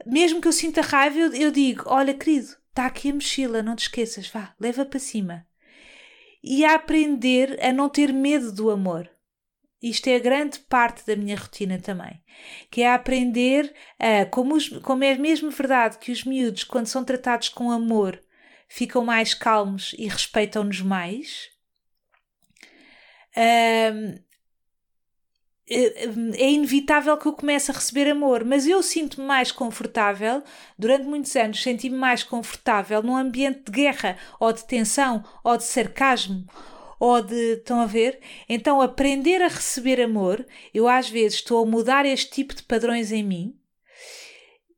mesmo 0.07 0.41
que 0.41 0.49
eu 0.49 0.53
sinta 0.53 0.81
raiva, 0.81 1.19
eu, 1.19 1.33
eu 1.35 1.51
digo: 1.51 1.85
Olha, 1.87 2.15
querido, 2.15 2.49
está 2.69 2.87
aqui 2.87 3.11
a 3.11 3.15
mochila, 3.15 3.63
não 3.63 3.77
te 3.77 3.83
esqueças, 3.83 4.29
vá, 4.29 4.55
leva 4.61 4.85
para 4.85 4.99
cima. 4.99 5.47
E 6.43 6.65
a 6.65 6.75
aprender 6.75 7.59
a 7.65 7.73
não 7.73 7.89
ter 7.89 8.13
medo 8.13 8.53
do 8.53 8.71
amor. 8.71 9.09
Isto 9.81 10.09
é 10.09 10.17
a 10.17 10.21
grande 10.21 10.61
parte 10.61 11.05
da 11.05 11.17
minha 11.17 11.37
rotina 11.37 11.79
também. 11.79 12.23
Que 12.71 12.83
é 12.83 12.93
aprender 12.93 13.73
a, 13.99 14.25
como, 14.27 14.55
os, 14.55 14.69
como 14.81 15.03
é 15.05 15.17
mesmo 15.17 15.51
verdade 15.51 15.99
que 15.99 16.13
os 16.13 16.25
miúdos, 16.25 16.65
quando 16.65 16.87
são 16.87 17.05
tratados 17.05 17.49
com 17.49 17.71
amor, 17.71 18.21
ficam 18.69 19.05
mais 19.05 19.35
calmos 19.35 19.95
e 19.99 20.07
respeitam-nos 20.09 20.81
mais, 20.81 21.51
é 23.35 24.21
inevitável 26.51 27.17
que 27.17 27.27
eu 27.27 27.33
comece 27.33 27.71
a 27.71 27.75
receber 27.75 28.11
amor, 28.11 28.45
mas 28.45 28.67
eu 28.67 28.83
sinto-me 28.83 29.27
mais 29.27 29.51
confortável, 29.51 30.43
durante 30.79 31.05
muitos 31.05 31.35
anos 31.37 31.63
senti-me 31.63 31.97
mais 31.97 32.23
confortável 32.23 33.03
num 33.03 33.17
ambiente 33.17 33.63
de 33.65 33.73
guerra, 33.73 34.17
ou 34.39 34.53
de 34.53 34.65
tensão, 34.65 35.25
ou 35.43 35.57
de 35.57 35.65
sarcasmo, 35.65 36.45
ou 36.99 37.23
de. 37.23 37.55
Estão 37.55 37.81
a 37.81 37.87
ver? 37.87 38.21
Então, 38.49 38.81
aprender 38.81 39.43
a 39.43 39.49
receber 39.49 40.01
amor, 40.01 40.45
eu 40.75 40.89
às 40.89 41.09
vezes 41.09 41.39
estou 41.39 41.63
a 41.63 41.67
mudar 41.67 42.05
este 42.05 42.31
tipo 42.31 42.55
de 42.55 42.63
padrões 42.63 43.11
em 43.11 43.23
mim 43.23 43.57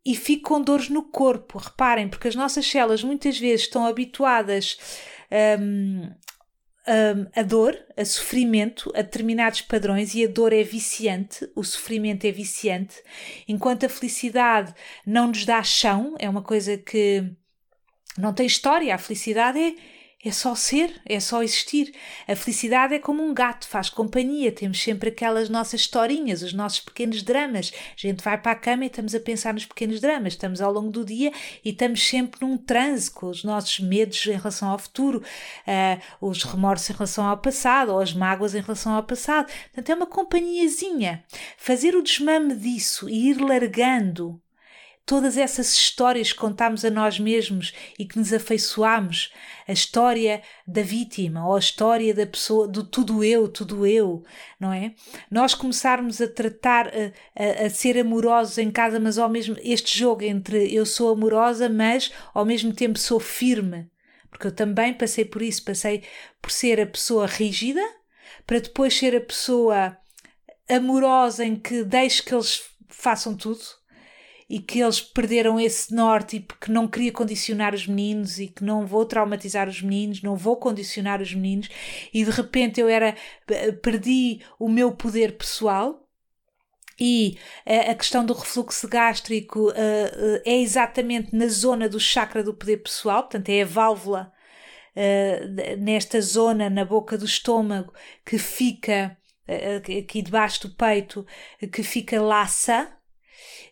e 0.04 0.14
fico 0.14 0.50
com 0.50 0.60
dores 0.60 0.90
no 0.90 1.02
corpo. 1.02 1.58
Reparem, 1.58 2.08
porque 2.08 2.28
as 2.28 2.34
nossas 2.34 2.66
células 2.66 3.02
muitas 3.02 3.38
vezes 3.38 3.62
estão 3.62 3.86
habituadas 3.86 4.78
um, 5.60 6.10
um, 6.86 7.26
a 7.34 7.42
dor, 7.42 7.78
a 7.96 8.04
sofrimento, 8.04 8.92
a 8.94 9.02
determinados 9.02 9.62
padrões 9.62 10.14
e 10.14 10.24
a 10.24 10.28
dor 10.28 10.52
é 10.52 10.62
viciante, 10.62 11.48
o 11.54 11.64
sofrimento 11.64 12.26
é 12.26 12.32
viciante, 12.32 13.02
enquanto 13.48 13.86
a 13.86 13.88
felicidade 13.88 14.74
não 15.06 15.28
nos 15.28 15.44
dá 15.44 15.62
chão, 15.62 16.14
é 16.18 16.28
uma 16.28 16.42
coisa 16.42 16.76
que 16.76 17.24
não 18.18 18.32
tem 18.32 18.46
história, 18.46 18.94
a 18.94 18.98
felicidade 18.98 19.58
é 19.58 19.74
é 20.24 20.32
só 20.32 20.54
ser, 20.54 21.00
é 21.04 21.20
só 21.20 21.42
existir. 21.42 21.92
A 22.26 22.34
felicidade 22.34 22.94
é 22.94 22.98
como 22.98 23.22
um 23.22 23.34
gato, 23.34 23.68
faz 23.68 23.90
companhia. 23.90 24.50
Temos 24.50 24.82
sempre 24.82 25.10
aquelas 25.10 25.50
nossas 25.50 25.82
historinhas, 25.82 26.42
os 26.42 26.54
nossos 26.54 26.80
pequenos 26.80 27.22
dramas. 27.22 27.72
A 27.90 28.00
gente 28.00 28.24
vai 28.24 28.38
para 28.38 28.52
a 28.52 28.56
cama 28.56 28.84
e 28.84 28.86
estamos 28.86 29.14
a 29.14 29.20
pensar 29.20 29.52
nos 29.52 29.66
pequenos 29.66 30.00
dramas. 30.00 30.32
Estamos 30.32 30.62
ao 30.62 30.72
longo 30.72 30.90
do 30.90 31.04
dia 31.04 31.30
e 31.62 31.70
estamos 31.70 32.06
sempre 32.06 32.40
num 32.40 32.56
transe 32.56 33.10
com 33.10 33.26
os 33.26 33.44
nossos 33.44 33.78
medos 33.80 34.24
em 34.26 34.36
relação 34.36 34.70
ao 34.70 34.78
futuro, 34.78 35.22
uh, 35.68 36.26
os 36.26 36.42
remorsos 36.42 36.88
em 36.88 36.94
relação 36.94 37.26
ao 37.26 37.36
passado 37.36 37.92
ou 37.92 38.00
as 38.00 38.14
mágoas 38.14 38.54
em 38.54 38.60
relação 38.62 38.94
ao 38.94 39.02
passado. 39.02 39.52
Portanto, 39.64 39.90
é 39.90 39.94
uma 39.94 40.06
companhiazinha. 40.06 41.22
Fazer 41.58 41.94
o 41.94 42.02
desmame 42.02 42.54
disso 42.54 43.10
e 43.10 43.28
ir 43.28 43.40
largando 43.40 44.40
todas 45.06 45.36
essas 45.36 45.72
histórias 45.74 46.32
que 46.32 46.38
contámos 46.38 46.84
a 46.84 46.90
nós 46.90 47.18
mesmos 47.18 47.74
e 47.98 48.06
que 48.06 48.18
nos 48.18 48.32
afeiçoámos, 48.32 49.32
a 49.68 49.72
história 49.72 50.42
da 50.66 50.82
vítima 50.82 51.46
ou 51.46 51.56
a 51.56 51.58
história 51.58 52.14
da 52.14 52.26
pessoa, 52.26 52.66
do 52.66 52.82
tudo 52.82 53.22
eu, 53.22 53.48
tudo 53.48 53.86
eu, 53.86 54.22
não 54.58 54.72
é? 54.72 54.94
Nós 55.30 55.54
começarmos 55.54 56.20
a 56.20 56.28
tratar, 56.28 56.88
a, 56.88 57.12
a, 57.36 57.66
a 57.66 57.70
ser 57.70 57.98
amorosos 57.98 58.56
em 58.56 58.70
casa, 58.70 58.98
mas 58.98 59.18
ao 59.18 59.28
mesmo 59.28 59.56
este 59.62 59.98
jogo 59.98 60.22
entre 60.22 60.72
eu 60.74 60.86
sou 60.86 61.12
amorosa, 61.12 61.68
mas 61.68 62.10
ao 62.32 62.44
mesmo 62.44 62.72
tempo 62.72 62.98
sou 62.98 63.20
firme, 63.20 63.90
porque 64.30 64.46
eu 64.46 64.52
também 64.52 64.94
passei 64.94 65.24
por 65.24 65.42
isso, 65.42 65.64
passei 65.64 66.02
por 66.40 66.50
ser 66.50 66.80
a 66.80 66.86
pessoa 66.86 67.26
rígida, 67.26 67.82
para 68.46 68.58
depois 68.58 68.96
ser 68.96 69.14
a 69.14 69.20
pessoa 69.20 69.96
amorosa 70.68 71.44
em 71.44 71.56
que 71.56 71.84
deixo 71.84 72.24
que 72.24 72.34
eles 72.34 72.62
façam 72.88 73.36
tudo 73.36 73.83
e 74.48 74.58
que 74.58 74.80
eles 74.80 75.00
perderam 75.00 75.58
esse 75.58 75.94
norte 75.94 76.36
e 76.36 76.40
porque 76.40 76.70
não 76.70 76.86
queria 76.86 77.12
condicionar 77.12 77.74
os 77.74 77.86
meninos 77.86 78.38
e 78.38 78.48
que 78.48 78.62
não 78.62 78.86
vou 78.86 79.04
traumatizar 79.06 79.68
os 79.68 79.80
meninos, 79.80 80.22
não 80.22 80.36
vou 80.36 80.56
condicionar 80.56 81.22
os 81.22 81.32
meninos. 81.34 81.68
E 82.12 82.24
de 82.24 82.30
repente 82.30 82.80
eu 82.80 82.88
era 82.88 83.16
perdi 83.82 84.40
o 84.58 84.68
meu 84.68 84.92
poder 84.92 85.36
pessoal. 85.36 86.00
E 87.00 87.38
uh, 87.66 87.90
a 87.90 87.94
questão 87.94 88.24
do 88.24 88.32
refluxo 88.34 88.86
gástrico 88.86 89.70
uh, 89.70 90.42
é 90.44 90.60
exatamente 90.60 91.34
na 91.34 91.48
zona 91.48 91.88
do 91.88 91.98
chakra 91.98 92.44
do 92.44 92.54
poder 92.54 92.76
pessoal, 92.78 93.22
portanto 93.22 93.48
é 93.48 93.62
a 93.62 93.66
válvula 93.66 94.32
nesta 95.80 96.20
zona 96.20 96.70
na 96.70 96.84
boca 96.84 97.18
do 97.18 97.24
estômago 97.24 97.92
que 98.24 98.38
fica 98.38 99.18
aqui 99.98 100.22
debaixo 100.22 100.68
do 100.68 100.74
peito 100.76 101.26
que 101.72 101.82
fica 101.82 102.22
laça 102.22 102.96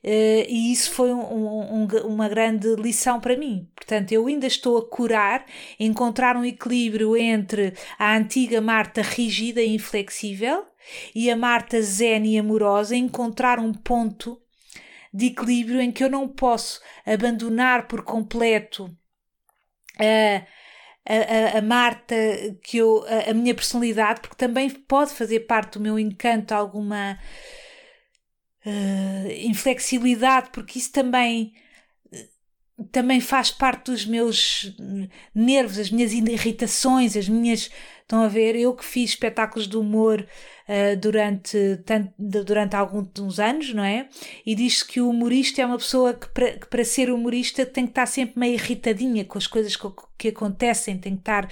Uh, 0.05 0.45
e 0.49 0.73
isso 0.73 0.91
foi 0.91 1.12
um, 1.12 1.20
um, 1.20 1.87
uma 2.05 2.29
grande 2.29 2.75
lição 2.77 3.20
para 3.20 3.37
mim. 3.37 3.68
Portanto, 3.77 4.12
eu 4.12 4.27
ainda 4.27 4.47
estou 4.47 4.79
a 4.79 4.89
curar, 4.89 5.47
encontrar 5.79 6.37
um 6.37 6.45
equilíbrio 6.45 7.16
entre 7.16 7.73
a 7.99 8.16
antiga 8.16 8.61
Marta 8.61 9.01
rígida 9.03 9.62
e 9.62 9.75
inflexível 9.75 10.64
e 11.14 11.31
a 11.31 11.37
Marta 11.37 11.81
zen 11.81 12.27
e 12.27 12.39
amorosa, 12.39 12.97
encontrar 12.97 13.59
um 13.59 13.73
ponto 13.73 14.41
de 15.12 15.27
equilíbrio 15.27 15.81
em 15.81 15.93
que 15.93 16.03
eu 16.03 16.11
não 16.11 16.27
posso 16.27 16.81
abandonar 17.07 17.87
por 17.87 18.03
completo 18.03 18.91
a, 19.99 20.47
a, 21.07 21.59
a, 21.59 21.62
Marta, 21.62 22.16
que 22.62 22.79
eu, 22.79 23.05
a, 23.07 23.31
a 23.31 23.35
minha 23.35 23.55
personalidade, 23.55 24.20
porque 24.20 24.37
também 24.37 24.70
pode 24.70 25.12
fazer 25.12 25.41
parte 25.41 25.75
do 25.75 25.81
meu 25.81 25.99
encanto 25.99 26.55
alguma 26.55 27.18
uh, 28.67 29.33
inflexibilidade, 29.47 30.51
porque 30.53 30.79
isso 30.79 30.93
também 30.93 31.53
também 32.91 33.21
faz 33.21 33.51
parte 33.51 33.91
dos 33.91 34.07
meus 34.07 34.75
nervos, 35.35 35.79
as 35.79 35.91
minhas 35.91 36.13
irritações, 36.13 37.17
as 37.17 37.29
minhas. 37.29 37.71
Estão 38.01 38.25
a 38.25 38.29
ver? 38.29 38.57
Eu 38.57 38.75
que 38.75 38.85
fiz 38.85 39.11
espetáculos 39.11 39.67
de 39.67 39.77
humor 39.77 40.27
uh, 40.69 40.97
durante, 40.99 41.81
tanto, 41.87 42.13
durante 42.19 42.77
alguns 42.77 43.39
anos, 43.39 43.73
não 43.73 43.85
é? 43.85 44.09
E 44.45 44.55
diz 44.55 44.83
que 44.83 45.01
o 45.01 45.09
humorista 45.09 45.63
é 45.63 45.67
uma 45.67 45.79
pessoa 45.79 46.13
que 46.13 46.29
para, 46.29 46.53
que, 46.53 46.67
para 46.67 46.85
ser 46.85 47.11
humorista, 47.11 47.65
tem 47.65 47.85
que 47.85 47.93
estar 47.93 48.07
sempre 48.07 48.39
meio 48.39 48.55
irritadinha 48.55 49.25
com 49.25 49.39
as 49.39 49.47
coisas 49.47 49.77
que, 49.77 49.87
que 50.19 50.29
acontecem, 50.29 50.99
tem 50.99 51.15
que 51.15 51.21
estar 51.21 51.49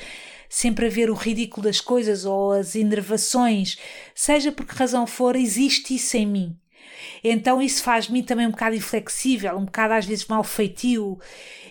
sempre 0.51 0.87
a 0.87 0.91
ver 0.91 1.09
o 1.09 1.15
ridículo 1.15 1.65
das 1.65 1.81
coisas 1.81 2.27
ou 2.27 2.53
as 2.53 2.75
enervações, 2.75 3.79
seja 4.15 4.53
por 4.53 4.67
que 4.67 4.75
razão 4.75 5.07
for, 5.07 5.37
existe 5.37 5.95
isso 5.95 6.17
em 6.17 6.27
mim. 6.27 6.60
Então 7.23 7.61
isso 7.61 7.83
faz-me 7.83 8.23
também 8.23 8.47
um 8.47 8.51
bocado 8.51 8.77
inflexível, 8.77 9.57
um 9.57 9.65
bocado 9.65 9.95
às 9.95 10.07
vezes 10.07 10.27
mal 10.27 10.43
feitio. 10.45 11.19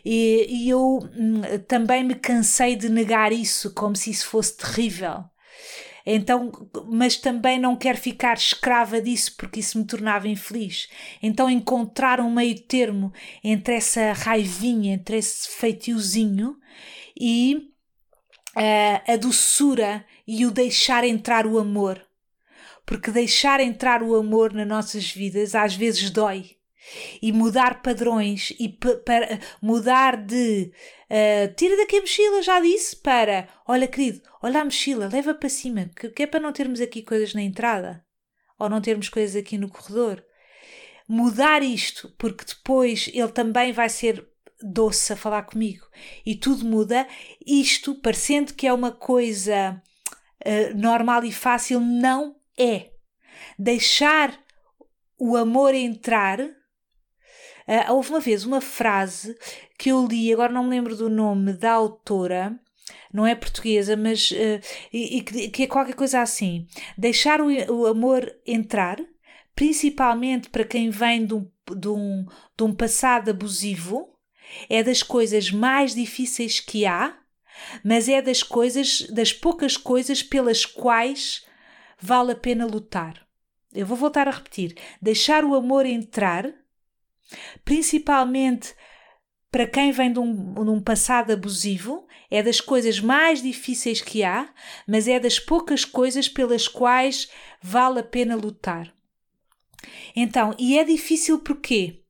E, 0.03 0.47
e 0.49 0.69
eu 0.69 0.99
hum, 1.15 1.41
também 1.67 2.03
me 2.03 2.15
cansei 2.15 2.75
de 2.75 2.89
negar 2.89 3.31
isso 3.31 3.73
como 3.73 3.95
se 3.95 4.11
isso 4.11 4.27
fosse 4.27 4.57
terrível. 4.57 5.25
Então, 6.05 6.51
mas 6.87 7.17
também 7.17 7.59
não 7.59 7.75
quero 7.75 7.97
ficar 7.97 8.35
escrava 8.35 8.99
disso 8.99 9.35
porque 9.37 9.59
isso 9.59 9.77
me 9.77 9.85
tornava 9.85 10.27
infeliz. 10.27 10.89
Então, 11.21 11.49
encontrar 11.49 12.19
um 12.19 12.33
meio 12.33 12.59
termo 12.61 13.13
entre 13.43 13.75
essa 13.75 14.13
raivinha, 14.13 14.93
entre 14.93 15.17
esse 15.17 15.49
feitiozinho 15.49 16.57
e 17.19 17.69
uh, 18.55 19.11
a 19.11 19.15
doçura 19.17 20.05
e 20.27 20.45
o 20.45 20.51
deixar 20.51 21.03
entrar 21.03 21.45
o 21.45 21.59
amor 21.59 22.01
porque 22.89 23.11
deixar 23.11 23.59
entrar 23.59 24.01
o 24.01 24.15
amor 24.15 24.51
nas 24.51 24.67
nossas 24.67 25.11
vidas 25.11 25.53
às 25.53 25.75
vezes 25.75 26.09
dói. 26.09 26.57
E 27.21 27.31
mudar 27.31 27.83
padrões 27.83 28.51
e 28.59 28.67
para 28.67 29.39
mudar 29.61 30.17
de 30.17 30.71
uh, 31.07 31.53
tira 31.53 31.77
daqui 31.77 31.97
a 31.97 32.01
mochila, 32.01 32.41
já 32.41 32.59
disse, 32.59 32.95
para 32.95 33.47
olha, 33.67 33.87
querido, 33.87 34.23
olha 34.41 34.61
a 34.61 34.65
mochila, 34.65 35.07
leva 35.07 35.35
para 35.35 35.49
cima, 35.49 35.91
que, 35.95 36.09
que 36.09 36.23
é 36.23 36.25
para 36.25 36.39
não 36.39 36.51
termos 36.51 36.81
aqui 36.81 37.03
coisas 37.03 37.35
na 37.35 37.43
entrada 37.43 38.03
ou 38.57 38.67
não 38.67 38.81
termos 38.81 39.07
coisas 39.07 39.35
aqui 39.35 39.55
no 39.55 39.69
corredor. 39.69 40.25
Mudar 41.07 41.61
isto, 41.61 42.11
porque 42.17 42.43
depois 42.43 43.07
ele 43.13 43.31
também 43.31 43.71
vai 43.71 43.89
ser 43.89 44.27
doce 44.63 45.13
a 45.13 45.15
falar 45.15 45.43
comigo 45.43 45.85
e 46.25 46.33
tudo 46.33 46.65
muda. 46.65 47.07
Isto, 47.45 47.93
parecendo 47.93 48.55
que 48.55 48.65
é 48.65 48.73
uma 48.73 48.91
coisa 48.91 49.79
uh, 50.43 50.75
normal 50.75 51.23
e 51.23 51.31
fácil, 51.31 51.79
não 51.79 52.38
é 52.59 52.91
deixar 53.57 54.37
o 55.17 55.35
amor 55.35 55.73
entrar. 55.73 56.39
Uh, 56.41 57.93
houve 57.93 58.09
uma 58.09 58.19
vez 58.19 58.45
uma 58.45 58.61
frase 58.61 59.37
que 59.77 59.89
eu 59.89 60.05
li, 60.05 60.33
agora 60.33 60.51
não 60.51 60.63
me 60.63 60.71
lembro 60.71 60.95
do 60.95 61.09
nome 61.09 61.53
da 61.53 61.71
autora, 61.71 62.59
não 63.13 63.25
é 63.25 63.35
portuguesa, 63.35 63.95
mas 63.95 64.31
uh, 64.31 64.59
e, 64.91 65.17
e, 65.17 65.49
que 65.49 65.63
é 65.63 65.67
qualquer 65.67 65.95
coisa 65.95 66.21
assim. 66.21 66.67
Deixar 66.97 67.41
o, 67.41 67.47
o, 67.71 67.85
amor 67.85 68.31
entrar, 68.45 68.97
principalmente 69.53 70.49
para 70.49 70.63
quem 70.63 70.89
vem 70.89 71.25
de 71.25 71.35
um, 71.35 71.51
de, 71.75 71.87
um, 71.87 72.25
de 72.57 72.63
um 72.63 72.73
passado 72.73 73.29
abusivo, 73.29 74.09
é 74.67 74.81
das 74.81 75.03
coisas 75.03 75.51
mais 75.51 75.93
difíceis 75.93 76.59
que 76.59 76.87
há, 76.87 77.15
mas 77.83 78.09
é 78.09 78.21
das 78.21 78.41
coisas, 78.41 79.01
das 79.11 79.31
poucas 79.31 79.77
coisas 79.77 80.23
pelas 80.23 80.65
quais 80.65 81.45
vale 81.99 82.31
a 82.31 82.35
pena 82.35 82.65
lutar. 82.65 83.27
Eu 83.73 83.85
vou 83.85 83.97
voltar 83.97 84.27
a 84.27 84.31
repetir: 84.31 84.75
deixar 85.01 85.43
o 85.43 85.55
amor 85.55 85.85
entrar, 85.85 86.51
principalmente 87.63 88.73
para 89.51 89.65
quem 89.65 89.91
vem 89.91 90.13
de 90.13 90.19
um, 90.19 90.53
de 90.53 90.69
um, 90.69 90.79
passado 90.79 91.31
abusivo, 91.31 92.07
é 92.29 92.43
das 92.43 92.61
coisas 92.61 92.99
mais 92.99 93.41
difíceis 93.41 93.99
que 93.99 94.23
há, 94.23 94.53
mas 94.87 95.07
é 95.07 95.19
das 95.19 95.39
poucas 95.39 95.83
coisas 95.83 96.27
pelas 96.29 96.67
quais 96.67 97.31
vale 97.61 97.99
a 97.99 98.03
pena 98.03 98.35
lutar. 98.35 98.93
Então, 100.15 100.55
e 100.59 100.77
é 100.77 100.83
difícil 100.83 101.39
porquê? 101.39 102.03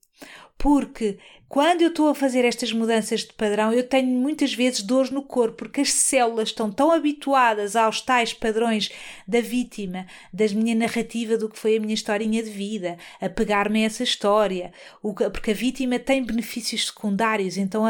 porque 0.60 1.18
quando 1.50 1.82
eu 1.82 1.88
estou 1.88 2.10
a 2.10 2.16
fazer 2.16 2.46
estas 2.46 2.72
mudanças 2.72 3.22
de 3.22 3.34
padrão, 3.34 3.74
eu 3.74 3.84
tenho 3.84 4.08
muitas 4.08 4.54
vezes 4.54 4.84
dores 4.84 5.10
no 5.10 5.24
corpo, 5.24 5.58
porque 5.58 5.82
as 5.82 5.92
células 5.92 6.50
estão 6.50 6.72
tão 6.72 6.92
habituadas 6.92 7.76
aos 7.76 8.02
tais 8.02 8.32
padrões 8.32 8.92
da 9.28 9.42
vítima, 9.42 10.06
da 10.32 10.48
minha 10.50 10.76
narrativa 10.76 11.36
do 11.38 11.50
que 11.50 11.58
foi 11.58 11.78
a 11.78 11.80
minha 11.80 11.96
historinha 11.96 12.44
de 12.44 12.52
vida, 12.52 13.00
a 13.20 13.28
pegar-me 13.28 13.82
a 13.82 13.88
essa 13.88 14.04
história, 14.04 14.72
porque 15.02 15.50
a 15.50 15.56
vítima 15.56 15.98
tem 15.98 16.24
benefícios 16.24 16.86
secundários, 16.86 17.58
então 17.58 17.84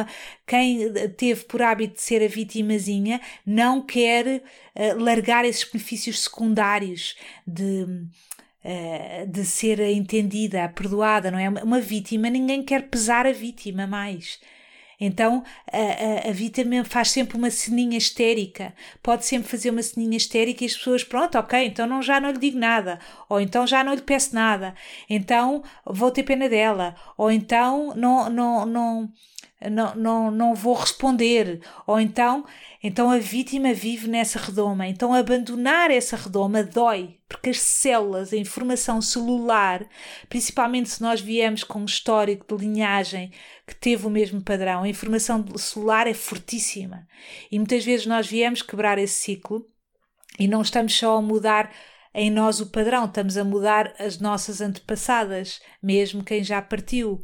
quem 0.48 0.94
teve 1.18 1.44
por 1.44 1.62
hábito 1.62 1.96
de 1.96 2.02
ser 2.02 2.24
a 2.24 2.30
vitimazinha 2.30 3.20
não 3.46 3.82
quer 3.82 4.42
uh, 4.74 5.04
largar 5.04 5.44
esses 5.44 5.66
benefícios 5.66 6.24
secundários 6.24 7.18
de 7.46 7.82
eh, 7.84 8.29
de 9.28 9.46
ser 9.46 9.80
entendida, 9.80 10.68
perdoada, 10.70 11.32
não 11.32 11.40
é? 11.40 11.50
Uma 11.50 11.80
vítima, 11.80 12.30
ninguém 12.30 12.62
quer 12.64 12.90
pesar 12.90 13.26
a 13.26 13.32
vítima 13.32 13.88
mais. 13.88 14.40
Então 15.00 15.44
a, 15.72 15.78
a, 15.78 16.30
a, 16.30 16.34
vítima 16.34 16.84
faz 16.84 17.12
sempre 17.12 17.38
uma 17.38 17.50
ceninha 17.50 17.98
histérica, 17.98 18.74
pode 19.02 19.26
sempre 19.26 19.48
fazer 19.48 19.70
uma 19.70 19.82
ceninha 19.82 20.18
histérica 20.18 20.64
e 20.64 20.68
as 20.68 20.76
pessoas, 20.76 21.04
pronto, 21.06 21.38
ok, 21.38 21.66
então 21.66 21.88
não, 21.88 22.02
já 22.02 22.20
não 22.20 22.32
lhe 22.32 22.38
digo 22.38 22.60
nada, 22.60 23.00
ou 23.30 23.40
então 23.40 23.66
já 23.66 23.82
não 23.82 23.94
lhe 23.94 24.02
peço 24.02 24.36
nada, 24.36 24.76
então 25.10 25.64
vou 25.86 26.12
ter 26.12 26.24
pena 26.24 26.50
dela, 26.50 26.96
ou 27.18 27.32
então 27.32 27.94
não, 27.96 28.30
não, 28.30 28.66
não, 28.66 29.14
não, 29.72 29.96
não, 29.96 30.32
não 30.32 30.56
vou 30.56 30.76
responder, 30.76 31.62
ou 31.86 32.00
então 32.00 32.46
então 32.82 33.10
a 33.10 33.18
vítima 33.18 33.74
vive 33.74 34.08
nessa 34.08 34.40
redoma. 34.40 34.88
Então 34.88 35.14
abandonar 35.14 35.92
essa 35.92 36.16
redoma 36.16 36.64
dói, 36.64 37.18
porque 37.28 37.50
as 37.50 37.60
células, 37.60 38.32
a 38.32 38.38
informação 38.38 39.02
celular, 39.02 39.86
principalmente 40.30 40.90
se 40.90 41.02
nós 41.02 41.20
viemos 41.20 41.64
com 41.64 41.82
um 41.82 41.86
histórico 41.86 42.56
de 42.56 42.66
linhagem 42.66 43.32
que 43.68 43.76
teve 43.76 44.08
o 44.08 44.10
mesmo 44.10 44.42
padrão, 44.42 44.84
a 44.84 44.90
informação 44.90 45.46
celular 45.58 46.08
é 46.08 46.14
fortíssima. 46.14 47.06
E 47.52 47.60
muitas 47.60 47.84
vezes 47.84 48.06
nós 48.06 48.28
viemos 48.28 48.62
quebrar 48.62 48.98
esse 48.98 49.16
ciclo 49.16 49.68
e 50.40 50.48
não 50.48 50.62
estamos 50.62 50.98
só 50.98 51.18
a 51.18 51.22
mudar 51.22 51.70
em 52.14 52.32
nós 52.32 52.60
o 52.60 52.68
padrão, 52.68 53.06
estamos 53.06 53.38
a 53.38 53.44
mudar 53.44 53.94
as 54.00 54.20
nossas 54.20 54.62
antepassadas, 54.62 55.62
mesmo 55.84 56.24
quem 56.24 56.44
já 56.44 56.62
partiu. 56.62 57.24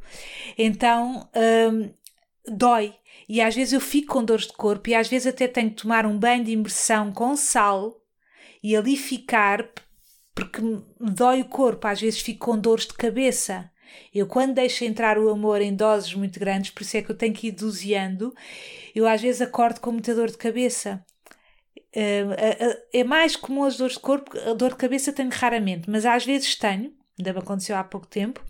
Então 0.57 1.29
hum, 1.33 1.89
dói 2.47 2.95
e 3.27 3.41
às 3.41 3.55
vezes 3.55 3.73
eu 3.73 3.81
fico 3.81 4.13
com 4.13 4.23
dores 4.23 4.47
de 4.47 4.53
corpo 4.53 4.89
e 4.89 4.95
às 4.95 5.07
vezes 5.07 5.27
até 5.27 5.47
tenho 5.47 5.69
que 5.69 5.81
tomar 5.81 6.05
um 6.05 6.17
banho 6.17 6.43
de 6.43 6.51
imersão 6.51 7.11
com 7.11 7.35
sal 7.35 7.99
e 8.61 8.75
ali 8.75 8.95
ficar 8.95 9.67
porque 10.35 10.61
me 10.61 10.83
dói 10.99 11.41
o 11.41 11.45
corpo, 11.45 11.87
às 11.87 12.01
vezes 12.01 12.19
fico 12.19 12.45
com 12.47 12.59
dores 12.59 12.85
de 12.85 12.93
cabeça. 12.93 13.71
Eu, 14.13 14.27
quando 14.27 14.55
deixo 14.55 14.83
entrar 14.83 15.17
o 15.17 15.29
amor 15.29 15.61
em 15.61 15.73
doses 15.73 16.13
muito 16.13 16.37
grandes, 16.37 16.71
por 16.71 16.81
isso 16.81 16.97
é 16.97 17.01
que 17.01 17.09
eu 17.09 17.17
tenho 17.17 17.33
que 17.33 17.47
ir 17.47 17.51
doseando, 17.51 18.35
eu 18.93 19.07
às 19.07 19.21
vezes 19.21 19.41
acordo 19.41 19.79
com 19.79 19.93
muita 19.93 20.13
dor 20.13 20.29
de 20.29 20.37
cabeça. 20.37 21.03
É 22.91 23.03
mais 23.05 23.37
comum 23.37 23.63
as 23.63 23.77
dores 23.77 23.93
de 23.93 24.01
corpo, 24.01 24.37
a 24.37 24.53
dor 24.53 24.71
de 24.71 24.75
cabeça 24.75 25.13
tenho 25.13 25.29
raramente, 25.31 25.89
mas 25.89 26.05
às 26.05 26.25
vezes 26.25 26.55
tenho, 26.55 26.93
ainda 27.17 27.31
me 27.31 27.39
aconteceu 27.39 27.77
há 27.77 27.83
pouco 27.85 28.07
tempo, 28.07 28.43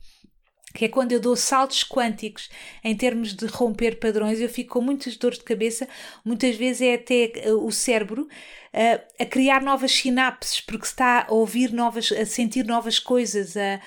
que 0.76 0.86
é 0.86 0.90
quando 0.90 1.14
eu 1.14 1.20
dou 1.20 1.36
saltos 1.36 1.84
quânticos 1.84 2.50
em 2.84 2.96
termos 2.96 3.34
de 3.34 3.46
romper 3.48 3.98
padrões, 3.98 4.40
eu 4.40 4.50
fico 4.50 4.74
com 4.74 4.82
muitas 4.82 5.16
dores 5.16 5.40
de 5.40 5.46
cabeça, 5.46 5.88
muitas 6.24 6.56
vezes 6.56 6.82
é 6.82 6.96
até 6.96 7.32
eh, 7.36 7.54
o 7.54 7.72
cérebro 7.72 8.24
uh, 8.24 9.02
a 9.20 9.26
criar 9.26 9.62
novas 9.62 9.92
sinapses, 9.94 10.60
porque 10.60 10.86
está 10.86 11.26
a 11.28 11.34
ouvir 11.34 11.72
novas, 11.72 12.12
a 12.12 12.26
sentir 12.26 12.66
novas 12.66 13.00
coisas, 13.00 13.56
a, 13.56 13.80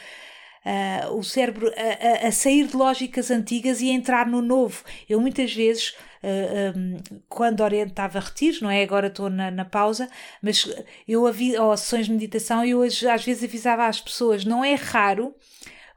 a 0.65 1.11
o 1.13 1.23
cérebro 1.23 1.71
a, 1.77 2.27
a, 2.27 2.33
sair 2.33 2.67
de 2.67 2.77
lógicas 2.77 3.31
antigas 3.31 3.81
e 3.81 3.91
a 3.91 3.93
entrar 3.93 4.27
no 4.27 4.43
novo. 4.43 4.83
Eu 5.09 5.21
muitas 5.21 5.55
vezes. 5.55 5.95
Uh, 6.21 6.77
um, 6.77 6.97
quando 7.29 7.61
orientava 7.61 8.19
retiros, 8.19 8.61
não 8.61 8.69
é? 8.69 8.83
Agora 8.83 9.07
estou 9.07 9.31
na, 9.31 9.53
na 9.53 9.65
pausa, 9.65 10.11
mas 10.43 10.69
eu 11.07 11.23
ou 11.23 11.77
sessões 11.77 12.07
de 12.07 12.13
meditação, 12.13 12.65
eu 12.65 12.83
às 12.83 13.25
vezes 13.25 13.45
avisava 13.45 13.87
às 13.87 14.01
pessoas, 14.01 14.45
não 14.45 14.65
é 14.65 14.75
raro 14.75 15.33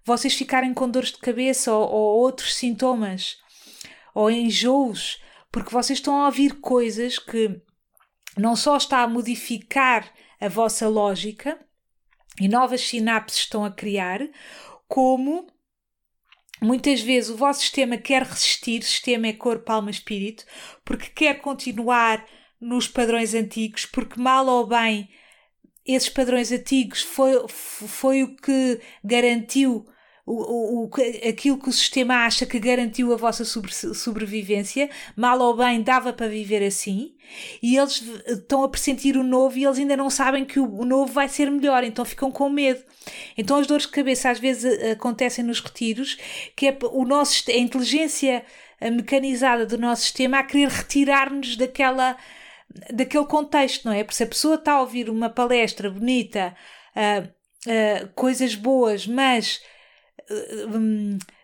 vocês 0.06 0.34
ficarem 0.34 0.74
com 0.74 0.90
dores 0.90 1.12
de 1.12 1.20
cabeça 1.20 1.74
ou, 1.74 1.90
ou 1.90 2.20
outros 2.20 2.56
sintomas 2.56 3.38
ou 4.14 4.30
enjoos, 4.30 5.22
porque 5.52 5.72
vocês 5.72 6.00
estão 6.00 6.22
a 6.22 6.26
ouvir 6.26 6.60
coisas 6.60 7.18
que 7.20 7.62
não 8.38 8.56
só 8.56 8.78
está 8.78 9.02
a 9.02 9.08
modificar 9.08 10.12
a 10.40 10.48
vossa 10.48 10.88
lógica 10.88 11.60
e 12.40 12.48
novas 12.48 12.82
sinapses 12.82 13.40
estão 13.40 13.64
a 13.64 13.72
criar, 13.72 14.22
como 14.88 15.48
muitas 16.62 17.02
vezes 17.02 17.30
o 17.30 17.38
vosso 17.38 17.62
sistema 17.62 17.98
quer 17.98 18.24
resistir, 18.24 18.84
sistema 18.84 19.28
é 19.28 19.34
corpo, 19.34 19.72
alma, 19.72 19.92
espírito, 19.92 20.46
porque 20.84 21.10
quer 21.10 21.42
continuar 21.42 22.26
nos 22.60 22.88
padrões 22.88 23.34
antigos, 23.34 23.86
porque 23.86 24.20
mal 24.20 24.46
ou 24.48 24.68
bem 24.68 25.10
esses 25.86 26.10
padrões 26.10 26.52
antigos 26.52 27.02
foi, 27.02 27.48
foi 27.48 28.24
o 28.24 28.36
que 28.36 28.80
garantiu 29.04 29.86
o, 30.26 30.86
o, 30.86 30.90
aquilo 31.28 31.58
que 31.58 31.70
o 31.70 31.74
sistema 31.74 32.26
acha 32.26 32.46
que 32.46 32.60
garantiu 32.60 33.14
a 33.14 33.18
vossa 33.18 33.44
sobre, 33.44 33.74
sobrevivência, 33.74 34.90
mal 35.16 35.40
ou 35.40 35.56
bem 35.56 35.82
dava 35.82 36.14
para 36.14 36.28
viver 36.28 36.64
assim, 36.64 37.16
e 37.62 37.78
eles 37.78 38.04
estão 38.28 38.64
a 38.64 38.70
pressentir 38.70 39.18
o 39.18 39.24
novo 39.24 39.58
e 39.58 39.66
eles 39.66 39.80
ainda 39.80 39.98
não 39.98 40.10
sabem 40.10 40.46
que 40.46 40.60
o 40.60 40.86
novo 40.86 41.12
vai 41.12 41.28
ser 41.28 41.50
melhor, 41.50 41.84
então 41.84 42.06
ficam 42.06 42.32
com 42.32 42.50
medo. 42.50 42.82
Então 43.38 43.58
as 43.58 43.68
dores 43.68 43.86
de 43.86 43.92
cabeça 43.92 44.30
às 44.30 44.40
vezes 44.40 44.66
eh, 44.66 44.92
acontecem 44.92 45.44
nos 45.44 45.60
retiros, 45.60 46.18
que 46.56 46.68
é 46.68 46.78
o 46.92 47.04
nosso, 47.06 47.44
a 47.50 47.58
inteligência 47.58 48.46
mecanizada 48.90 49.66
do 49.66 49.78
nosso 49.78 50.04
sistema 50.04 50.40
a 50.40 50.44
querer 50.44 50.68
retirar-nos 50.70 51.56
daquela 51.56 52.18
daquele 52.92 53.26
contexto, 53.26 53.86
não 53.86 53.94
é? 53.94 54.04
Porque 54.04 54.16
se 54.16 54.24
a 54.24 54.28
pessoa 54.28 54.56
está 54.56 54.74
a 54.74 54.82
ouvir 54.82 55.10
uma 55.10 55.30
palestra 55.30 55.90
bonita, 55.90 56.56
uh, 56.96 57.28
uh, 57.68 58.08
coisas 58.16 58.56
boas, 58.56 59.06
mas 59.06 59.62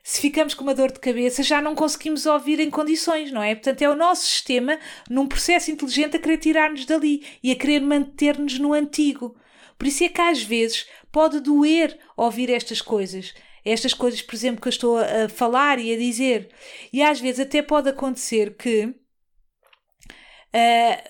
se 0.03 0.21
ficamos 0.21 0.53
com 0.53 0.63
uma 0.63 0.73
dor 0.73 0.91
de 0.91 0.99
cabeça, 0.99 1.43
já 1.43 1.61
não 1.61 1.75
conseguimos 1.75 2.25
ouvir 2.25 2.59
em 2.59 2.69
condições, 2.69 3.32
não 3.32 3.43
é? 3.43 3.55
Portanto, 3.55 3.82
é 3.82 3.89
o 3.89 3.95
nosso 3.95 4.25
sistema, 4.25 4.80
num 5.09 5.28
processo 5.28 5.69
inteligente, 5.69 6.15
a 6.17 6.19
querer 6.19 6.38
tirar-nos 6.38 6.86
dali 6.86 7.25
e 7.43 7.51
a 7.51 7.55
querer 7.55 7.82
manter-nos 7.82 8.57
no 8.57 8.73
antigo. 8.73 9.36
Por 9.78 9.88
isso 9.88 10.03
é 10.03 10.09
que 10.09 10.21
às 10.21 10.41
vezes 10.41 10.88
pode 11.11 11.39
doer 11.39 11.97
ouvir 12.15 12.49
estas 12.49 12.82
coisas. 12.82 13.34
Estas 13.65 13.93
coisas, 13.93 14.21
por 14.21 14.34
exemplo, 14.34 14.61
que 14.61 14.67
eu 14.67 14.71
estou 14.71 14.97
a 14.97 15.28
falar 15.28 15.78
e 15.78 15.93
a 15.93 15.97
dizer. 15.97 16.49
E 16.91 17.01
às 17.01 17.19
vezes 17.19 17.41
até 17.41 17.61
pode 17.61 17.89
acontecer 17.89 18.55
que 18.55 18.86
uh, 18.86 18.93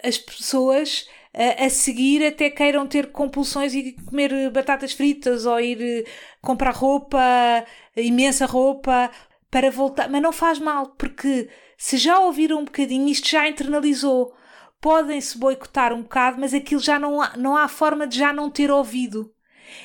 as 0.03 0.17
pessoas 0.17 1.07
a 1.65 1.69
seguir 1.69 2.25
até 2.25 2.49
queiram 2.49 2.87
ter 2.87 3.11
compulsões 3.11 3.73
e 3.75 3.93
comer 3.93 4.49
batatas 4.49 4.93
fritas 4.93 5.45
ou 5.45 5.59
ir 5.59 5.77
uh, 6.03 6.09
comprar 6.41 6.73
roupa, 6.73 7.19
imensa 7.95 8.45
roupa, 8.45 9.11
para 9.51 9.69
voltar. 9.69 10.09
Mas 10.09 10.21
não 10.21 10.31
faz 10.31 10.57
mal, 10.57 10.87
porque 10.97 11.49
se 11.77 11.97
já 11.97 12.19
ouviram 12.19 12.59
um 12.59 12.65
bocadinho, 12.65 13.07
isto 13.07 13.29
já 13.29 13.47
internalizou. 13.47 14.33
Podem-se 14.81 15.37
boicotar 15.37 15.93
um 15.93 16.01
bocado, 16.01 16.39
mas 16.39 16.53
aquilo 16.53 16.81
já 16.81 16.97
não 16.97 17.21
há, 17.21 17.37
não 17.37 17.55
há 17.55 17.67
forma 17.67 18.07
de 18.07 18.17
já 18.17 18.33
não 18.33 18.49
ter 18.49 18.71
ouvido. 18.71 19.31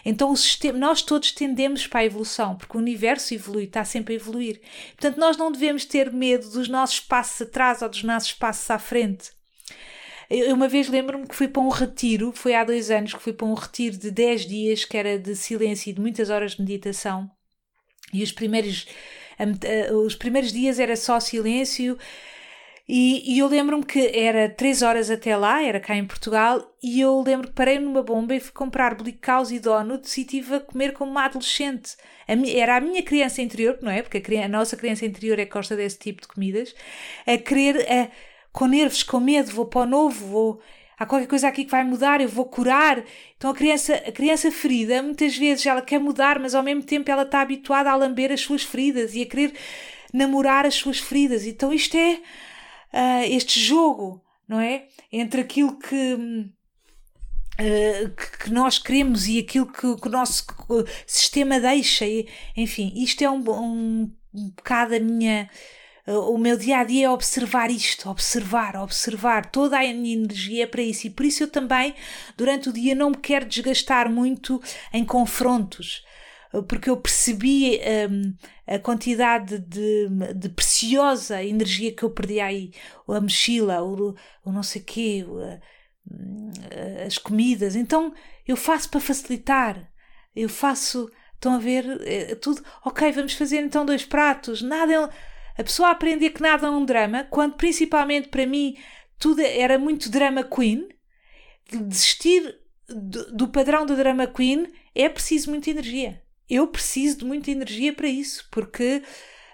Então 0.04 0.30
o 0.30 0.36
sistema, 0.36 0.78
nós 0.78 1.02
todos 1.02 1.32
tendemos 1.32 1.86
para 1.86 2.00
a 2.00 2.04
evolução, 2.04 2.56
porque 2.56 2.76
o 2.76 2.80
universo 2.80 3.34
evolui, 3.34 3.64
está 3.64 3.84
sempre 3.84 4.14
a 4.14 4.16
evoluir. 4.16 4.60
Portanto, 4.96 5.18
nós 5.18 5.36
não 5.36 5.50
devemos 5.52 5.84
ter 5.84 6.12
medo 6.12 6.48
dos 6.50 6.68
nossos 6.68 7.00
passos 7.00 7.42
atrás 7.42 7.82
ou 7.82 7.88
dos 7.88 8.02
nossos 8.02 8.32
passos 8.32 8.70
à 8.70 8.78
frente. 8.78 9.41
Eu 10.34 10.54
uma 10.54 10.66
vez 10.66 10.88
lembro-me 10.88 11.26
que 11.26 11.34
fui 11.34 11.46
para 11.46 11.60
um 11.60 11.68
retiro, 11.68 12.32
foi 12.32 12.54
há 12.54 12.64
dois 12.64 12.90
anos 12.90 13.12
que 13.12 13.20
fui 13.20 13.34
para 13.34 13.46
um 13.46 13.52
retiro 13.52 13.98
de 13.98 14.10
10 14.10 14.46
dias, 14.46 14.84
que 14.84 14.96
era 14.96 15.18
de 15.18 15.36
silêncio 15.36 15.90
e 15.90 15.92
de 15.92 16.00
muitas 16.00 16.30
horas 16.30 16.52
de 16.52 16.62
meditação. 16.62 17.30
E 18.14 18.22
os 18.22 18.32
primeiros, 18.32 18.86
os 20.06 20.16
primeiros 20.16 20.50
dias 20.50 20.78
era 20.78 20.96
só 20.96 21.20
silêncio. 21.20 21.98
E, 22.88 23.34
e 23.34 23.38
eu 23.40 23.46
lembro-me 23.46 23.84
que 23.84 24.10
era 24.14 24.48
3 24.48 24.80
horas 24.80 25.10
até 25.10 25.36
lá, 25.36 25.62
era 25.62 25.78
cá 25.78 25.96
em 25.96 26.04
Portugal, 26.06 26.76
e 26.82 27.00
eu 27.00 27.22
lembro 27.22 27.48
que 27.48 27.54
parei 27.54 27.78
numa 27.78 28.02
bomba 28.02 28.34
e 28.34 28.40
fui 28.40 28.52
comprar 28.52 28.94
blicaus 28.94 29.50
e 29.50 29.58
donuts 29.60 30.16
e 30.16 30.22
estive 30.22 30.54
a 30.56 30.60
comer 30.60 30.92
como 30.94 31.10
uma 31.10 31.26
adolescente. 31.26 31.94
A 32.26 32.32
era 32.58 32.76
a 32.76 32.80
minha 32.80 33.02
criança 33.02 33.42
interior, 33.42 33.78
não 33.82 33.90
é? 33.90 34.02
Porque 34.02 34.22
a, 34.36 34.44
a 34.44 34.48
nossa 34.48 34.76
criança 34.76 35.04
interior 35.04 35.38
é 35.38 35.44
que 35.44 35.52
gosta 35.52 35.76
desse 35.76 35.98
tipo 35.98 36.22
de 36.22 36.28
comidas, 36.28 36.74
a 37.26 37.36
querer. 37.36 37.86
A, 37.90 38.31
com 38.52 38.66
nervos, 38.66 39.02
com 39.02 39.20
medo, 39.20 39.50
vou 39.50 39.66
para 39.66 39.82
o 39.82 39.86
novo, 39.86 40.26
vou 40.26 40.60
há 40.98 41.06
qualquer 41.06 41.26
coisa 41.26 41.48
aqui 41.48 41.64
que 41.64 41.70
vai 41.70 41.82
mudar, 41.82 42.20
eu 42.20 42.28
vou 42.28 42.44
curar. 42.44 43.02
Então 43.36 43.50
a 43.50 43.54
criança, 43.54 43.94
a 43.94 44.12
criança 44.12 44.50
ferida, 44.50 45.02
muitas 45.02 45.36
vezes 45.36 45.66
ela 45.66 45.82
quer 45.82 45.98
mudar, 45.98 46.38
mas 46.38 46.54
ao 46.54 46.62
mesmo 46.62 46.82
tempo 46.82 47.10
ela 47.10 47.22
está 47.22 47.40
habituada 47.40 47.90
a 47.90 47.96
lamber 47.96 48.30
as 48.30 48.40
suas 48.40 48.62
feridas 48.62 49.14
e 49.14 49.22
a 49.22 49.26
querer 49.26 49.54
namorar 50.12 50.66
as 50.66 50.74
suas 50.74 50.98
feridas. 50.98 51.46
Então 51.46 51.72
isto 51.72 51.96
é 51.96 52.20
uh, 52.92 53.24
este 53.24 53.58
jogo, 53.58 54.22
não 54.46 54.60
é? 54.60 54.86
Entre 55.10 55.40
aquilo 55.40 55.78
que 55.78 56.50
Uh, 57.60 58.08
que, 58.42 58.50
nós 58.50 58.78
queremos 58.78 59.28
e 59.28 59.38
aquilo 59.38 59.70
que, 59.70 59.86
o 59.86 60.08
nosso 60.08 60.46
sistema 61.06 61.60
deixa. 61.60 62.06
Enfim, 62.56 62.90
isto 62.96 63.22
é 63.22 63.30
um, 63.30 63.44
um 63.46 64.10
um 64.34 64.48
bocado 64.50 64.94
a 64.94 65.00
minha. 65.00 65.48
O 66.06 66.36
meu 66.36 66.56
dia 66.56 66.78
a 66.78 66.84
dia 66.84 67.06
é 67.06 67.10
observar 67.10 67.70
isto, 67.70 68.10
observar, 68.10 68.76
observar. 68.76 69.46
Toda 69.50 69.78
a 69.78 69.82
minha 69.82 70.14
energia 70.14 70.64
é 70.64 70.66
para 70.66 70.82
isso. 70.82 71.06
E 71.06 71.10
por 71.10 71.24
isso 71.24 71.44
eu 71.44 71.48
também, 71.48 71.94
durante 72.36 72.68
o 72.68 72.72
dia, 72.72 72.94
não 72.94 73.10
me 73.10 73.16
quero 73.16 73.46
desgastar 73.46 74.10
muito 74.10 74.60
em 74.92 75.04
confrontos 75.04 76.04
porque 76.68 76.90
eu 76.90 76.96
percebi 76.98 77.80
um, 78.10 78.34
a 78.66 78.78
quantidade 78.78 79.58
de, 79.58 80.08
de, 80.34 80.48
preciosa 80.50 81.42
energia 81.42 81.94
que 81.94 82.02
eu 82.02 82.10
perdi 82.10 82.40
aí, 82.40 82.72
a 83.08 83.20
mochila, 83.20 83.82
o, 83.82 84.14
o 84.44 84.52
não 84.52 84.62
sei 84.62 84.82
quê, 84.82 85.24
hum, 85.26 86.50
as 87.06 87.16
comidas. 87.16 87.74
Então 87.74 88.12
eu 88.46 88.56
faço 88.56 88.90
para 88.90 89.00
facilitar, 89.00 89.90
eu 90.36 90.48
faço, 90.48 91.10
estão 91.34 91.54
a 91.54 91.58
ver, 91.58 91.84
é, 92.02 92.34
tudo, 92.34 92.62
ok, 92.84 93.10
vamos 93.12 93.32
fazer 93.32 93.60
então 93.60 93.86
dois 93.86 94.04
pratos, 94.04 94.60
nada 94.60 94.92
é, 94.92 95.08
a 95.56 95.64
pessoa 95.64 95.90
aprender 95.90 96.30
que 96.30 96.42
nada 96.42 96.66
é 96.66 96.70
um 96.70 96.84
drama, 96.84 97.26
quando 97.30 97.54
principalmente 97.54 98.28
para 98.28 98.46
mim 98.46 98.76
tudo 99.18 99.40
era 99.40 99.78
muito 99.78 100.10
drama 100.10 100.42
queen, 100.42 100.88
desistir 101.70 102.58
do, 102.88 103.48
padrão 103.48 103.86
do 103.86 103.96
drama 103.96 104.26
queen 104.26 104.66
é 104.94 105.08
preciso 105.08 105.50
muita 105.50 105.70
energia 105.70 106.22
eu 106.52 106.66
preciso 106.66 107.18
de 107.18 107.24
muita 107.24 107.50
energia 107.50 107.94
para 107.94 108.08
isso, 108.08 108.46
porque 108.50 109.02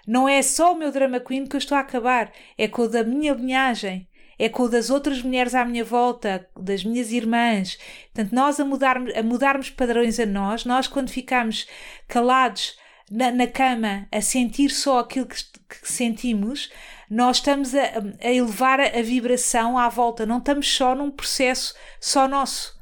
não 0.05 0.27
é 0.27 0.41
só 0.41 0.73
o 0.73 0.77
meu 0.77 0.91
drama 0.91 1.19
queen 1.19 1.45
que 1.45 1.55
eu 1.55 1.59
estou 1.59 1.77
a 1.77 1.81
acabar, 1.81 2.29
é 2.57 2.67
com 2.67 2.81
o 2.81 2.89
da 2.89 3.05
minha 3.05 3.33
linhagem, 3.33 4.05
é 4.37 4.49
com 4.49 4.63
o 4.63 4.69
das 4.69 4.89
outras 4.89 5.21
mulheres 5.21 5.55
à 5.55 5.63
minha 5.63 5.83
volta, 5.83 6.45
das 6.57 6.83
minhas 6.83 7.13
irmãs. 7.13 7.77
Portanto, 8.13 8.33
nós 8.35 8.59
a, 8.59 8.63
a 8.63 9.23
mudarmos 9.23 9.69
padrões 9.69 10.19
a 10.19 10.25
nós, 10.25 10.65
nós 10.65 10.87
quando 10.87 11.09
ficamos 11.09 11.67
calados 12.05 12.77
na, 13.09 13.31
na 13.31 13.47
cama 13.47 14.07
a 14.11 14.21
sentir 14.21 14.69
só 14.69 14.99
aquilo 14.99 15.25
que, 15.25 15.35
que 15.35 15.91
sentimos, 15.91 16.69
nós 17.09 17.37
estamos 17.37 17.73
a, 17.73 17.81
a 18.21 18.31
elevar 18.31 18.79
a, 18.79 19.01
vibração 19.01 19.77
à 19.77 19.89
volta, 19.89 20.25
não 20.25 20.37
estamos 20.37 20.71
só 20.71 20.93
num 20.93 21.09
processo 21.09 21.73
só 21.99 22.27
nosso. 22.27 22.77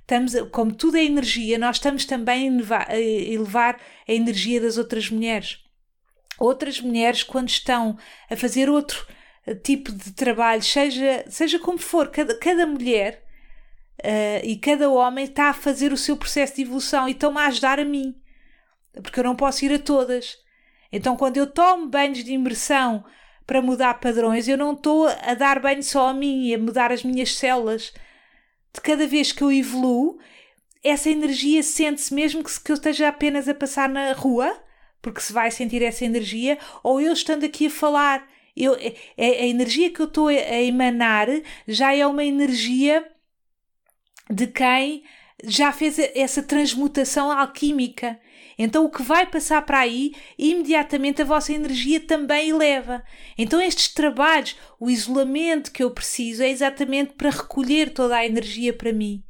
Estamos, 0.00 0.34
como 0.50 0.74
tudo 0.74 0.96
é 0.96 1.04
energia, 1.04 1.56
nós 1.58 1.76
estamos 1.76 2.04
também 2.04 2.48
a 2.48 2.52
elevar, 2.52 2.90
a 2.90 2.98
elevar 2.98 3.80
a 4.08 4.12
energia 4.12 4.60
das 4.60 4.76
outras 4.76 5.08
mulheres. 5.08 5.58
Outras 6.38 6.80
mulheres, 6.80 7.22
quando 7.22 7.48
estão 7.48 7.96
a 8.28 8.36
fazer 8.36 8.68
outro 8.68 9.06
eh, 9.46 9.54
tipo 9.54 9.92
de 9.92 10.12
trabalho, 10.12 10.62
seja, 10.62 11.24
seja 11.28 11.58
como 11.58 11.78
for, 11.78 12.08
cada, 12.10 12.36
cada 12.38 12.66
mulher 12.66 13.22
uh, 14.00 14.44
e 14.44 14.56
cada 14.56 14.90
homem 14.90 15.26
está 15.26 15.50
a 15.50 15.54
fazer 15.54 15.92
o 15.92 15.96
seu 15.96 16.16
processo 16.16 16.56
de 16.56 16.62
evolução 16.62 17.08
e 17.08 17.12
estão-me 17.12 17.38
a 17.38 17.46
ajudar 17.46 17.78
a 17.78 17.84
mim, 17.84 18.19
porque 18.94 19.20
eu 19.20 19.24
não 19.24 19.36
posso 19.36 19.64
ir 19.64 19.72
a 19.72 19.78
todas. 19.78 20.38
Então, 20.92 21.16
quando 21.16 21.36
eu 21.36 21.46
tomo 21.46 21.88
banhos 21.88 22.24
de 22.24 22.32
imersão 22.32 23.04
para 23.46 23.62
mudar 23.62 23.94
padrões, 23.94 24.48
eu 24.48 24.58
não 24.58 24.72
estou 24.72 25.08
a 25.08 25.34
dar 25.34 25.60
banho 25.60 25.82
só 25.82 26.08
a 26.08 26.14
mim 26.14 26.52
a 26.54 26.58
mudar 26.58 26.92
as 26.92 27.02
minhas 27.02 27.34
células 27.34 27.92
de 28.72 28.80
cada 28.80 29.06
vez 29.06 29.32
que 29.32 29.42
eu 29.42 29.50
evoluo, 29.50 30.18
essa 30.82 31.10
energia 31.10 31.62
sente-se 31.62 32.14
mesmo 32.14 32.42
que, 32.42 32.60
que 32.60 32.72
eu 32.72 32.74
esteja 32.74 33.08
apenas 33.08 33.48
a 33.48 33.54
passar 33.54 33.88
na 33.88 34.12
rua, 34.12 34.56
porque 35.02 35.20
se 35.20 35.32
vai 35.32 35.50
sentir 35.50 35.82
essa 35.82 36.04
energia, 36.04 36.58
ou 36.82 37.00
eu 37.00 37.12
estando 37.12 37.44
aqui 37.44 37.66
a 37.66 37.70
falar. 37.70 38.28
Eu, 38.56 38.74
a, 38.74 38.78
é, 38.78 38.94
é, 39.16 39.42
a 39.42 39.46
energia 39.46 39.90
que 39.90 40.00
eu 40.00 40.06
estou 40.06 40.28
a, 40.28 40.32
a 40.32 40.62
emanar 40.62 41.28
já 41.66 41.94
é 41.94 42.06
uma 42.06 42.24
energia 42.24 43.06
de 44.28 44.46
quem 44.46 45.04
já 45.44 45.72
fez 45.72 45.98
essa 45.98 46.42
transmutação 46.42 47.30
alquímica. 47.30 48.20
Então 48.62 48.84
o 48.84 48.90
que 48.90 49.02
vai 49.02 49.24
passar 49.24 49.62
para 49.62 49.78
aí, 49.78 50.12
imediatamente 50.38 51.22
a 51.22 51.24
vossa 51.24 51.50
energia 51.50 51.98
também 51.98 52.50
eleva. 52.50 53.02
Então 53.38 53.58
estes 53.58 53.88
trabalhos, 53.88 54.54
o 54.78 54.90
isolamento 54.90 55.72
que 55.72 55.82
eu 55.82 55.90
preciso 55.90 56.42
é 56.42 56.50
exatamente 56.50 57.14
para 57.14 57.30
recolher 57.30 57.88
toda 57.88 58.14
a 58.14 58.26
energia 58.26 58.70
para 58.74 58.92
mim. 58.92 59.24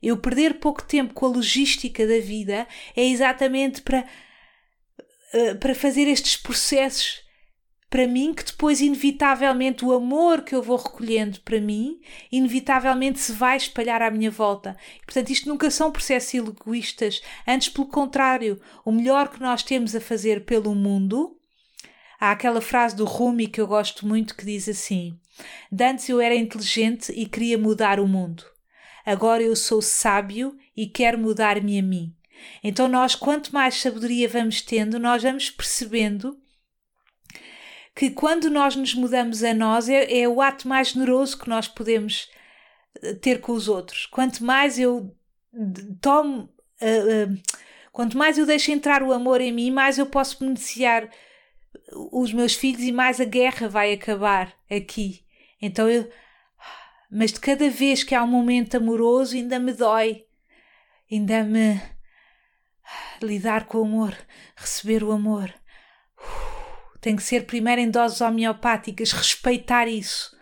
Eu 0.00 0.16
perder 0.18 0.60
pouco 0.60 0.84
tempo 0.84 1.12
com 1.12 1.26
a 1.26 1.30
logística 1.30 2.06
da 2.06 2.20
vida 2.20 2.64
é 2.94 3.04
exatamente 3.04 3.82
para, 3.82 4.06
eh, 5.34 5.54
para 5.54 5.74
fazer 5.74 6.06
estes 6.06 6.36
processos 6.36 7.24
para 7.90 8.06
mim 8.06 8.32
que 8.32 8.44
depois, 8.44 8.80
inevitavelmente, 8.80 9.84
o 9.84 9.92
amor 9.92 10.42
que 10.42 10.54
eu 10.54 10.62
vou 10.62 10.76
recolhendo 10.76 11.40
para 11.40 11.60
mim, 11.60 12.00
inevitavelmente 12.30 13.18
se 13.18 13.32
vai 13.32 13.56
espalhar 13.56 14.00
à 14.00 14.08
minha 14.12 14.30
volta. 14.30 14.76
E, 15.02 15.04
portanto, 15.04 15.30
isto 15.30 15.48
nunca 15.48 15.68
são 15.72 15.90
processos 15.90 16.32
egoístas. 16.32 17.20
Antes, 17.46 17.68
pelo 17.68 17.88
contrário, 17.88 18.60
o 18.84 18.92
melhor 18.92 19.28
que 19.28 19.40
nós 19.40 19.64
temos 19.64 19.96
a 19.96 20.00
fazer 20.00 20.44
pelo 20.44 20.72
mundo. 20.72 21.36
Há 22.20 22.30
aquela 22.30 22.60
frase 22.60 22.94
do 22.94 23.04
Rumi 23.04 23.48
que 23.48 23.60
eu 23.60 23.66
gosto 23.66 24.06
muito 24.06 24.36
que 24.36 24.44
diz 24.44 24.68
assim: 24.68 25.18
Dantes 25.72 26.08
eu 26.08 26.20
era 26.20 26.34
inteligente 26.34 27.10
e 27.12 27.26
queria 27.26 27.58
mudar 27.58 27.98
o 27.98 28.06
mundo. 28.06 28.44
Agora 29.04 29.42
eu 29.42 29.56
sou 29.56 29.82
sábio 29.82 30.56
e 30.76 30.86
quero 30.86 31.18
mudar-me 31.18 31.78
a 31.78 31.82
mim. 31.82 32.14
Então, 32.62 32.86
nós, 32.86 33.16
quanto 33.16 33.52
mais 33.52 33.74
sabedoria 33.80 34.28
vamos 34.28 34.62
tendo, 34.62 34.98
nós 34.98 35.22
vamos 35.22 35.50
percebendo 35.50 36.39
que 38.00 38.08
quando 38.08 38.48
nós 38.48 38.74
nos 38.74 38.94
mudamos 38.94 39.44
a 39.44 39.52
nós 39.52 39.86
é, 39.86 40.20
é 40.20 40.26
o 40.26 40.40
ato 40.40 40.66
mais 40.66 40.88
generoso 40.88 41.38
que 41.38 41.50
nós 41.50 41.68
podemos 41.68 42.30
eh, 43.02 43.12
ter 43.12 43.42
com 43.42 43.52
os 43.52 43.68
outros. 43.68 44.06
Quanto 44.06 44.42
mais 44.42 44.78
eu 44.78 45.14
tomo, 46.00 46.44
uh, 46.80 47.30
uh, 47.30 47.42
quanto 47.92 48.16
mais 48.16 48.38
eu 48.38 48.46
deixo 48.46 48.70
entrar 48.72 49.02
o 49.02 49.12
amor 49.12 49.42
em 49.42 49.52
mim, 49.52 49.70
mais 49.70 49.98
eu 49.98 50.06
posso 50.06 50.38
beneficiar 50.40 51.10
os 52.10 52.32
meus 52.32 52.54
filhos 52.54 52.80
e 52.84 52.90
mais 52.90 53.20
a 53.20 53.26
guerra 53.26 53.68
vai 53.68 53.92
acabar 53.92 54.50
aqui. 54.70 55.22
Então 55.60 55.86
eu. 55.86 56.10
Mas 57.10 57.34
de 57.34 57.40
cada 57.40 57.68
vez 57.68 58.02
que 58.02 58.14
há 58.14 58.24
um 58.24 58.28
momento 58.28 58.78
amoroso, 58.78 59.36
ainda 59.36 59.58
me 59.58 59.74
dói, 59.74 60.24
ainda 61.12 61.44
me. 61.44 61.78
lidar 63.20 63.66
com 63.66 63.76
o 63.76 63.84
amor, 63.84 64.16
receber 64.56 65.04
o 65.04 65.12
amor 65.12 65.59
tem 67.00 67.16
que 67.16 67.22
ser 67.22 67.46
primeiro 67.46 67.80
em 67.80 67.90
doses 67.90 68.20
homeopáticas, 68.20 69.12
respeitar 69.12 69.88
isso. 69.88 70.36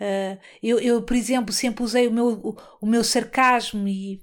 Uh, 0.00 0.38
eu, 0.62 0.80
eu, 0.80 1.02
por 1.02 1.14
exemplo, 1.14 1.52
sempre 1.52 1.84
usei 1.84 2.08
o 2.08 2.12
meu, 2.12 2.26
o, 2.28 2.56
o 2.80 2.86
meu 2.86 3.04
sarcasmo 3.04 3.86
e, 3.86 4.20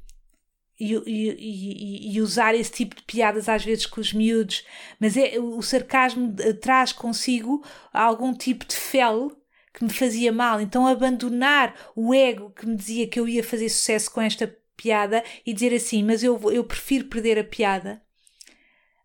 e, 0.77 0.93
e, 1.05 2.15
e, 2.15 2.21
usar 2.21 2.53
esse 2.53 2.71
tipo 2.71 2.95
de 2.95 3.03
piadas 3.03 3.47
às 3.47 3.63
vezes 3.63 3.85
com 3.85 4.01
os 4.01 4.11
miúdos, 4.11 4.65
mas 4.99 5.15
é, 5.15 5.39
o 5.39 5.61
sarcasmo 5.61 6.35
traz 6.59 6.91
consigo 6.91 7.63
algum 7.93 8.33
tipo 8.33 8.65
de 8.65 8.75
fel 8.75 9.31
que 9.73 9.83
me 9.83 9.89
fazia 9.89 10.31
mal. 10.33 10.59
Então, 10.59 10.85
abandonar 10.85 11.73
o 11.95 12.13
ego 12.13 12.51
que 12.51 12.65
me 12.65 12.75
dizia 12.75 13.07
que 13.07 13.19
eu 13.19 13.27
ia 13.27 13.43
fazer 13.43 13.69
sucesso 13.69 14.11
com 14.11 14.21
esta 14.21 14.53
piada 14.75 15.23
e 15.45 15.53
dizer 15.53 15.73
assim: 15.73 16.03
Mas 16.03 16.23
eu, 16.23 16.39
eu 16.51 16.63
prefiro 16.63 17.05
perder 17.05 17.39
a 17.39 17.43
piada 17.43 18.01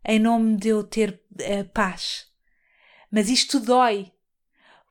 em 0.04 0.18
nome 0.18 0.56
de 0.56 0.68
eu 0.68 0.84
ter 0.84 1.20
uh, 1.32 1.64
paz. 1.72 2.26
Mas 3.10 3.30
isto 3.30 3.60
dói, 3.60 4.10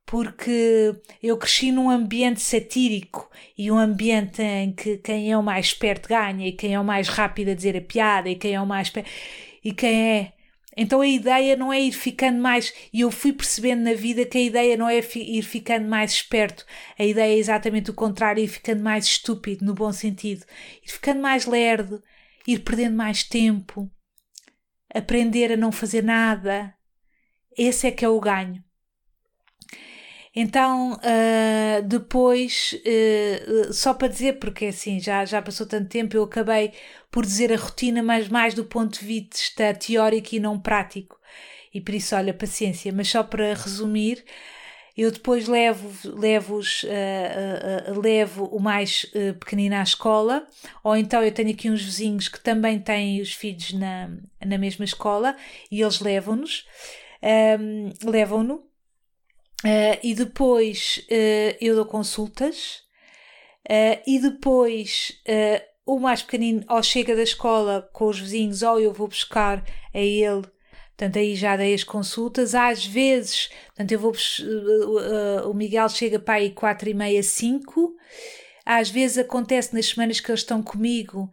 porque 0.06 0.94
eu 1.22 1.36
cresci 1.36 1.70
num 1.72 1.90
ambiente 1.90 2.40
satírico 2.40 3.30
e 3.56 3.70
um 3.70 3.78
ambiente 3.78 4.42
em 4.42 4.72
que 4.72 4.98
quem 4.98 5.30
é 5.32 5.36
o 5.36 5.42
mais 5.42 5.66
esperto 5.66 6.08
ganha 6.08 6.46
e 6.46 6.52
quem 6.52 6.74
é 6.74 6.80
o 6.80 6.84
mais 6.84 7.08
rápido 7.08 7.50
a 7.50 7.54
dizer 7.54 7.76
a 7.76 7.80
piada 7.80 8.28
e 8.28 8.36
quem 8.36 8.54
é 8.54 8.60
o 8.60 8.66
mais 8.66 8.92
e 9.62 9.72
quem 9.72 10.10
é. 10.10 10.32
Então 10.76 11.00
a 11.00 11.06
ideia 11.06 11.56
não 11.56 11.72
é 11.72 11.80
ir 11.80 11.92
ficando 11.92 12.38
mais, 12.40 12.74
e 12.92 13.02
eu 13.02 13.10
fui 13.10 13.32
percebendo 13.32 13.82
na 13.82 13.94
vida 13.94 14.26
que 14.26 14.38
a 14.38 14.42
ideia 14.42 14.76
não 14.76 14.88
é 14.88 14.98
ir 14.98 15.42
ficando 15.42 15.86
mais 15.88 16.12
esperto, 16.12 16.66
a 16.98 17.04
ideia 17.04 17.32
é 17.32 17.38
exatamente 17.38 17.90
o 17.90 17.94
contrário, 17.94 18.42
ir 18.42 18.48
ficando 18.48 18.82
mais 18.82 19.04
estúpido, 19.04 19.64
no 19.64 19.72
bom 19.72 19.92
sentido, 19.92 20.44
ir 20.84 20.90
ficando 20.90 21.20
mais 21.20 21.46
lerdo, 21.46 22.02
ir 22.46 22.58
perdendo 22.60 22.96
mais 22.96 23.22
tempo, 23.22 23.88
aprender 24.94 25.52
a 25.52 25.56
não 25.56 25.72
fazer 25.72 26.02
nada. 26.02 26.72
Esse 27.56 27.88
é 27.88 27.90
que 27.90 28.04
é 28.04 28.08
o 28.08 28.20
ganho. 28.20 28.62
Então, 30.36 30.94
uh, 30.94 31.82
depois, 31.86 32.74
uh, 32.74 33.72
só 33.72 33.94
para 33.94 34.08
dizer, 34.08 34.40
porque 34.40 34.66
assim 34.66 34.98
já, 34.98 35.24
já 35.24 35.40
passou 35.40 35.64
tanto 35.64 35.88
tempo, 35.88 36.16
eu 36.16 36.24
acabei 36.24 36.72
por 37.10 37.24
dizer 37.24 37.52
a 37.52 37.56
rotina, 37.56 38.02
mas 38.02 38.28
mais 38.28 38.52
do 38.52 38.64
ponto 38.64 38.98
de 38.98 39.06
vista 39.06 39.72
teórico 39.74 40.34
e 40.34 40.40
não 40.40 40.58
prático. 40.58 41.16
E 41.72 41.80
por 41.80 41.94
isso, 41.94 42.16
olha, 42.16 42.34
paciência. 42.34 42.92
Mas 42.92 43.08
só 43.08 43.22
para 43.22 43.54
resumir, 43.54 44.24
eu 44.96 45.10
depois 45.10 45.48
levo, 45.48 45.90
levo, 46.16 46.60
uh, 46.60 46.60
uh, 46.60 48.00
levo 48.00 48.44
o 48.44 48.60
mais 48.60 49.04
uh, 49.14 49.34
pequenino 49.34 49.74
à 49.74 49.82
escola, 49.82 50.46
ou 50.84 50.96
então 50.96 51.22
eu 51.22 51.32
tenho 51.32 51.50
aqui 51.50 51.68
uns 51.68 51.82
vizinhos 51.82 52.28
que 52.28 52.38
também 52.40 52.78
têm 52.78 53.20
os 53.20 53.32
filhos 53.32 53.72
na, 53.72 54.08
na 54.44 54.56
mesma 54.56 54.84
escola 54.84 55.36
e 55.70 55.82
eles 55.82 55.98
levam-nos, 55.98 56.64
um, 57.20 57.26
ehm, 57.26 57.92
levam-no, 58.04 58.62
e 60.02 60.14
depois 60.14 61.06
eu 61.58 61.74
dou 61.74 61.86
consultas, 61.86 62.82
e 64.06 64.18
depois 64.20 65.18
o 65.86 65.98
mais 65.98 66.22
pequenino 66.22 66.62
ou 66.68 66.82
chega 66.82 67.16
da 67.16 67.22
escola 67.22 67.88
com 67.94 68.06
os 68.08 68.20
vizinhos 68.20 68.62
ou 68.62 68.78
eu 68.78 68.92
vou 68.92 69.08
buscar 69.08 69.64
a 69.94 69.98
ele 69.98 70.42
Portanto, 70.96 71.18
aí 71.18 71.34
já 71.34 71.56
dei 71.56 71.74
as 71.74 71.82
consultas. 71.82 72.54
Às 72.54 72.86
vezes, 72.86 73.48
portanto, 73.66 73.92
eu 73.92 73.98
vou. 73.98 74.12
Uh, 74.12 75.46
uh, 75.46 75.50
o 75.50 75.54
Miguel 75.54 75.88
chega 75.88 76.18
para 76.18 76.34
aí 76.34 76.50
quatro 76.50 76.88
e 76.88 76.94
meia, 76.94 77.22
cinco. 77.22 77.94
Às 78.64 78.90
vezes 78.90 79.18
acontece 79.18 79.74
nas 79.74 79.86
semanas 79.86 80.20
que 80.20 80.30
eles 80.30 80.40
estão 80.40 80.62
comigo. 80.62 81.30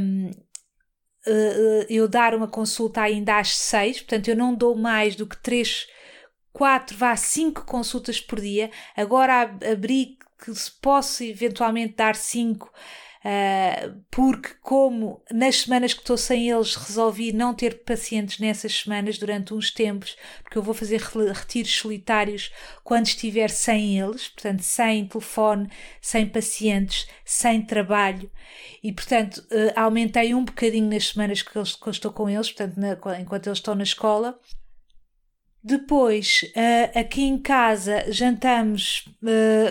Um, 0.00 0.30
uh, 0.30 1.86
eu 1.88 2.08
dar 2.08 2.34
uma 2.34 2.48
consulta 2.48 3.02
ainda 3.02 3.38
às 3.38 3.54
seis, 3.56 3.98
portanto, 4.00 4.28
eu 4.28 4.36
não 4.36 4.54
dou 4.54 4.74
mais 4.74 5.14
do 5.14 5.26
que 5.26 5.36
três, 5.36 5.86
quatro, 6.52 6.96
vá 6.96 7.14
cinco 7.14 7.66
consultas 7.66 8.20
por 8.20 8.40
dia. 8.40 8.70
Agora 8.96 9.42
abri 9.70 10.16
que 10.42 10.54
se 10.54 10.70
posso 10.80 11.22
eventualmente 11.24 11.94
dar 11.94 12.14
cinco 12.16 12.72
Uh, 13.24 14.00
porque, 14.10 14.50
como 14.62 15.20
nas 15.30 15.62
semanas 15.62 15.92
que 15.92 16.00
estou 16.00 16.16
sem 16.16 16.48
eles, 16.48 16.76
resolvi 16.76 17.32
não 17.32 17.52
ter 17.52 17.82
pacientes 17.82 18.38
nessas 18.38 18.72
semanas 18.72 19.18
durante 19.18 19.52
uns 19.52 19.72
tempos, 19.72 20.16
porque 20.42 20.56
eu 20.56 20.62
vou 20.62 20.72
fazer 20.72 21.00
retiros 21.00 21.74
solitários 21.74 22.52
quando 22.84 23.06
estiver 23.06 23.50
sem 23.50 23.98
eles, 23.98 24.28
portanto, 24.28 24.62
sem 24.62 25.06
telefone, 25.06 25.68
sem 26.00 26.26
pacientes, 26.26 27.08
sem 27.24 27.60
trabalho, 27.60 28.30
e 28.82 28.92
portanto, 28.92 29.38
uh, 29.50 29.72
aumentei 29.74 30.32
um 30.32 30.44
bocadinho 30.44 30.88
nas 30.88 31.08
semanas 31.08 31.42
que, 31.42 31.58
eles, 31.58 31.74
que 31.74 31.88
eu 31.88 31.90
estou 31.90 32.12
com 32.12 32.30
eles, 32.30 32.52
portanto, 32.52 32.76
na, 32.76 33.20
enquanto 33.20 33.48
eles 33.48 33.58
estão 33.58 33.74
na 33.74 33.82
escola. 33.82 34.38
Depois, 35.62 36.44
uh, 36.56 36.98
aqui 36.98 37.22
em 37.22 37.38
casa, 37.38 38.04
jantamos 38.10 39.08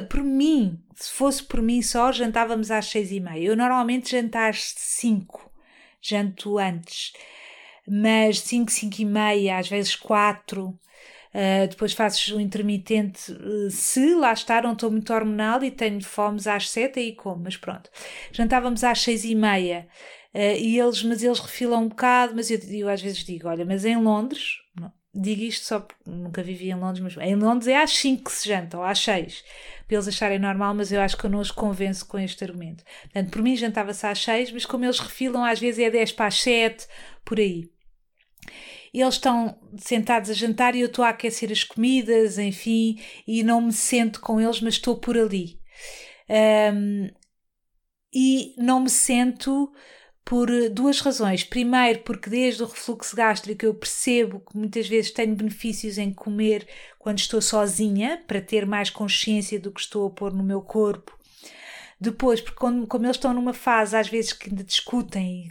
por 0.10 0.24
mim 0.24 0.80
se 0.98 1.12
fosse 1.12 1.44
por 1.44 1.62
mim 1.62 1.82
só, 1.82 2.12
jantávamos 2.12 2.72
às 2.72 2.88
seis 2.88 3.12
e 3.12 3.20
meia. 3.20 3.44
Eu 3.44 3.56
normalmente 3.56 4.12
janto 4.12 4.36
às 4.36 4.74
cinco, 4.76 5.52
janto 6.02 6.58
antes, 6.58 7.14
mas 7.88 8.40
cinco, 8.40 8.72
cinco 8.72 9.02
e 9.02 9.06
meia, 9.06 9.58
às 9.60 9.70
vezes 9.70 9.96
quatro. 9.96 10.78
Uh, 11.34 11.68
depois 11.70 11.94
faço 11.94 12.38
o 12.38 12.42
intermitente 12.42 13.32
uh, 13.32 13.70
se 13.70 14.16
lá 14.16 14.34
está, 14.34 14.60
não 14.62 14.74
estou 14.74 14.90
muito 14.90 15.14
hormonal 15.14 15.64
e 15.64 15.70
tenho 15.70 16.02
fomes 16.04 16.48
às 16.48 16.70
sete 16.70 17.00
e 17.00 17.14
como, 17.14 17.44
mas 17.44 17.56
pronto. 17.56 17.92
Jantávamos 18.32 18.84
às 18.84 19.02
seis 19.02 19.24
e 19.24 19.36
meia 19.36 19.88
uh, 20.34 20.58
e 20.58 20.80
eles, 20.80 21.04
mas 21.04 21.22
eles 21.22 21.40
refilam 21.40 21.84
um 21.84 21.90
bocado, 21.90 22.34
mas 22.36 22.50
eu, 22.50 22.58
eu 22.72 22.90
às 22.90 23.02
vezes 23.02 23.24
digo, 23.24 23.48
olha, 23.50 23.66
mas 23.66 23.86
em 23.86 23.98
Londres, 24.02 24.58
digo 25.20 25.42
isto 25.42 25.66
só 25.66 25.80
porque 25.80 26.04
nunca 26.06 26.44
vivi 26.44 26.70
em 26.70 26.76
Londres, 26.76 27.02
mas 27.02 27.28
em 27.28 27.36
Londres 27.36 27.68
é 27.68 27.82
às 27.82 27.92
5 27.92 28.24
que 28.24 28.32
se 28.32 28.48
janta, 28.48 28.78
ou 28.78 28.84
às 28.84 29.00
6, 29.00 29.44
para 29.88 29.96
eles 29.96 30.08
acharem 30.08 30.38
normal, 30.38 30.76
mas 30.76 30.92
eu 30.92 31.02
acho 31.02 31.18
que 31.18 31.26
eu 31.26 31.30
não 31.30 31.40
os 31.40 31.50
convenço 31.50 32.06
com 32.06 32.20
este 32.20 32.44
argumento. 32.44 32.84
Portanto, 33.04 33.32
por 33.32 33.42
mim 33.42 33.56
jantava-se 33.56 34.06
às 34.06 34.20
6, 34.24 34.52
mas 34.52 34.66
como 34.66 34.86
eles 34.86 35.00
refilam, 35.00 35.44
às 35.44 35.60
vezes 35.60 35.84
é 35.84 35.90
10 35.90 36.12
para 36.12 36.28
as 36.28 36.42
7, 36.42 36.88
por 37.26 37.40
aí. 37.40 37.70
Eles 38.94 39.16
estão 39.16 39.60
sentados 39.78 40.30
a 40.30 40.34
jantar 40.34 40.76
e 40.76 40.82
eu 40.82 40.88
estou 40.88 41.04
a 41.04 41.10
aquecer 41.10 41.52
as 41.52 41.64
comidas, 41.64 42.38
enfim, 42.38 43.00
e 43.28 43.44
não 43.44 43.62
me 43.62 43.74
sento 43.74 44.22
com 44.22 44.40
eles, 44.40 44.62
mas 44.62 44.76
estou 44.76 44.98
por 44.98 45.18
ali. 45.18 45.60
Um, 46.30 47.10
e 48.14 48.56
não 48.58 48.82
me 48.82 48.90
sento 48.90 49.72
por 50.28 50.50
eh, 50.52 50.68
duas 50.68 51.00
razões. 51.00 51.46
Primeiro, 51.46 52.00
porque 52.00 52.30
desde 52.30 52.62
o 52.62 52.66
refluxo 52.66 53.16
gástrico 53.16 53.66
eu 53.66 53.74
percebo 53.74 54.42
que 54.42 54.58
muitas 54.58 54.86
vezes 54.86 55.10
tenho 55.10 55.34
benefícios 55.34 55.98
em 55.98 56.14
comer 56.14 56.68
quando 57.00 57.20
estou 57.20 57.42
sozinha, 57.42 58.22
para 58.28 58.42
ter 58.42 58.66
mais 58.66 58.90
consciência 58.90 59.58
do 59.58 59.72
que 59.72 59.80
estou 59.80 60.06
a 60.06 60.10
pôr 60.10 60.34
no 60.34 60.44
meu 60.44 60.62
corpo. 60.62 61.18
Depois, 62.00 62.42
porque 62.42 62.60
quando, 62.60 62.86
como 62.86 63.06
eles 63.06 63.16
estão 63.16 63.34
numa 63.34 63.54
fase, 63.54 63.96
às 63.96 64.10
vezes 64.10 64.34
que 64.34 64.50
ainda 64.50 64.64
discutem, 64.64 65.50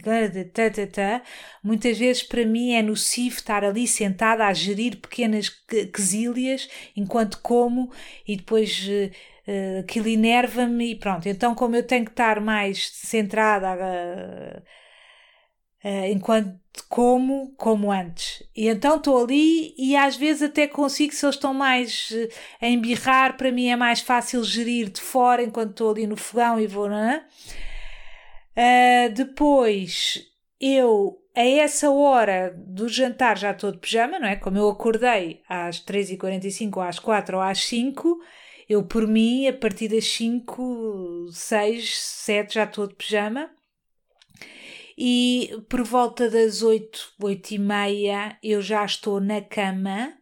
muitas 1.63 1.97
vezes 1.97 2.21
para 2.21 2.45
mim 2.45 2.73
é 2.73 2.81
nocivo 2.83 3.35
estar 3.35 3.65
ali 3.65 3.87
sentada 3.87 4.45
a 4.45 4.53
gerir 4.53 4.97
pequenas 4.97 5.49
quesílias 5.91 6.69
enquanto 6.95 7.39
como 7.39 7.91
e 8.25 8.37
depois 8.37 8.87
eh, 8.87 9.11
uh, 9.47 9.79
aquilo 9.79 10.07
enerva-me 10.07 10.91
e 10.91 10.95
pronto. 10.95 11.27
Então, 11.27 11.55
como 11.55 11.75
eu 11.75 11.83
tenho 11.83 12.05
que 12.05 12.11
estar 12.11 12.39
mais 12.39 12.89
centrada 12.91 13.75
uh, 13.75 14.61
uh, 15.87 16.05
enquanto 16.11 16.57
como, 16.89 17.53
como 17.57 17.91
antes. 17.91 18.43
E 18.55 18.67
então 18.67 18.97
estou 18.97 19.23
ali 19.23 19.73
e 19.77 19.95
às 19.95 20.15
vezes 20.15 20.43
até 20.43 20.67
consigo, 20.67 21.13
se 21.13 21.25
eles 21.25 21.35
estão 21.35 21.53
mais 21.53 22.13
a 22.61 22.67
embirrar, 22.67 23.35
para 23.35 23.51
mim 23.51 23.67
é 23.67 23.75
mais 23.75 24.01
fácil 24.01 24.43
gerir 24.43 24.89
de 24.89 25.01
fora 25.01 25.41
enquanto 25.41 25.71
estou 25.71 25.91
ali 25.91 26.05
no 26.05 26.15
fogão 26.15 26.59
e 26.59 26.67
vou, 26.67 26.87
é? 26.91 27.23
depois, 29.09 30.23
eu 30.59 31.17
a 31.37 31.45
essa 31.45 31.91
hora 31.91 32.51
do 32.57 32.89
jantar 32.89 33.37
já 33.37 33.51
estou 33.51 33.71
de 33.71 33.77
pijama, 33.77 34.17
não 34.17 34.27
é? 34.27 34.35
Como 34.35 34.57
eu 34.57 34.67
acordei 34.69 35.43
às 35.47 35.79
3h45 35.79 36.77
ou 36.77 36.81
às 36.81 36.97
4 36.97 37.37
ou 37.37 37.43
às 37.43 37.63
5, 37.65 38.19
eu, 38.67 38.83
por 38.83 39.07
mim, 39.07 39.47
a 39.47 39.53
partir 39.53 39.87
das 39.87 40.05
5, 40.05 41.29
6, 41.31 41.99
7 41.99 42.53
já 42.55 42.63
estou 42.65 42.87
de 42.87 42.95
pijama. 42.95 43.49
E 44.97 45.51
por 45.69 45.83
volta 45.83 46.29
das 46.29 46.63
8, 46.63 47.13
8 47.21 47.51
e 47.51 47.59
meia 47.59 48.37
eu 48.41 48.61
já 48.61 48.83
estou 48.83 49.21
na 49.21 49.41
cama. 49.41 50.13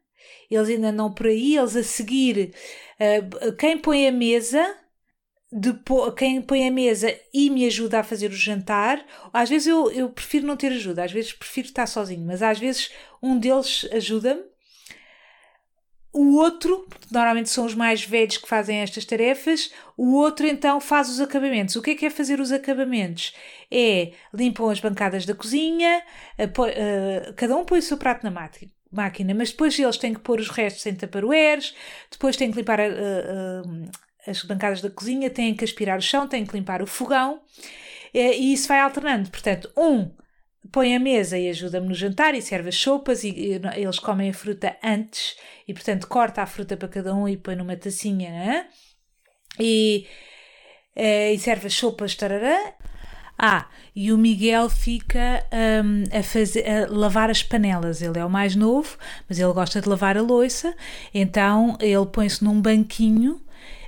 Eles 0.52 0.70
ainda 0.70 0.92
não 0.92 1.14
por 1.14 1.28
aí, 1.28 1.56
eles 1.56 1.76
a 1.76 1.84
seguir. 1.84 2.54
Uh, 3.00 3.54
quem 3.54 3.78
põe 3.78 4.08
a 4.08 4.12
mesa 4.12 4.78
depois, 5.52 6.14
quem 6.16 6.42
põe 6.42 6.68
a 6.68 6.72
mesa 6.72 7.18
e 7.34 7.50
me 7.50 7.66
ajuda 7.66 8.00
a 8.00 8.04
fazer 8.04 8.30
o 8.30 8.36
jantar, 8.36 9.06
às 9.32 9.50
vezes 9.50 9.68
eu, 9.68 9.90
eu 9.92 10.10
prefiro 10.10 10.46
não 10.46 10.58
ter 10.58 10.72
ajuda, 10.72 11.04
às 11.04 11.12
vezes 11.12 11.32
prefiro 11.32 11.68
estar 11.68 11.88
sozinho, 11.88 12.26
mas 12.26 12.42
às 12.42 12.60
vezes 12.60 12.92
um 13.24 13.40
deles 13.40 13.88
ajuda-me 13.92 14.44
o 16.16 16.38
outro, 16.38 16.88
normalmente 17.12 17.50
são 17.50 17.66
os 17.66 17.76
mais 17.76 18.06
velhos 18.06 18.38
que 18.38 18.48
fazem 18.48 18.78
estas 18.78 19.04
tarefas, 19.04 19.70
o 19.98 20.16
outro 20.16 20.48
então 20.48 20.80
faz 20.80 21.10
os 21.10 21.20
acabamentos. 21.20 21.76
O 21.76 21.82
que 21.82 21.92
é 21.92 21.96
que 21.96 22.06
é 22.06 22.10
fazer 22.10 22.40
os 22.40 22.54
acabamentos? 22.54 23.36
É 23.70 24.14
limpam 24.34 24.70
as 24.70 24.80
bancadas 24.80 25.26
da 25.26 25.36
cozinha, 25.36 26.02
uh, 26.40 27.34
cada 27.36 27.58
um 27.58 27.66
põe 27.66 27.80
o 27.80 27.82
seu 27.82 27.98
prato 27.98 28.24
na 28.24 28.32
máquina, 28.32 29.34
mas 29.34 29.52
depois 29.52 29.78
eles 29.78 29.98
têm 29.98 30.14
que 30.14 30.22
pôr 30.22 30.40
os 30.40 30.48
restos 30.48 30.86
em 30.86 30.96
taparoeiros, 30.96 31.76
depois 32.10 32.38
têm 32.38 32.50
que 32.50 32.60
limpar 32.60 32.80
uh, 32.80 32.84
uh, 32.84 33.92
as 34.26 34.42
bancadas 34.44 34.80
da 34.80 34.90
cozinha, 34.90 35.30
têm 35.30 35.54
que 35.54 35.66
aspirar 35.66 36.00
o 36.00 36.02
chão, 36.02 36.30
têm 36.30 36.46
que 36.46 36.56
limpar 36.56 36.82
o 36.82 36.88
fogão, 36.88 37.42
e 38.14 38.54
isso 38.54 38.70
vai 38.70 38.80
alternando. 38.80 39.30
Portanto, 39.30 39.70
um 39.76 40.10
põe 40.72 40.96
a 40.96 41.00
mesa 41.00 41.38
e 41.38 41.50
ajuda-me 41.50 41.88
no 41.88 41.94
jantar 41.94 42.34
e 42.36 42.42
serve 42.42 42.70
as 42.70 42.76
sopas 42.76 43.24
e, 43.24 43.30
e, 43.30 43.62
eles 43.76 44.00
comem 44.00 44.30
a 44.30 44.34
fruta 44.34 44.76
antes 44.84 45.36
e 45.68 45.74
portanto 45.74 46.08
corta 46.08 46.42
a 46.42 46.46
fruta 46.46 46.76
para 46.76 46.88
cada 46.88 47.14
um 47.14 47.28
e 47.28 47.38
põe 47.38 47.56
numa 47.56 47.76
tacinha 47.76 48.30
né? 48.30 48.68
e, 49.60 50.08
é, 50.96 51.34
e 51.34 51.40
serve 51.40 51.68
as 51.68 51.74
sopas 51.74 52.16
tarará. 52.16 52.74
Ah, 53.38 53.68
e 53.94 54.14
o 54.14 54.18
Miguel 54.18 54.70
fica 54.70 55.46
um, 55.84 56.04
a, 56.18 56.24
fazer, 56.24 56.66
a 56.70 56.88
lavar 56.88 57.30
as 57.30 57.44
panelas. 57.44 58.02
Ele 58.02 58.18
é 58.18 58.24
o 58.24 58.30
mais 58.30 58.56
novo, 58.56 58.98
mas 59.28 59.40
ele 59.40 59.52
gosta 59.52 59.82
de 59.82 59.90
lavar 59.90 60.18
a 60.18 60.22
louça, 60.22 60.74
então 61.14 61.78
ele 61.82 62.06
põe-se 62.06 62.42
num 62.44 62.62
banquinho 62.62 63.42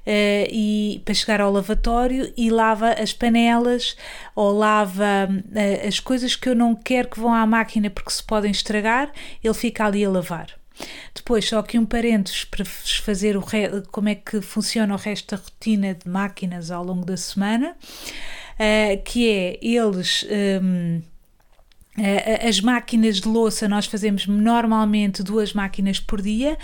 uh, 0.07 0.47
e, 0.49 1.01
para 1.03 1.13
chegar 1.13 1.41
ao 1.41 1.51
lavatório 1.51 2.31
e 2.37 2.49
lava 2.49 2.91
as 2.91 3.11
panelas 3.11 3.97
ou 4.33 4.57
lava 4.57 5.27
uh, 5.29 5.87
as 5.87 5.99
coisas 5.99 6.35
que 6.35 6.47
eu 6.47 6.55
não 6.55 6.73
quero 6.73 7.09
que 7.09 7.19
vão 7.19 7.33
à 7.33 7.45
máquina 7.45 7.89
porque 7.89 8.11
se 8.11 8.23
podem 8.23 8.51
estragar, 8.51 9.11
ele 9.43 9.53
fica 9.53 9.85
ali 9.85 10.05
a 10.05 10.09
lavar. 10.09 10.47
Depois, 11.13 11.45
só 11.45 11.61
que 11.63 11.77
um 11.77 11.85
parênteses 11.85 12.45
para 12.45 12.63
fazer 12.63 13.35
o 13.35 13.39
re... 13.39 13.81
como 13.91 14.09
é 14.09 14.15
que 14.15 14.41
funciona 14.41 14.93
o 14.93 14.97
resto 14.97 15.35
da 15.35 15.41
rotina 15.41 15.95
de 15.95 16.07
máquinas 16.07 16.69
ao 16.69 16.83
longo 16.83 17.03
da 17.03 17.17
semana, 17.17 17.75
uh, 17.75 19.03
que 19.03 19.29
é 19.29 19.59
eles. 19.61 20.25
Um, 20.61 21.01
as 22.47 22.61
máquinas 22.61 23.19
de 23.19 23.27
louça 23.27 23.67
nós 23.67 23.87
fazemos 23.87 24.27
normalmente 24.27 25.23
duas 25.23 25.51
máquinas 25.53 25.99
por 25.99 26.21
dia 26.21 26.55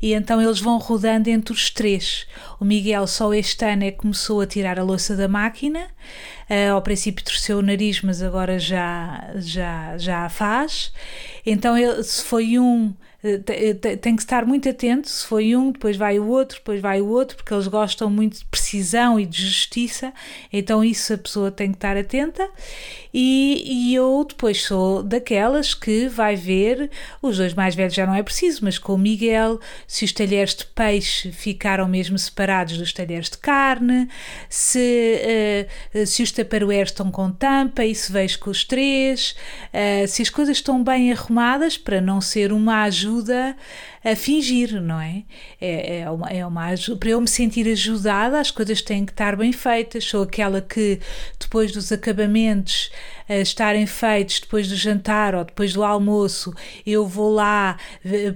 e 0.00 0.12
então 0.12 0.42
eles 0.42 0.60
vão 0.60 0.76
rodando 0.76 1.30
entre 1.30 1.54
os 1.54 1.70
três. 1.70 2.26
O 2.60 2.64
Miguel 2.64 3.06
só 3.06 3.32
este 3.32 3.64
ano 3.64 3.84
é 3.84 3.90
que 3.90 3.98
começou 3.98 4.42
a 4.42 4.46
tirar 4.46 4.78
a 4.78 4.82
louça 4.82 5.16
da 5.16 5.26
máquina. 5.26 5.86
Uh, 6.50 6.74
ao 6.74 6.82
princípio 6.82 7.24
torceu 7.24 7.58
o 7.58 7.62
nariz, 7.62 8.02
mas 8.02 8.22
agora 8.22 8.58
já, 8.58 9.32
já, 9.36 9.96
já 9.96 10.26
a 10.26 10.28
faz. 10.28 10.92
Então 11.46 11.76
ele, 11.78 12.02
se 12.02 12.22
foi 12.22 12.58
um 12.58 12.94
tem 14.00 14.14
que 14.14 14.22
estar 14.22 14.44
muito 14.44 14.68
atento. 14.68 15.08
Se 15.08 15.26
foi 15.26 15.56
um, 15.56 15.72
depois 15.72 15.96
vai 15.96 16.18
o 16.18 16.26
outro, 16.26 16.58
depois 16.58 16.80
vai 16.80 17.00
o 17.00 17.08
outro, 17.08 17.36
porque 17.36 17.54
eles 17.54 17.66
gostam 17.66 18.10
muito 18.10 18.38
de 18.38 18.44
precisão 18.44 19.18
e 19.18 19.24
de 19.24 19.46
justiça, 19.46 20.12
então 20.52 20.84
isso 20.84 21.14
a 21.14 21.18
pessoa 21.18 21.50
tem 21.50 21.70
que 21.70 21.76
estar 21.76 21.96
atenta. 21.96 22.46
E, 23.12 23.62
e 23.64 23.94
eu 23.94 24.26
depois 24.28 24.62
sou 24.62 25.02
daquelas 25.02 25.72
que 25.72 26.08
vai 26.08 26.36
ver, 26.36 26.90
os 27.22 27.38
dois 27.38 27.54
mais 27.54 27.74
velhos 27.74 27.94
já 27.94 28.04
não 28.06 28.14
é 28.14 28.22
preciso, 28.22 28.60
mas 28.64 28.76
com 28.76 28.94
o 28.94 28.98
Miguel, 28.98 29.60
se 29.86 30.04
os 30.04 30.12
talheres 30.12 30.54
de 30.54 30.66
peixe 30.66 31.30
ficaram 31.30 31.88
mesmo 31.88 32.18
separados 32.18 32.76
dos 32.76 32.92
talheres 32.92 33.30
de 33.30 33.38
carne, 33.38 34.08
se, 34.48 35.68
uh, 35.94 36.06
se 36.06 36.22
os 36.22 36.32
taparoeiros 36.32 36.90
estão 36.90 37.10
com 37.10 37.30
tampa, 37.30 37.82
se 37.94 38.10
vejo 38.10 38.38
com 38.40 38.50
os 38.50 38.64
três, 38.64 39.36
uh, 39.72 40.08
se 40.08 40.20
as 40.20 40.28
coisas 40.28 40.56
estão 40.56 40.82
bem 40.82 41.12
arrumadas 41.12 41.78
para 41.78 42.00
não 42.00 42.20
ser 42.20 42.52
uma 42.52 42.82
ajuda 42.82 43.13
ajuda 43.14 43.54
a 44.04 44.14
fingir, 44.14 44.80
não 44.82 45.00
é? 45.00 45.22
É, 45.58 46.00
é, 46.00 46.10
uma, 46.10 46.28
é 46.28 46.46
uma 46.46 46.64
para 47.00 47.08
eu 47.08 47.20
me 47.20 47.28
sentir 47.28 47.66
ajudada, 47.68 48.38
as 48.38 48.50
coisas 48.50 48.82
têm 48.82 49.06
que 49.06 49.12
estar 49.12 49.34
bem 49.34 49.50
feitas. 49.50 50.04
Sou 50.04 50.22
aquela 50.22 50.60
que 50.60 51.00
depois 51.40 51.72
dos 51.72 51.90
acabamentos 51.90 52.90
uh, 53.28 53.40
estarem 53.40 53.86
feitos, 53.86 54.40
depois 54.40 54.68
do 54.68 54.76
jantar 54.76 55.34
ou 55.34 55.44
depois 55.44 55.72
do 55.72 55.82
almoço, 55.82 56.52
eu 56.86 57.06
vou 57.06 57.32
lá, 57.32 57.78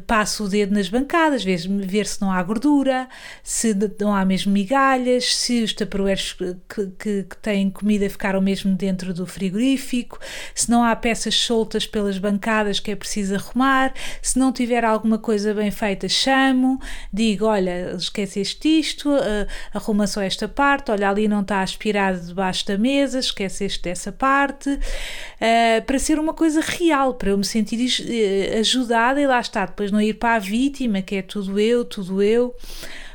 passo 0.06 0.44
o 0.44 0.48
dedo 0.48 0.74
nas 0.74 0.88
bancadas, 0.88 1.44
ver, 1.44 1.58
ver 1.68 2.06
se 2.06 2.20
não 2.22 2.32
há 2.32 2.42
gordura, 2.42 3.06
se 3.42 3.76
não 4.00 4.14
há 4.14 4.24
mesmo 4.24 4.50
migalhas, 4.52 5.36
se 5.36 5.62
os 5.62 5.74
taparoeiros 5.74 6.32
que, 6.32 6.86
que, 6.98 7.22
que 7.24 7.36
têm 7.42 7.68
comida 7.70 8.08
ficaram 8.08 8.40
mesmo 8.40 8.74
dentro 8.74 9.12
do 9.12 9.26
frigorífico, 9.26 10.18
se 10.54 10.70
não 10.70 10.82
há 10.82 10.96
peças 10.96 11.34
soltas 11.34 11.86
pelas 11.86 12.16
bancadas 12.16 12.80
que 12.80 12.90
é 12.90 12.96
preciso 12.96 13.34
arrumar, 13.34 13.92
se 14.22 14.38
não 14.38 14.50
tiver 14.50 14.84
alguma 14.84 15.18
coisa 15.18 15.57
bem 15.58 15.70
feita, 15.70 16.08
chamo, 16.08 16.80
digo: 17.12 17.46
olha, 17.46 17.94
esqueceste 17.96 18.78
isto, 18.78 19.10
uh, 19.10 19.46
arruma 19.74 20.06
só 20.06 20.22
esta 20.22 20.48
parte, 20.48 20.90
olha, 20.90 21.10
ali 21.10 21.28
não 21.28 21.42
está 21.42 21.60
aspirado 21.60 22.20
debaixo 22.20 22.66
da 22.66 22.78
mesa, 22.78 23.18
esqueceste 23.18 23.82
dessa 23.82 24.10
parte, 24.10 24.70
uh, 24.70 25.82
para 25.86 25.98
ser 25.98 26.18
uma 26.18 26.32
coisa 26.32 26.60
real, 26.60 27.14
para 27.14 27.30
eu 27.30 27.38
me 27.38 27.44
sentir 27.44 27.76
uh, 27.78 28.58
ajudada 28.60 29.20
e 29.20 29.26
lá 29.26 29.40
está, 29.40 29.66
depois 29.66 29.90
não 29.90 30.00
ir 30.00 30.14
para 30.14 30.36
a 30.36 30.38
vítima, 30.38 31.02
que 31.02 31.16
é 31.16 31.22
tudo 31.22 31.58
eu, 31.60 31.84
tudo 31.84 32.22
eu. 32.22 32.54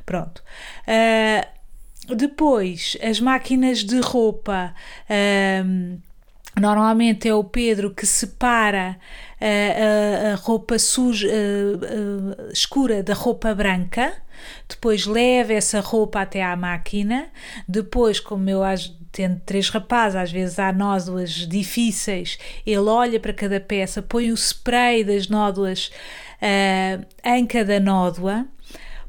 Pronto. 0.05 0.43
Uh, 0.87 2.15
depois, 2.15 2.97
as 3.01 3.19
máquinas 3.19 3.79
de 3.79 3.99
roupa. 3.99 4.75
Uh, 5.09 5.97
Normalmente 6.59 7.27
é 7.27 7.33
o 7.33 7.43
Pedro 7.43 7.89
que 7.89 8.05
separa 8.05 8.95
a, 9.45 10.31
a, 10.31 10.35
roupa 10.35 10.79
suja, 10.79 11.27
a, 11.29 12.51
escura 12.51 13.03
da 13.03 13.13
roupa 13.13 13.53
branca, 13.53 14.13
depois 14.67 15.05
leva 15.05 15.53
essa 15.53 15.79
roupa 15.79 16.21
até 16.21 16.43
à 16.43 16.55
máquina, 16.55 17.27
depois, 17.67 18.19
como 18.19 18.49
eu 18.49 18.61
tendo 19.11 19.39
três 19.45 19.69
rapazes, 19.69 20.15
às 20.15 20.31
vezes 20.31 20.57
há 20.57 20.71
nódoas 20.71 21.31
difíceis, 21.47 22.37
ele 22.65 22.77
olha 22.77 23.19
para 23.19 23.33
cada 23.33 23.59
peça, 23.59 24.01
põe 24.01 24.31
o 24.31 24.37
spray 24.37 25.03
das 25.03 25.27
nódoas 25.27 25.91
uh, 26.41 27.05
em 27.23 27.45
cada 27.45 27.79
nódoa 27.79 28.47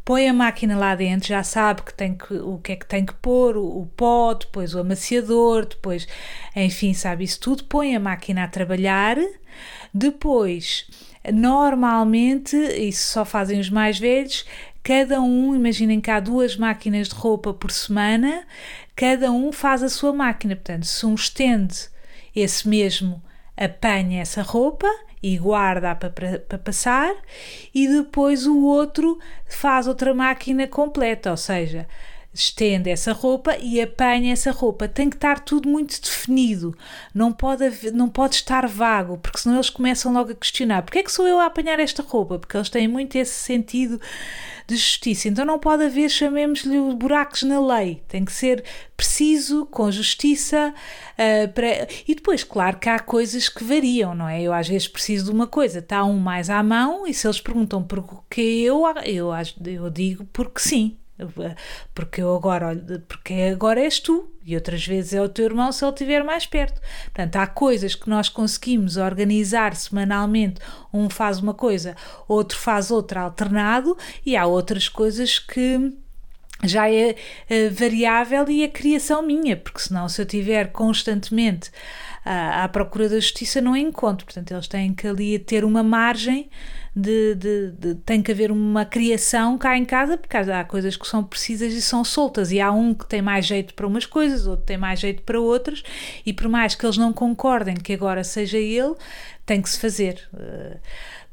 põe 0.05 0.28
a 0.28 0.35
máquina 0.35 0.76
lá 0.76 0.95
dentro, 0.95 1.28
já 1.28 1.43
sabe 1.43 1.82
que 1.82 1.95
tem 1.95 2.14
que, 2.14 2.35
o 2.35 2.59
que 2.59 2.72
é 2.72 2.76
que 2.76 2.87
tem 2.87 3.07
que 3.07 3.14
pôr, 3.14 3.57
o, 3.57 3.80
o 3.80 3.87
pó, 3.87 4.35
depois 4.35 4.74
o 4.74 4.80
amaciador, 4.80 5.64
depois, 5.64 6.07
enfim, 6.55 6.93
sabe 6.93 7.24
isso 7.24 7.41
tudo, 7.41 7.64
põe 7.64 7.97
a 7.97 8.01
máquina 8.01 8.45
a 8.45 8.49
trabalhar, 8.49 9.16
depois, 9.93 10.87
normalmente, 11.33 12.57
isso 12.57 13.13
só 13.13 13.25
fazem 13.25 13.61
os 13.61 13.71
mais 13.71 13.99
velhos, 13.99 14.45
cada 14.83 15.21
um, 15.21 15.55
imaginem 15.55 16.01
que 16.01 16.11
há 16.11 16.21
duas 16.21 16.57
máquinas 16.57 17.09
de 17.09 17.15
roupa 17.15 17.55
por 17.55 17.71
semana, 17.71 18.45
cada 18.95 19.31
um 19.33 19.51
faz 19.53 19.83
a 19.83 19.89
sua 19.89 20.13
máquina, 20.13 20.55
portanto, 20.55 20.85
se 20.85 21.07
um 21.07 21.15
estende 21.15 21.89
esse 22.35 22.69
mesmo 22.69 23.23
apanha 23.57 24.21
essa 24.21 24.43
roupa 24.43 24.89
e 25.23 25.39
guarda 25.39 25.95
para, 25.95 26.11
para, 26.39 26.59
passar, 26.59 27.15
e 27.75 27.89
depois 27.89 28.47
o 28.47 28.63
outro 28.65 29.19
faz 29.49 29.87
outra 29.87 30.13
máquina 30.13 30.67
completa, 30.67 31.31
ou 31.31 31.37
seja, 31.37 31.87
estende 32.35 32.91
essa 32.91 33.12
roupa 33.12 33.57
e 33.59 33.80
apanha 33.80 34.32
essa 34.32 34.51
roupa. 34.51 34.89
Tem 34.89 35.09
que 35.09 35.16
estar 35.16 35.41
tudo 35.41 35.68
muito 35.68 36.01
definido, 36.01 36.76
não 37.14 37.32
pode, 37.32 37.64
haver, 37.64 37.93
não 37.93 38.09
pode 38.09 38.35
estar 38.35 38.66
vago, 38.66 39.16
porque 39.18 39.39
senão 39.39 39.57
eles 39.57 39.70
começam 39.70 40.12
logo 40.12 40.32
a 40.32 40.35
questionar: 40.35 40.82
porque 40.82 40.99
é 40.99 41.03
que 41.03 41.12
sou 41.12 41.26
eu 41.26 41.39
a 41.39 41.47
apanhar 41.47 41.78
esta 41.78 42.03
roupa? 42.03 42.39
Porque 42.39 42.57
eles 42.57 42.68
têm 42.68 42.89
muito 42.89 43.14
esse 43.16 43.35
sentido 43.35 44.01
de 44.66 44.76
justiça. 44.76 45.28
Então 45.28 45.45
não 45.45 45.59
pode 45.59 45.85
haver, 45.85 46.11
chamemos-lhe, 46.11 46.78
buracos 46.95 47.43
na 47.43 47.61
lei. 47.61 48.03
Tem 48.09 48.24
que 48.24 48.32
ser 48.32 48.64
preciso, 48.97 49.66
com 49.66 49.91
justiça. 49.91 50.74
Uh, 51.12 51.53
para... 51.53 51.87
E 52.09 52.14
depois, 52.14 52.43
claro 52.43 52.78
que 52.78 52.89
há 52.89 52.99
coisas 52.99 53.49
que 53.49 53.62
variam, 53.62 54.14
não 54.14 54.28
é? 54.28 54.43
Eu 54.43 54.53
às 54.53 54.66
vezes 54.66 54.89
preciso 54.89 55.26
de 55.26 55.30
uma 55.30 55.47
coisa, 55.47 55.78
está 55.78 56.05
um 56.05 56.18
mais 56.18 56.51
à 56.51 56.62
mão, 56.62 57.07
e 57.07 57.14
se 57.14 57.26
eles 57.26 57.41
perguntam 57.41 57.82
por 57.82 58.24
que 58.30 58.41
eu, 58.41 58.82
eu, 59.05 59.30
eu 59.66 59.91
digo 59.91 60.24
porque 60.32 60.61
sim 60.61 60.97
porque 61.95 62.20
eu 62.20 62.35
agora, 62.35 62.77
porque 63.09 63.35
agora 63.53 63.81
és 63.81 64.01
tu 64.01 64.29
e 64.45 64.55
outras 64.55 64.87
vezes 64.87 65.14
é 65.14 65.22
o 65.22 65.29
teu 65.29 65.47
irmão 65.47 65.72
se 65.72 65.85
ele 65.85 65.93
estiver 65.93 66.22
mais 66.22 66.47
perto. 66.47 66.81
Portanto, 67.05 67.37
há 67.37 67.47
coisas 67.47 67.95
que 67.95 68.09
nós 68.09 68.29
conseguimos 68.29 68.97
organizar 68.97 69.75
semanalmente, 69.75 70.61
um 70.93 71.09
faz 71.09 71.39
uma 71.39 71.55
coisa, 71.55 71.97
outro 72.29 72.59
faz 72.59 72.91
outra 72.91 73.22
alternado, 73.22 73.97
e 74.25 74.37
há 74.37 74.47
outras 74.47 74.89
coisas 74.89 75.39
que 75.39 75.93
já 76.62 76.91
é 76.91 77.12
uh, 77.12 77.75
variável 77.75 78.49
e 78.49 78.64
a 78.64 78.68
criação 78.68 79.22
minha, 79.22 79.57
porque 79.57 79.81
senão 79.81 80.09
se 80.09 80.20
eu 80.20 80.27
tiver 80.27 80.72
constantemente 80.72 81.70
à 82.25 82.66
procura 82.68 83.09
da 83.09 83.16
justiça 83.16 83.61
não 83.61 83.77
encontro, 83.77 84.25
portanto 84.25 84.51
eles 84.51 84.66
têm 84.66 84.95
que 84.95 85.07
ali 85.07 85.39
ter 85.39 85.64
uma 85.64 85.83
margem 85.83 86.49
de, 86.97 87.35
de, 87.35 87.70
de, 87.72 87.95
tem 87.97 88.22
que 88.22 88.31
haver 88.31 88.53
uma 88.53 88.85
criação 88.85 89.59
cá 89.59 89.77
em 89.77 89.85
casa, 89.85 90.16
porque 90.16 90.37
há 90.37 90.64
coisas 90.64 90.97
que 90.97 91.07
são 91.07 91.25
precisas 91.25 91.72
e 91.72 91.83
são 91.83 92.05
soltas, 92.05 92.53
e 92.53 92.61
há 92.61 92.70
um 92.70 92.95
que 92.95 93.07
tem 93.07 93.20
mais 93.20 93.45
jeito 93.45 93.75
para 93.75 93.87
umas 93.87 94.07
coisas, 94.07 94.47
outro 94.47 94.64
tem 94.64 94.79
mais 94.79 95.01
jeito 95.01 95.22
para 95.22 95.41
outras, 95.41 95.83
e 96.25 96.33
por 96.33 96.49
mais 96.49 96.75
que 96.75 96.87
eles 96.87 96.97
não 96.97 97.12
concordem 97.12 97.75
que 97.75 97.93
agora 97.93 98.22
seja 98.22 98.59
ele, 98.59 98.95
tem 99.45 99.61
que 99.61 99.68
se 99.68 99.79
fazer. 99.79 100.27
Uh, 100.33 100.79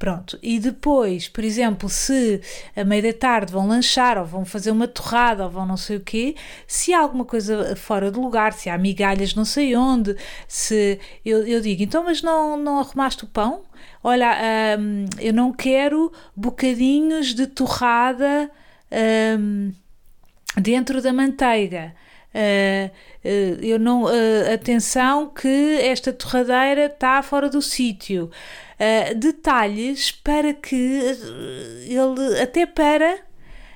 Pronto, 0.01 0.39
e 0.41 0.57
depois, 0.57 1.29
por 1.29 1.43
exemplo, 1.43 1.87
se 1.87 2.41
a 2.75 2.83
meia 2.83 3.03
da 3.03 3.13
tarde 3.13 3.53
vão 3.53 3.67
lanchar 3.67 4.17
ou 4.17 4.25
vão 4.25 4.43
fazer 4.43 4.71
uma 4.71 4.87
torrada 4.87 5.43
ou 5.43 5.49
vão 5.51 5.63
não 5.63 5.77
sei 5.77 5.97
o 5.97 5.99
quê, 5.99 6.35
se 6.65 6.91
há 6.91 6.99
alguma 6.99 7.23
coisa 7.23 7.75
fora 7.75 8.09
de 8.09 8.17
lugar, 8.17 8.51
se 8.51 8.67
há 8.67 8.75
migalhas 8.79 9.35
não 9.35 9.45
sei 9.45 9.75
onde, 9.75 10.15
se 10.47 10.99
eu, 11.23 11.45
eu 11.45 11.61
digo, 11.61 11.83
então, 11.83 12.03
mas 12.03 12.23
não, 12.23 12.57
não 12.57 12.79
arrumaste 12.79 13.25
o 13.25 13.27
pão? 13.27 13.61
Olha, 14.03 14.35
hum, 14.79 15.05
eu 15.19 15.31
não 15.31 15.53
quero 15.53 16.11
bocadinhos 16.35 17.35
de 17.35 17.45
torrada 17.45 18.49
hum, 19.39 19.71
dentro 20.57 20.99
da 20.99 21.13
manteiga. 21.13 21.93
Uh, 22.33 22.89
eu 23.61 23.77
não 23.77 24.05
uh, 24.05 24.53
atenção 24.53 25.27
que 25.29 25.77
esta 25.81 26.13
torradeira 26.13 26.85
está 26.85 27.21
fora 27.21 27.49
do 27.49 27.61
sítio 27.61 28.31
detalhes 29.15 30.11
para 30.11 30.53
que 30.53 31.01
ele 31.85 32.41
até 32.41 32.65
para 32.65 33.19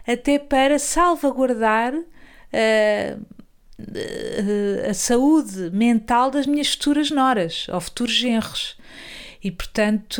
até 0.07 0.39
para 0.39 0.79
salvaguardar 0.79 1.93
a 4.89 4.93
saúde 4.93 5.69
mental 5.71 6.31
das 6.31 6.47
minhas 6.47 6.71
futuras 6.71 7.11
noras 7.11 7.67
ou 7.69 7.79
futuros 7.81 8.13
genros 8.13 8.77
e 9.45 9.51
portanto, 9.51 10.19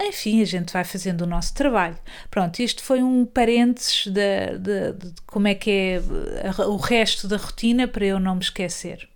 enfim, 0.00 0.40
a 0.40 0.44
gente 0.44 0.72
vai 0.72 0.84
fazendo 0.84 1.22
o 1.22 1.26
nosso 1.26 1.52
trabalho. 1.52 1.98
Pronto, 2.30 2.60
isto 2.60 2.80
foi 2.80 3.02
um 3.02 3.26
parênteses 3.26 4.06
de, 4.06 4.56
de, 4.56 4.92
de 4.92 5.12
como 5.26 5.48
é 5.48 5.54
que 5.56 5.68
é 5.68 6.00
o 6.62 6.76
resto 6.76 7.26
da 7.26 7.36
rotina 7.36 7.88
para 7.88 8.06
eu 8.06 8.20
não 8.20 8.36
me 8.36 8.40
esquecer. 8.40 9.08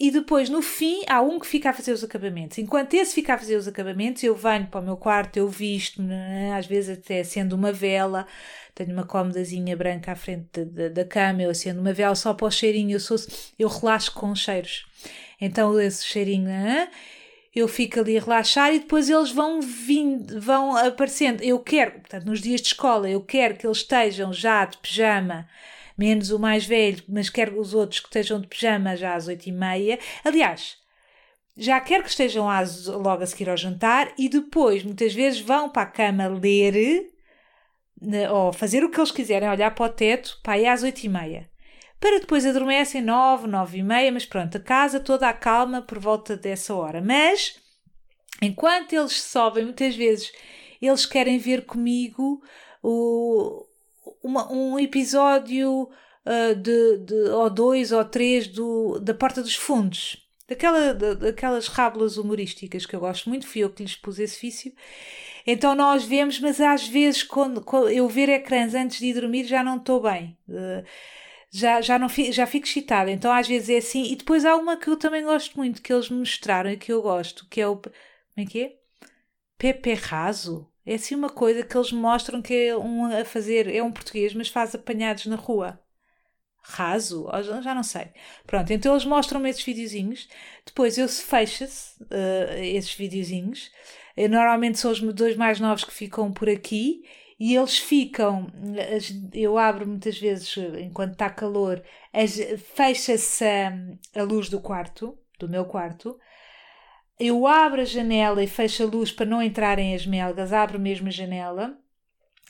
E 0.00 0.12
depois, 0.12 0.48
no 0.48 0.62
fim, 0.62 1.02
há 1.08 1.20
um 1.20 1.40
que 1.40 1.46
fica 1.46 1.70
a 1.70 1.72
fazer 1.72 1.90
os 1.90 2.04
acabamentos. 2.04 2.56
Enquanto 2.58 2.94
esse 2.94 3.12
fica 3.12 3.34
a 3.34 3.38
fazer 3.38 3.56
os 3.56 3.66
acabamentos, 3.66 4.22
eu 4.22 4.34
venho 4.36 4.68
para 4.68 4.80
o 4.80 4.84
meu 4.84 4.96
quarto, 4.96 5.38
eu 5.38 5.48
visto-me, 5.48 6.14
às 6.56 6.66
vezes 6.66 6.98
até 6.98 7.20
acendo 7.20 7.56
uma 7.56 7.72
vela, 7.72 8.24
tenho 8.76 8.92
uma 8.92 9.04
cómodazinha 9.04 9.76
branca 9.76 10.12
à 10.12 10.14
frente 10.14 10.64
da, 10.64 10.88
da, 10.88 11.04
cama, 11.04 11.42
eu 11.42 11.50
acendo 11.50 11.80
uma 11.80 11.92
vela 11.92 12.14
só 12.14 12.32
para 12.32 12.46
o 12.46 12.50
cheirinho, 12.50 12.92
eu, 12.92 13.00
sou, 13.00 13.16
eu 13.58 13.68
relaxo 13.68 14.12
com 14.12 14.30
os 14.30 14.38
cheiros. 14.38 14.86
Então 15.40 15.80
esse 15.80 16.04
cheirinho, 16.04 16.48
eu 17.52 17.66
fico 17.66 17.98
ali 17.98 18.16
a 18.16 18.20
relaxar 18.20 18.72
e 18.72 18.78
depois 18.78 19.10
eles 19.10 19.32
vão 19.32 19.60
vindo, 19.60 20.40
vão 20.40 20.76
aparecendo. 20.76 21.42
Eu 21.42 21.58
quero, 21.58 21.92
portanto, 21.92 22.24
nos 22.24 22.40
dias 22.40 22.60
de 22.60 22.68
escola, 22.68 23.10
eu 23.10 23.20
quero 23.20 23.56
que 23.56 23.66
eles 23.66 23.78
estejam 23.78 24.32
já 24.32 24.64
de 24.64 24.78
pijama, 24.78 25.48
menos 25.98 26.30
o 26.30 26.38
mais 26.38 26.64
velho, 26.64 27.02
mas 27.08 27.28
quero 27.28 27.58
os 27.60 27.74
outros 27.74 27.98
que 28.00 28.06
estejam 28.06 28.40
de 28.40 28.46
pijama 28.46 28.96
já 28.96 29.14
às 29.14 29.26
oito 29.26 29.48
e 29.48 29.52
meia. 29.52 29.98
Aliás, 30.24 30.76
já 31.56 31.80
quero 31.80 32.04
que 32.04 32.10
estejam 32.10 32.46
logo 33.02 33.22
a 33.22 33.26
seguir 33.26 33.50
ao 33.50 33.56
jantar 33.56 34.12
e 34.16 34.28
depois, 34.28 34.84
muitas 34.84 35.12
vezes, 35.12 35.40
vão 35.40 35.68
para 35.68 35.82
a 35.82 35.86
cama 35.86 36.28
ler 36.28 37.10
ou 38.30 38.52
fazer 38.52 38.84
o 38.84 38.90
que 38.90 39.00
eles 39.00 39.10
quiserem, 39.10 39.48
olhar 39.48 39.74
para 39.74 39.86
o 39.86 39.88
teto, 39.92 40.38
para 40.40 40.52
aí 40.52 40.66
às 40.66 40.84
oito 40.84 41.02
e 41.02 41.08
meia. 41.08 41.50
Para 41.98 42.20
depois 42.20 42.46
adormecem 42.46 43.02
nove, 43.02 43.48
nove 43.48 43.78
e 43.78 43.82
meia, 43.82 44.12
mas 44.12 44.24
pronto, 44.24 44.56
a 44.56 44.60
casa 44.60 45.00
toda 45.00 45.28
acalma 45.28 45.82
por 45.82 45.98
volta 45.98 46.36
dessa 46.36 46.72
hora. 46.72 47.00
Mas, 47.00 47.58
enquanto 48.40 48.92
eles 48.92 49.20
sobem, 49.20 49.64
muitas 49.64 49.96
vezes 49.96 50.30
eles 50.80 51.04
querem 51.04 51.38
ver 51.38 51.66
comigo 51.66 52.40
o, 52.80 53.66
uma, 54.22 54.52
um 54.52 54.78
episódio 54.78 55.84
uh, 55.84 56.54
de, 56.54 56.98
de, 56.98 57.14
ou 57.30 57.50
dois 57.50 57.92
ou 57.92 58.04
três 58.04 58.46
do, 58.46 58.98
da 59.00 59.14
Porta 59.14 59.42
dos 59.42 59.54
Fundos. 59.54 60.24
Daquela, 60.46 60.94
daquelas 60.94 61.68
rábulas 61.68 62.16
humorísticas 62.16 62.86
que 62.86 62.96
eu 62.96 63.00
gosto 63.00 63.28
muito, 63.28 63.46
fui 63.46 63.62
eu 63.62 63.70
que 63.70 63.82
lhes 63.82 63.96
pus 63.96 64.18
esse 64.18 64.40
vício. 64.40 64.72
Então 65.46 65.74
nós 65.74 66.04
vemos, 66.04 66.40
mas 66.40 66.60
às 66.60 66.86
vezes 66.86 67.22
quando, 67.22 67.60
quando 67.62 67.90
eu 67.90 68.08
ver 68.08 68.28
ecrãs 68.28 68.74
antes 68.74 68.98
de 68.98 69.06
ir 69.06 69.14
dormir 69.14 69.44
já 69.44 69.62
não 69.62 69.76
estou 69.76 70.00
bem. 70.00 70.36
Uh, 70.48 70.84
já, 71.50 71.80
já, 71.80 71.98
não 71.98 72.08
fico, 72.08 72.32
já 72.32 72.46
fico 72.46 72.66
excitada. 72.66 73.10
Então 73.10 73.32
às 73.32 73.46
vezes 73.48 73.68
é 73.68 73.76
assim. 73.78 74.12
E 74.12 74.16
depois 74.16 74.44
há 74.44 74.56
uma 74.56 74.76
que 74.76 74.88
eu 74.88 74.96
também 74.96 75.24
gosto 75.24 75.56
muito, 75.56 75.82
que 75.82 75.92
eles 75.92 76.10
me 76.10 76.18
mostraram 76.18 76.70
e 76.70 76.76
que 76.76 76.92
eu 76.92 77.02
gosto, 77.02 77.46
que 77.48 77.60
é 77.60 77.68
o. 77.68 77.76
Como 77.76 77.92
é 78.36 78.44
que 78.46 78.62
é? 78.62 78.76
Pepe 79.56 79.94
Raso. 79.94 80.70
É 80.90 80.94
assim 80.94 81.14
uma 81.14 81.28
coisa 81.30 81.62
que 81.62 81.76
eles 81.76 81.92
mostram 81.92 82.40
que 82.40 82.54
é 82.54 82.76
um 82.76 83.06
a 83.06 83.24
fazer, 83.24 83.68
é 83.72 83.82
um 83.82 83.92
português, 83.92 84.34
mas 84.34 84.48
faz 84.48 84.74
apanhados 84.74 85.26
na 85.26 85.36
rua. 85.36 85.80
Raso? 86.62 87.28
Já 87.62 87.74
não 87.74 87.82
sei. 87.82 88.08
Pronto, 88.46 88.72
então 88.72 88.92
eles 88.92 89.04
mostram-me 89.04 89.48
esses 89.48 89.62
videozinhos. 89.62 90.28
Depois 90.66 90.98
eu 90.98 91.08
se 91.08 91.22
fecha-se 91.22 92.02
uh, 92.02 92.62
esses 92.62 92.94
videozinhos 92.94 93.70
eu, 94.18 94.28
normalmente 94.28 94.80
são 94.80 94.90
os 94.90 95.00
dois 95.14 95.36
mais 95.36 95.60
novos 95.60 95.84
que 95.84 95.92
ficam 95.92 96.32
por 96.32 96.48
aqui 96.48 97.04
e 97.38 97.54
eles 97.54 97.78
ficam. 97.78 98.48
Eu 99.32 99.56
abro 99.56 99.86
muitas 99.86 100.18
vezes, 100.18 100.56
enquanto 100.80 101.12
está 101.12 101.30
calor, 101.30 101.80
fecha-se 102.74 103.44
a, 103.44 103.72
a 104.20 104.22
luz 104.24 104.48
do 104.48 104.60
quarto, 104.60 105.16
do 105.38 105.48
meu 105.48 105.64
quarto. 105.64 106.18
Eu 107.18 107.46
abro 107.46 107.80
a 107.80 107.84
janela 107.84 108.42
e 108.42 108.46
fecho 108.46 108.84
a 108.84 108.86
luz 108.86 109.10
para 109.10 109.26
não 109.26 109.42
entrarem 109.42 109.94
as 109.94 110.06
melgas, 110.06 110.52
abro 110.52 110.78
mesmo 110.78 111.08
a 111.08 111.10
janela. 111.10 111.76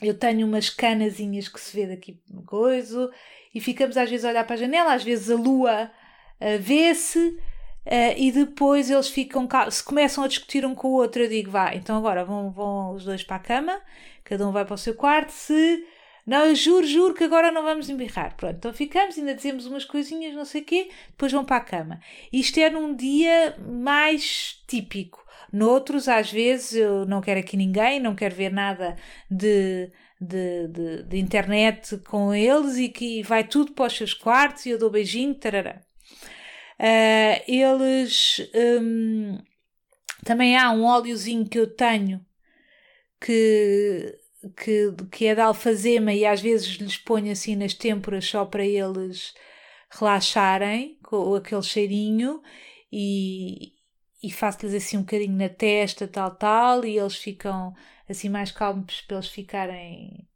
Eu 0.00 0.16
tenho 0.16 0.46
umas 0.46 0.70
canazinhas 0.70 1.48
que 1.48 1.60
se 1.60 1.74
vê 1.74 1.86
daqui 1.86 2.20
coisa 2.46 3.10
e 3.54 3.60
ficamos 3.60 3.96
às 3.96 4.08
vezes 4.08 4.24
a 4.24 4.28
olhar 4.28 4.44
para 4.44 4.54
a 4.54 4.58
janela, 4.58 4.94
às 4.94 5.02
vezes 5.02 5.30
a 5.30 5.34
lua 5.34 5.90
uh, 6.40 6.58
vê-se 6.60 7.38
Uh, 7.88 8.12
e 8.18 8.30
depois 8.30 8.90
eles 8.90 9.08
ficam, 9.08 9.48
se 9.70 9.82
começam 9.82 10.22
a 10.22 10.28
discutir 10.28 10.62
um 10.66 10.74
com 10.74 10.88
o 10.88 10.92
outro, 10.92 11.22
eu 11.22 11.28
digo, 11.28 11.50
vá, 11.50 11.74
então 11.74 11.96
agora 11.96 12.22
vão, 12.22 12.50
vão 12.50 12.92
os 12.92 13.02
dois 13.02 13.24
para 13.24 13.36
a 13.36 13.38
cama, 13.38 13.80
cada 14.22 14.46
um 14.46 14.52
vai 14.52 14.66
para 14.66 14.74
o 14.74 14.78
seu 14.78 14.94
quarto, 14.94 15.30
se 15.30 15.86
não, 16.28 16.44
eu 16.44 16.54
juro, 16.54 16.86
juro 16.86 17.14
que 17.14 17.24
agora 17.24 17.50
não 17.50 17.62
vamos 17.62 17.88
embirrar. 17.88 18.36
Pronto, 18.36 18.56
então 18.56 18.72
ficamos, 18.74 19.16
ainda 19.16 19.34
dizemos 19.34 19.64
umas 19.64 19.86
coisinhas, 19.86 20.34
não 20.34 20.44
sei 20.44 20.60
o 20.60 20.64
quê, 20.64 20.90
depois 21.08 21.32
vão 21.32 21.42
para 21.42 21.56
a 21.56 21.60
cama. 21.60 22.00
Isto 22.30 22.60
é 22.60 22.68
num 22.68 22.94
dia 22.94 23.56
mais 23.66 24.62
típico. 24.68 25.24
Noutros, 25.50 26.06
às 26.06 26.30
vezes, 26.30 26.74
eu 26.74 27.06
não 27.06 27.22
quero 27.22 27.40
aqui 27.40 27.56
ninguém, 27.56 27.98
não 27.98 28.14
quero 28.14 28.34
ver 28.34 28.52
nada 28.52 28.94
de, 29.30 29.90
de, 30.20 30.68
de, 30.68 31.02
de 31.04 31.18
internet 31.18 31.96
com 32.06 32.34
eles 32.34 32.76
e 32.76 32.90
que 32.90 33.22
vai 33.22 33.42
tudo 33.44 33.72
para 33.72 33.86
os 33.86 33.96
seus 33.96 34.12
quartos 34.12 34.66
e 34.66 34.70
eu 34.70 34.78
dou 34.78 34.90
beijinho, 34.90 35.34
tarará. 35.34 35.80
Uh, 36.78 37.42
eles. 37.48 38.50
Um, 38.54 39.38
também 40.26 40.58
há 40.58 40.70
um 40.72 40.84
óleozinho 40.84 41.48
que 41.48 41.58
eu 41.58 41.66
tenho 41.66 42.20
que, 43.18 44.14
que, 44.50 44.92
que 45.10 45.26
é 45.26 45.34
da 45.34 45.46
alfazema 45.46 46.12
e 46.12 46.24
às 46.24 46.40
vezes 46.40 46.76
lhes 46.76 46.96
ponho 46.96 47.32
assim 47.32 47.56
nas 47.56 47.74
têmporas 47.74 48.24
só 48.26 48.44
para 48.44 48.64
eles 48.64 49.34
relaxarem 49.90 50.98
com 51.02 51.34
aquele 51.34 51.62
cheirinho 51.62 52.42
e, 52.92 53.72
e 54.22 54.30
faço-lhes 54.30 54.74
assim 54.74 54.98
um 54.98 55.00
bocadinho 55.00 55.36
na 55.36 55.48
testa, 55.48 56.06
tal, 56.06 56.34
tal, 56.34 56.84
e 56.84 56.98
eles 56.98 57.16
ficam 57.16 57.74
assim 58.08 58.28
mais 58.28 58.52
calmos 58.52 59.00
para 59.02 59.16
eles 59.16 59.28
ficarem 59.28 60.28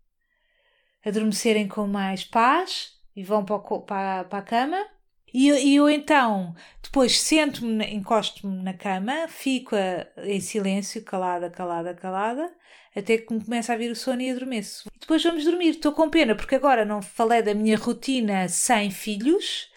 adormecerem 1.04 1.68
com 1.68 1.86
mais 1.86 2.24
paz 2.24 2.96
e 3.14 3.22
vão 3.22 3.44
para, 3.44 3.58
para, 3.58 4.24
para 4.24 4.38
a 4.38 4.42
cama. 4.42 4.91
E, 5.32 5.48
e 5.48 5.76
eu 5.76 5.88
então, 5.88 6.54
depois 6.82 7.18
sento-me, 7.20 7.84
encosto-me 7.86 8.62
na 8.62 8.74
cama, 8.74 9.26
fico 9.28 9.74
a, 9.74 10.06
em 10.26 10.40
silêncio, 10.40 11.02
calada, 11.02 11.48
calada, 11.48 11.94
calada, 11.94 12.52
até 12.94 13.16
que 13.16 13.32
me 13.32 13.42
começa 13.42 13.72
a 13.72 13.76
vir 13.76 13.90
o 13.90 13.96
sono 13.96 14.20
e 14.20 14.30
adormeço. 14.30 14.88
E 14.94 15.00
depois 15.00 15.22
vamos 15.22 15.44
dormir. 15.44 15.70
Estou 15.70 15.92
com 15.92 16.10
pena 16.10 16.34
porque 16.34 16.54
agora 16.54 16.84
não 16.84 17.00
falei 17.00 17.40
da 17.42 17.54
minha 17.54 17.76
rotina 17.78 18.46
sem 18.48 18.90
filhos. 18.90 19.70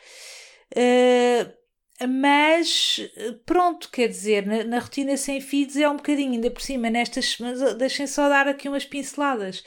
Uh, 0.75 1.65
mas 2.09 2.99
pronto, 3.45 3.89
quer 3.89 4.09
dizer, 4.09 4.45
na, 4.45 4.65
na, 4.65 4.79
rotina 4.79 5.15
sem 5.15 5.39
filhos 5.39 5.77
é 5.77 5.89
um 5.89 5.95
bocadinho, 5.95 6.33
ainda 6.33 6.51
por 6.51 6.61
cima, 6.61 6.89
nestas, 6.89 7.37
mas 7.39 7.75
deixem 7.75 8.05
só 8.05 8.27
dar 8.27 8.49
aqui 8.49 8.67
umas 8.67 8.83
pinceladas. 8.83 9.63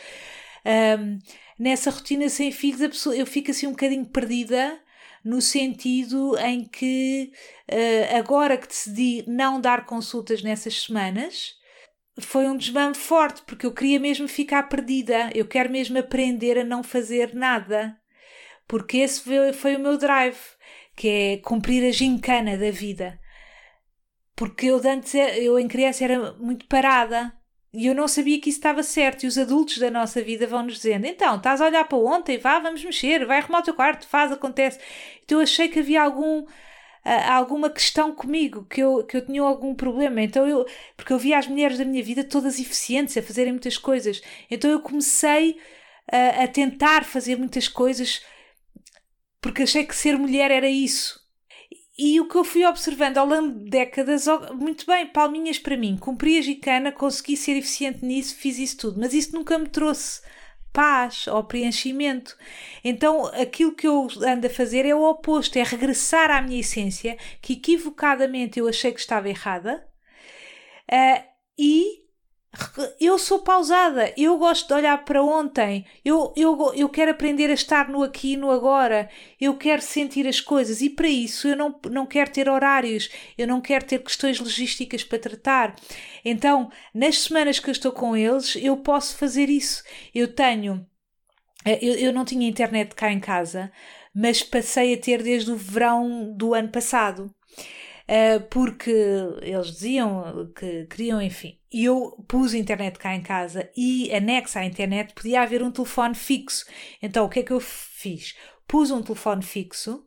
Nessa 1.59 1.91
rotina 1.91 2.29
sem 2.29 2.53
filhos, 2.53 2.81
pessoa, 2.81 3.17
eu 3.17 3.25
fico 3.25 3.51
assim 3.51 3.67
um 3.67 3.71
bocadinho 3.71 4.05
perdida 4.05 4.79
no 5.29 5.43
sentido 5.43 6.39
em 6.39 6.65
que 6.65 7.31
uh, 7.71 8.17
agora 8.17 8.57
que 8.57 8.67
decidi 8.67 9.25
não 9.27 9.61
dar 9.61 9.85
consultas 9.85 10.43
nessas 10.43 10.85
semanas, 10.85 11.55
foi 12.19 12.49
um 12.49 12.57
desmame 12.57 12.95
forte, 12.95 13.43
porque 13.43 13.67
eu 13.67 13.75
queria 13.75 14.01
mesmo 14.01 14.27
ficar 14.27 14.71
perdida, 14.71 15.31
eu 15.35 15.47
quero 15.47 15.71
mesmo 15.71 15.99
aprender 15.99 16.59
a 16.59 16.65
não 16.65 16.83
fazer 16.83 17.35
nada, 17.35 17.95
porque 18.67 18.97
esse 18.97 19.21
foi, 19.21 19.53
foi 19.53 19.77
o 19.77 19.79
meu 19.79 19.99
drive, 19.99 20.39
que 20.97 21.09
é 21.09 21.37
cumprir 21.37 21.87
a 21.87 21.93
gincana 21.93 22.57
da 22.57 22.71
vida. 22.71 23.21
Porque 24.35 24.69
eu 24.69 24.81
antes, 24.83 25.13
eu 25.15 25.59
em 25.59 25.69
criança 25.69 26.05
era 26.05 26.33
muito 26.39 26.67
parada, 26.69 27.38
e 27.73 27.87
eu 27.87 27.95
não 27.95 28.09
sabia 28.09 28.41
que 28.41 28.49
isso 28.51 28.59
estava 28.59 28.83
certo. 28.83 29.25
E 29.25 29.27
os 29.27 29.39
adultos 29.39 29.79
da 29.79 29.91
nossa 29.91 30.23
vida 30.23 30.47
vão 30.47 30.63
nos 30.65 30.77
dizendo: 30.77 31.07
então, 31.07 31.37
estás 31.37 31.61
a 31.61 31.67
olhar 31.67 31.85
para 31.85 31.99
ontem, 31.99 32.39
vá, 32.39 32.59
vamos 32.59 32.85
mexer, 32.85 33.27
vai 33.27 33.39
arrumar 33.39 33.61
o 33.61 33.63
teu 33.63 33.75
quarto, 33.75 34.07
faz, 34.09 34.33
acontece. 34.33 34.79
Então 35.25 35.39
eu 35.39 35.43
achei 35.43 35.69
que 35.69 35.79
havia 35.81 36.03
algum. 36.03 36.47
Alguma 37.31 37.71
questão 37.71 38.15
comigo, 38.15 38.67
que 38.67 38.83
eu, 38.83 39.03
que 39.05 39.17
eu 39.17 39.25
tinha 39.25 39.41
algum 39.41 39.75
problema. 39.75 40.21
Então 40.21 40.47
eu, 40.47 40.67
porque 40.95 41.13
eu 41.13 41.19
via 41.19 41.39
as 41.39 41.47
mulheres 41.47 41.79
da 41.79 41.85
minha 41.85 42.03
vida 42.03 42.23
todas 42.23 42.59
eficientes 42.61 43.17
a 43.17 43.23
fazerem 43.23 43.53
muitas 43.53 43.79
coisas. 43.79 44.21
Então 44.51 44.71
eu 44.71 44.81
comecei 44.81 45.59
a 46.43 46.47
tentar 46.49 47.05
fazer 47.05 47.37
muitas 47.37 47.67
coisas 47.67 48.21
porque 49.41 49.63
achei 49.63 49.87
que 49.87 49.97
ser 49.97 50.19
mulher 50.19 50.51
era 50.51 50.69
isso. 50.69 51.21
E 51.99 52.21
o 52.21 52.29
que 52.29 52.37
eu 52.37 52.45
fui 52.45 52.65
observando 52.65 53.19
ao 53.19 53.27
longo 53.27 53.59
de 53.59 53.71
décadas, 53.71 54.27
muito 54.55 54.87
bem, 54.87 55.05
palminhas 55.07 55.59
para 55.59 55.77
mim, 55.77 55.97
cumpri 55.97 56.39
a 56.39 56.43
gicana, 56.43 56.93
consegui 56.93 57.37
ser 57.37 57.57
eficiente 57.57 58.05
nisso, 58.05 58.37
fiz 58.37 58.57
isso 58.57 58.77
tudo, 58.77 59.01
mas 59.01 59.13
isso 59.13 59.35
nunca 59.35 59.59
me 59.59 59.69
trouxe 59.69 60.23
paz 60.73 61.27
ou 61.27 61.43
preenchimento. 61.43 62.37
Então 62.85 63.27
aquilo 63.27 63.75
que 63.75 63.89
eu 63.89 64.07
ando 64.25 64.47
a 64.47 64.51
fazer 64.51 64.87
é 64.87 64.95
o 64.95 65.03
oposto, 65.03 65.59
é 65.59 65.65
regressar 65.65 66.31
à 66.31 66.41
minha 66.41 66.61
essência, 66.61 67.19
que 67.43 67.55
equivocadamente 67.55 68.61
eu 68.61 68.69
achei 68.69 68.93
que 68.93 69.01
estava 69.01 69.29
errada, 69.29 69.85
uh, 70.89 71.25
e 71.59 72.08
eu 72.99 73.19
sou 73.19 73.41
pausada, 73.41 74.13
eu 74.17 74.39
gosto 74.39 74.69
de 74.69 74.75
olhar 74.75 75.05
para 75.05 75.23
ontem, 75.23 75.85
eu, 76.05 76.33
eu, 76.37 76.73
eu 76.75 76.89
quero 76.89 77.11
aprender 77.11 77.51
a 77.51 77.55
estar 77.55 77.89
no 77.89 78.03
aqui 78.03 78.33
e 78.33 78.37
no 78.37 78.51
agora, 78.51 79.11
eu 79.41 79.57
quero 79.57 79.83
sentir 79.83 80.27
as 80.27 80.41
coisas 80.41 80.81
e 80.81 80.89
para 80.89 81.09
isso 81.09 81.47
eu 81.47 81.57
não, 81.57 81.79
não 81.91 82.07
quero 82.07 82.31
ter 82.31 82.49
horários, 82.49 83.11
eu 83.37 83.47
não 83.47 83.61
quero 83.61 83.85
ter 83.85 84.03
questões 84.03 84.41
logísticas 84.41 85.05
para 85.05 85.19
tratar. 85.19 85.77
Então, 86.25 86.71
nas 86.95 87.19
semanas 87.21 87.59
que 87.59 87.69
eu 87.69 87.73
estou 87.73 87.93
com 87.93 88.17
eles, 88.17 88.57
eu 88.57 88.77
posso 88.79 89.17
fazer 89.17 89.49
isso. 89.51 89.83
Eu 90.15 90.35
tenho, 90.35 90.87
eh, 91.65 91.79
eu, 91.83 91.95
eu 91.95 92.13
não 92.13 92.25
tinha 92.25 92.49
internet 92.49 92.95
cá 92.95 93.13
em 93.13 93.21
casa, 93.21 93.71
mas 94.15 94.43
passei 94.43 94.95
a 94.95 94.99
ter 94.99 95.23
desde 95.23 95.53
o 95.53 95.57
verão 95.57 96.35
do 96.35 96.55
ano 96.55 96.71
passado. 96.71 97.31
Uh, 98.11 98.41
porque 98.49 98.91
eles 99.43 99.67
diziam 99.67 100.51
que 100.57 100.87
queriam, 100.87 101.21
enfim, 101.21 101.58
e 101.73 101.85
eu 101.85 102.25
pus 102.27 102.55
a 102.55 102.59
internet 102.59 102.99
cá 102.99 103.15
em 103.15 103.23
casa 103.23 103.71
e 103.77 104.13
anexo 104.15 104.59
à 104.59 104.65
internet 104.65 105.13
podia 105.15 105.43
haver 105.43 105.63
um 105.63 105.71
telefone 105.71 106.15
fixo. 106.15 106.65
Então 107.03 107.27
o 107.27 107.29
que 107.29 107.41
é 107.41 107.43
que 107.43 107.53
eu 107.53 107.61
fiz? 107.61 108.37
Pus 108.67 108.91
um 108.91 109.03
telefone 109.03 109.43
fixo, 109.43 110.05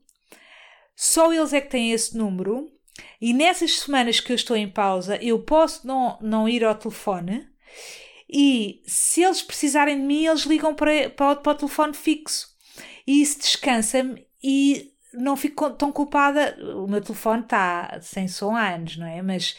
só 0.95 1.33
eles 1.33 1.53
é 1.53 1.61
que 1.61 1.69
têm 1.69 1.91
esse 1.91 2.15
número, 2.15 2.71
e 3.19 3.33
nessas 3.33 3.79
semanas 3.79 4.19
que 4.19 4.31
eu 4.31 4.35
estou 4.35 4.55
em 4.55 4.69
pausa 4.69 5.17
eu 5.17 5.39
posso 5.39 5.85
não, 5.85 6.17
não 6.21 6.47
ir 6.47 6.63
ao 6.63 6.75
telefone. 6.75 7.47
E 8.29 8.81
se 8.85 9.23
eles 9.23 9.41
precisarem 9.41 9.97
de 9.97 10.03
mim, 10.03 10.25
eles 10.25 10.43
ligam 10.43 10.73
para, 10.73 11.09
para, 11.09 11.35
para 11.35 11.51
o 11.51 11.55
telefone 11.55 11.93
fixo. 11.93 12.47
E 13.05 13.21
isso 13.21 13.39
descansa-me 13.39 14.25
e 14.41 14.93
não 15.13 15.35
fico 15.35 15.69
tão 15.71 15.91
culpada. 15.91 16.57
O 16.75 16.88
meu 16.88 17.01
telefone 17.01 17.41
está 17.41 17.99
sem 18.01 18.27
som 18.27 18.55
há 18.55 18.73
anos, 18.73 18.95
não 18.95 19.05
é? 19.05 19.21
Mas 19.21 19.57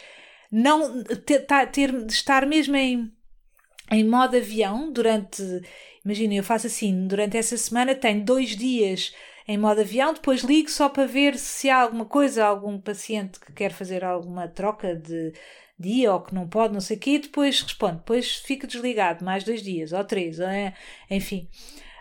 não 0.53 1.03
ter, 1.03 1.41
tá, 1.41 1.65
ter 1.65 1.95
estar 2.07 2.47
mesmo 2.47 2.77
em, 2.77 3.11
em 3.91 4.05
modo 4.05 4.37
avião 4.37 4.93
durante. 4.93 5.43
Imagina, 6.05 6.35
eu 6.35 6.45
faço 6.45 6.67
assim, 6.67 7.07
durante 7.07 7.37
essa 7.39 7.57
semana 7.57 7.95
tenho 7.95 8.25
dois 8.25 8.51
dias 8.51 9.15
em 9.47 9.59
modo 9.59 9.81
avião, 9.81 10.15
depois 10.15 10.43
ligo 10.43 10.71
só 10.71 10.89
para 10.89 11.07
ver 11.07 11.37
se 11.37 11.69
há 11.69 11.81
alguma 11.81 12.05
coisa, 12.05 12.45
algum 12.45 12.79
paciente 12.79 13.41
que 13.41 13.53
quer 13.53 13.73
fazer 13.73 14.05
alguma 14.05 14.47
troca 14.47 14.95
de 14.95 15.33
dia 15.79 16.13
ou 16.13 16.21
que 16.21 16.35
não 16.35 16.49
pode, 16.49 16.73
não 16.73 16.81
sei 16.81 16.97
o 16.97 17.01
quê, 17.01 17.19
depois 17.19 17.61
responde, 17.61 17.97
depois 17.97 18.37
fica 18.37 18.67
desligado 18.67 19.25
mais 19.25 19.43
dois 19.43 19.63
dias 19.63 19.93
ou 19.93 20.05
três, 20.05 20.39
é? 20.39 20.75
enfim. 21.11 21.49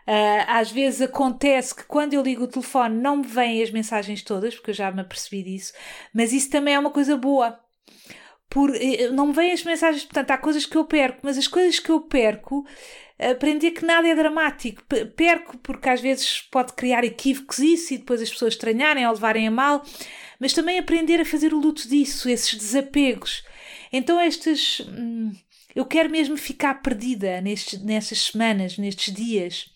Uh, 0.07 0.43
às 0.47 0.71
vezes 0.71 1.01
acontece 1.01 1.75
que 1.75 1.83
quando 1.83 2.13
eu 2.13 2.21
ligo 2.21 2.43
o 2.43 2.47
telefone 2.47 2.95
não 2.95 3.17
me 3.17 3.27
vêm 3.27 3.61
as 3.61 3.71
mensagens 3.71 4.21
todas, 4.23 4.55
porque 4.55 4.71
eu 4.71 4.75
já 4.75 4.91
me 4.91 5.01
apercebi 5.01 5.43
disso, 5.43 5.73
mas 6.13 6.33
isso 6.33 6.49
também 6.49 6.75
é 6.75 6.79
uma 6.79 6.91
coisa 6.91 7.15
boa. 7.17 7.59
Por, 8.51 8.75
eh, 8.75 9.09
não 9.11 9.27
me 9.27 9.33
vêm 9.33 9.53
as 9.53 9.63
mensagens, 9.63 10.03
portanto, 10.03 10.29
há 10.29 10.37
coisas 10.37 10.65
que 10.65 10.77
eu 10.77 10.83
perco, 10.85 11.21
mas 11.23 11.37
as 11.37 11.47
coisas 11.47 11.79
que 11.79 11.89
eu 11.89 12.01
perco, 12.01 12.65
aprendi 13.17 13.71
que 13.71 13.85
nada 13.85 14.07
é 14.07 14.13
dramático. 14.13 14.83
Perco 15.15 15.57
porque 15.59 15.89
às 15.89 16.01
vezes 16.01 16.41
pode 16.51 16.73
criar 16.73 17.03
equívocos 17.03 17.59
isso 17.59 17.93
e 17.93 17.97
depois 17.97 18.21
as 18.21 18.29
pessoas 18.29 18.53
estranharem 18.53 19.07
ou 19.07 19.13
levarem 19.13 19.47
a 19.47 19.51
mal, 19.51 19.83
mas 20.39 20.53
também 20.53 20.77
aprender 20.77 21.21
a 21.21 21.25
fazer 21.25 21.53
o 21.53 21.59
luto 21.59 21.87
disso, 21.87 22.29
esses 22.29 22.53
desapegos. 22.55 23.43
Então, 23.93 24.19
estes. 24.19 24.81
Hum, 24.81 25.31
eu 25.73 25.85
quero 25.85 26.09
mesmo 26.09 26.35
ficar 26.35 26.81
perdida 26.81 27.39
nestes, 27.39 27.81
nessas 27.81 28.19
semanas, 28.19 28.77
nestes 28.77 29.13
dias. 29.13 29.70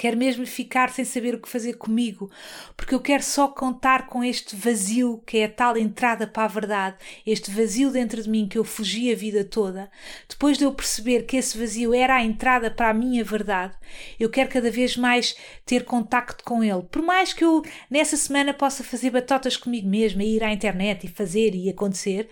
Quero 0.00 0.16
mesmo 0.16 0.46
ficar 0.46 0.88
sem 0.88 1.04
saber 1.04 1.34
o 1.34 1.38
que 1.38 1.46
fazer 1.46 1.74
comigo, 1.74 2.30
porque 2.74 2.94
eu 2.94 3.00
quero 3.00 3.22
só 3.22 3.46
contar 3.48 4.06
com 4.06 4.24
este 4.24 4.56
vazio 4.56 5.22
que 5.26 5.36
é 5.36 5.44
a 5.44 5.48
tal 5.50 5.76
entrada 5.76 6.26
para 6.26 6.44
a 6.44 6.48
verdade, 6.48 6.96
este 7.26 7.50
vazio 7.50 7.90
dentro 7.90 8.22
de 8.22 8.30
mim 8.30 8.48
que 8.48 8.56
eu 8.56 8.64
fugi 8.64 9.12
a 9.12 9.14
vida 9.14 9.44
toda. 9.44 9.90
Depois 10.26 10.56
de 10.56 10.64
eu 10.64 10.72
perceber 10.72 11.26
que 11.26 11.36
esse 11.36 11.58
vazio 11.58 11.92
era 11.92 12.14
a 12.16 12.24
entrada 12.24 12.70
para 12.70 12.88
a 12.88 12.94
minha 12.94 13.22
verdade, 13.22 13.76
eu 14.18 14.30
quero 14.30 14.48
cada 14.48 14.70
vez 14.70 14.96
mais 14.96 15.36
ter 15.66 15.84
contacto 15.84 16.44
com 16.44 16.64
ele. 16.64 16.82
Por 16.90 17.02
mais 17.02 17.34
que 17.34 17.44
eu 17.44 17.62
nessa 17.90 18.16
semana 18.16 18.54
possa 18.54 18.82
fazer 18.82 19.10
batotas 19.10 19.54
comigo 19.54 19.86
mesma, 19.86 20.24
ir 20.24 20.42
à 20.42 20.50
internet 20.50 21.04
e 21.04 21.10
fazer 21.10 21.54
e 21.54 21.68
acontecer, 21.68 22.26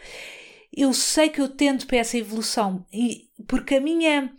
eu 0.74 0.94
sei 0.94 1.28
que 1.28 1.42
eu 1.42 1.50
tento 1.50 1.86
para 1.86 1.98
essa 1.98 2.16
evolução, 2.16 2.86
e, 2.90 3.28
porque 3.46 3.74
a 3.74 3.80
minha, 3.82 4.32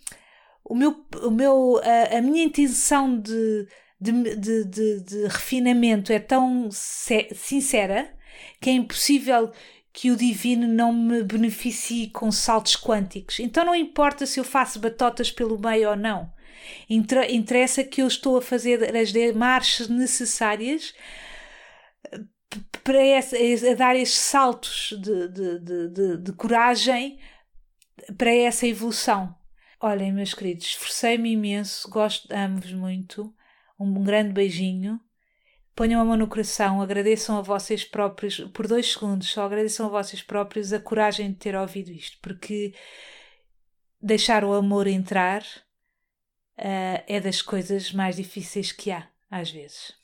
o 0.70 0.76
meu, 0.76 1.06
o 1.24 1.32
meu, 1.32 1.82
a, 1.84 2.18
a 2.18 2.22
minha 2.22 2.44
intenção 2.44 3.20
de, 3.20 3.68
de, 4.00 4.36
de, 4.36 4.64
de, 4.66 5.00
de 5.02 5.28
refinamento 5.28 6.14
é 6.14 6.20
tão 6.20 6.70
sincera 6.72 8.14
que 8.62 8.70
é 8.70 8.74
impossível 8.74 9.52
que 9.92 10.12
o 10.12 10.16
divino 10.16 10.68
não 10.68 10.94
me 10.94 11.24
beneficie 11.24 12.10
com 12.10 12.32
saltos 12.32 12.78
quânticos. 12.78 13.40
Então 13.40 13.66
não 13.66 13.76
importa 13.76 14.26
se 14.26 14.40
eu 14.40 14.44
faço 14.44 14.80
batotas 14.80 15.32
pelo 15.32 15.60
meio 15.60 15.90
ou 15.90 15.96
não. 15.96 16.32
Interessa 16.90 17.84
que 17.84 18.02
eu 18.02 18.08
estou 18.08 18.38
a 18.38 18.42
fazer 18.42 18.96
as 18.96 19.12
marchas 19.34 19.88
necessárias 19.88 20.94
para 22.84 23.02
essa, 23.02 23.36
a 23.36 23.74
dar 23.76 23.96
estes 23.96 24.20
saltos 24.20 24.94
de, 25.00 25.28
de, 25.28 25.60
de, 25.60 26.18
de, 26.18 26.34
coragem 26.34 27.20
para 28.18 28.34
essa 28.34 28.68
evolução. 28.68 29.36
Olhem, 29.82 30.12
meus 30.12 30.34
queridos, 30.34 30.66
esforcei-me 30.66 31.32
imenso, 31.32 31.90
gosto, 31.90 32.30
amo-vos 32.34 32.74
muito. 32.74 33.34
Um 33.80 34.04
grande 34.04 34.34
beijinho. 34.34 35.00
Ponham 35.74 36.02
a 36.02 36.06
mão 36.06 36.18
no 36.18 36.28
coração, 36.28 36.82
agradeçam 36.82 37.38
a 37.38 37.42
vocês 37.42 37.86
próprios, 37.86 38.42
por 38.54 38.68
dois 38.68 38.92
segundos, 38.92 39.30
só 39.30 39.44
agradeçam 39.44 39.86
a 39.86 39.90
vocês 39.90 40.22
próprios 40.22 40.74
a 40.74 40.82
coragem 40.82 41.32
de 41.32 41.38
ter 41.38 41.56
ouvido 41.56 41.92
isto, 41.92 42.18
porque 42.22 42.74
deixar 44.02 44.44
o 44.44 44.54
amor 44.54 44.86
entrar 44.86 45.44
uh, 45.44 47.00
é 47.08 47.22
das 47.22 47.42
coisas 47.42 47.94
mais 47.94 48.18
difíceis 48.18 48.74
que 48.74 48.92
há, 48.92 49.08
às 49.32 49.50
vezes. 49.50 49.99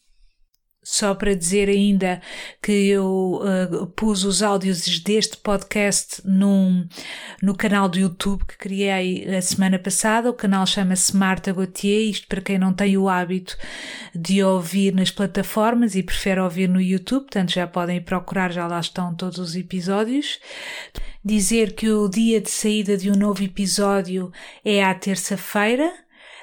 Só 0.87 1.15
para 1.15 1.35
dizer 1.35 1.67
ainda 1.67 2.21
que 2.61 2.71
eu 2.71 3.41
uh, 3.41 3.87
pus 3.87 4.23
os 4.23 4.43
áudios 4.43 4.99
deste 4.99 5.35
podcast 5.35 6.21
num, 6.23 6.87
no 7.41 7.57
canal 7.57 7.89
do 7.89 7.97
YouTube 7.97 8.45
que 8.45 8.55
criei 8.55 9.35
a 9.35 9.41
semana 9.41 9.79
passada. 9.79 10.29
O 10.29 10.33
canal 10.33 10.63
chama-se 10.67 11.17
Marta 11.17 11.51
Gauthier, 11.51 12.11
isto 12.11 12.27
para 12.27 12.39
quem 12.39 12.59
não 12.59 12.71
tem 12.71 12.99
o 12.99 13.09
hábito 13.09 13.57
de 14.13 14.43
ouvir 14.43 14.93
nas 14.93 15.09
plataformas 15.09 15.95
e 15.95 16.03
prefere 16.03 16.39
ouvir 16.39 16.69
no 16.69 16.79
YouTube, 16.79 17.23
portanto 17.23 17.51
já 17.51 17.65
podem 17.65 17.99
procurar, 17.99 18.51
já 18.51 18.67
lá 18.67 18.79
estão 18.79 19.15
todos 19.15 19.39
os 19.39 19.55
episódios. 19.55 20.39
Dizer 21.23 21.73
que 21.73 21.89
o 21.89 22.07
dia 22.07 22.39
de 22.39 22.51
saída 22.51 22.95
de 22.95 23.09
um 23.09 23.15
novo 23.15 23.41
episódio 23.43 24.31
é 24.63 24.83
à 24.83 24.93
terça-feira 24.93 25.91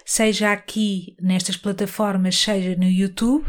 seja 0.04 0.52
aqui 0.52 1.16
nestas 1.20 1.56
plataformas, 1.56 2.36
seja 2.36 2.76
no 2.76 2.88
YouTube, 2.88 3.46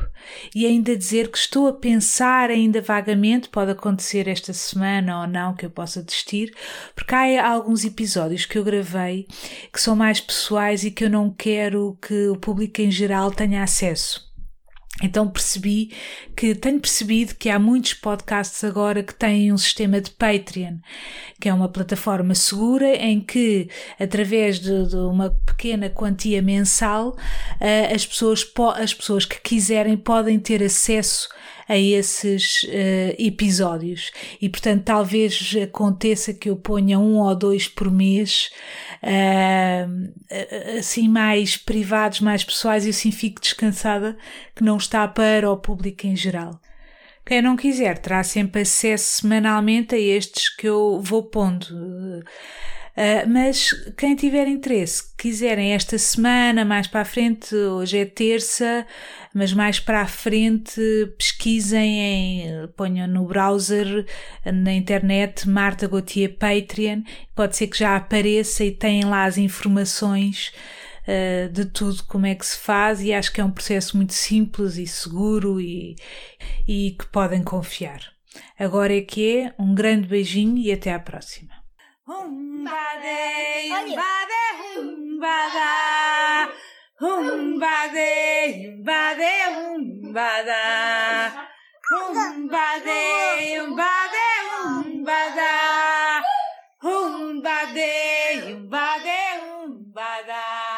e 0.53 0.65
ainda 0.65 0.95
dizer 0.95 1.29
que 1.29 1.37
estou 1.37 1.67
a 1.67 1.73
pensar 1.73 2.49
ainda 2.49 2.81
vagamente, 2.81 3.49
pode 3.49 3.71
acontecer 3.71 4.27
esta 4.27 4.53
semana 4.53 5.21
ou 5.21 5.27
não 5.27 5.53
que 5.53 5.65
eu 5.65 5.69
possa 5.69 6.03
desistir, 6.03 6.53
porque 6.95 7.15
há 7.15 7.47
alguns 7.47 7.83
episódios 7.85 8.45
que 8.45 8.57
eu 8.57 8.63
gravei 8.63 9.27
que 9.71 9.81
são 9.81 9.95
mais 9.95 10.19
pessoais 10.19 10.83
e 10.83 10.91
que 10.91 11.05
eu 11.05 11.09
não 11.09 11.29
quero 11.29 11.97
que 12.01 12.27
o 12.27 12.37
público 12.37 12.81
em 12.81 12.91
geral 12.91 13.31
tenha 13.31 13.63
acesso. 13.63 14.32
Então 15.01 15.27
percebi 15.27 15.91
que 16.35 16.53
tenho 16.53 16.79
percebido 16.79 17.33
que 17.33 17.49
há 17.49 17.57
muitos 17.57 17.95
podcasts 17.95 18.63
agora 18.63 19.01
que 19.01 19.13
têm 19.13 19.51
um 19.51 19.57
sistema 19.57 19.99
de 19.99 20.11
Patreon, 20.11 20.77
que 21.41 21.49
é 21.49 21.53
uma 21.53 21.67
plataforma 21.67 22.35
segura 22.35 22.95
em 22.95 23.19
que, 23.19 23.69
através 23.99 24.59
de, 24.59 24.87
de 24.87 24.95
uma 24.95 25.31
pequena 25.47 25.89
quantia 25.89 26.43
mensal, 26.43 27.09
uh, 27.09 27.95
as, 27.95 28.05
pessoas 28.05 28.45
as 28.75 28.93
pessoas 28.93 29.25
que 29.25 29.41
quiserem 29.41 29.97
podem 29.97 30.37
ter 30.37 30.61
acesso 30.61 31.27
a 31.67 31.77
esses 31.77 32.63
uh, 32.63 33.15
episódios. 33.17 34.11
E 34.41 34.49
portanto, 34.49 34.83
talvez 34.83 35.55
aconteça 35.63 36.33
que 36.33 36.49
eu 36.49 36.55
ponha 36.55 36.99
um 36.99 37.19
ou 37.19 37.35
dois 37.35 37.67
por 37.67 37.91
mês, 37.91 38.51
uh, 39.03 40.77
assim, 40.77 41.07
mais 41.07 41.57
privados, 41.57 42.19
mais 42.19 42.43
pessoais, 42.43 42.85
e 42.85 42.89
assim 42.89 43.11
fico 43.11 43.41
descansada 43.41 44.17
que 44.55 44.63
não 44.63 44.77
está 44.77 45.07
para 45.07 45.49
o 45.49 45.57
público 45.57 46.07
em 46.07 46.15
geral. 46.15 46.59
Quem 47.25 47.41
não 47.41 47.55
quiser 47.55 47.97
terá 47.99 48.21
sempre 48.21 48.61
acesso 48.61 49.21
semanalmente 49.21 49.95
a 49.95 49.99
estes 49.99 50.53
que 50.53 50.67
eu 50.67 50.99
vou 51.01 51.23
pondo. 51.23 51.65
Uh, 52.95 53.27
mas 53.27 53.71
quem 53.97 54.15
tiver 54.15 54.47
interesse, 54.47 55.03
quiserem 55.17 55.73
esta 55.73 55.97
semana, 55.97 56.63
mais 56.63 56.85
para 56.85 57.01
a 57.01 57.05
frente, 57.05 57.55
hoje 57.55 57.97
é 57.97 58.05
terça, 58.05 58.85
mas 59.33 59.51
mais 59.51 59.79
para 59.79 60.01
a 60.01 60.07
frente 60.07 60.79
pesquisem, 61.17 61.99
em, 61.99 62.67
ponham 62.77 63.07
no 63.07 63.25
browser, 63.25 64.05
na 64.45 64.71
internet, 64.73 65.49
Marta 65.49 65.87
Gauthier 65.87 66.37
Patreon, 66.37 67.01
pode 67.35 67.57
ser 67.57 67.65
que 67.65 67.79
já 67.79 67.95
apareça 67.95 68.63
e 68.63 68.71
têm 68.71 69.03
lá 69.05 69.23
as 69.23 69.39
informações 69.39 70.53
uh, 71.07 71.49
de 71.51 71.65
tudo 71.65 72.03
como 72.03 72.27
é 72.27 72.35
que 72.35 72.45
se 72.45 72.59
faz 72.59 73.01
e 73.01 73.11
acho 73.11 73.33
que 73.33 73.41
é 73.41 73.43
um 73.43 73.49
processo 73.51 73.97
muito 73.97 74.13
simples 74.13 74.77
e 74.77 74.85
seguro 74.85 75.59
e, 75.59 75.95
e 76.67 76.91
que 76.91 77.07
podem 77.07 77.41
confiar. 77.41 78.13
Agora 78.57 78.95
é 78.95 79.01
que 79.01 79.39
é, 79.39 79.53
um 79.57 79.73
grande 79.73 80.07
beijinho 80.07 80.57
e 80.57 80.71
até 80.71 80.93
à 80.93 80.99
próxima. 80.99 81.52
Humbade, 82.05 83.71
humbade, 83.71 84.43
humbada. 84.59 85.69
Humbade, 86.99 88.09
humbade, 88.59 89.33
humbada. 89.55 90.61
Humbade, 91.89 92.99
humbade, 93.55 94.27
humbada. 94.51 95.51
Humbade, 96.81 97.91
humbade, 98.43 99.19
humbada. 99.39 100.72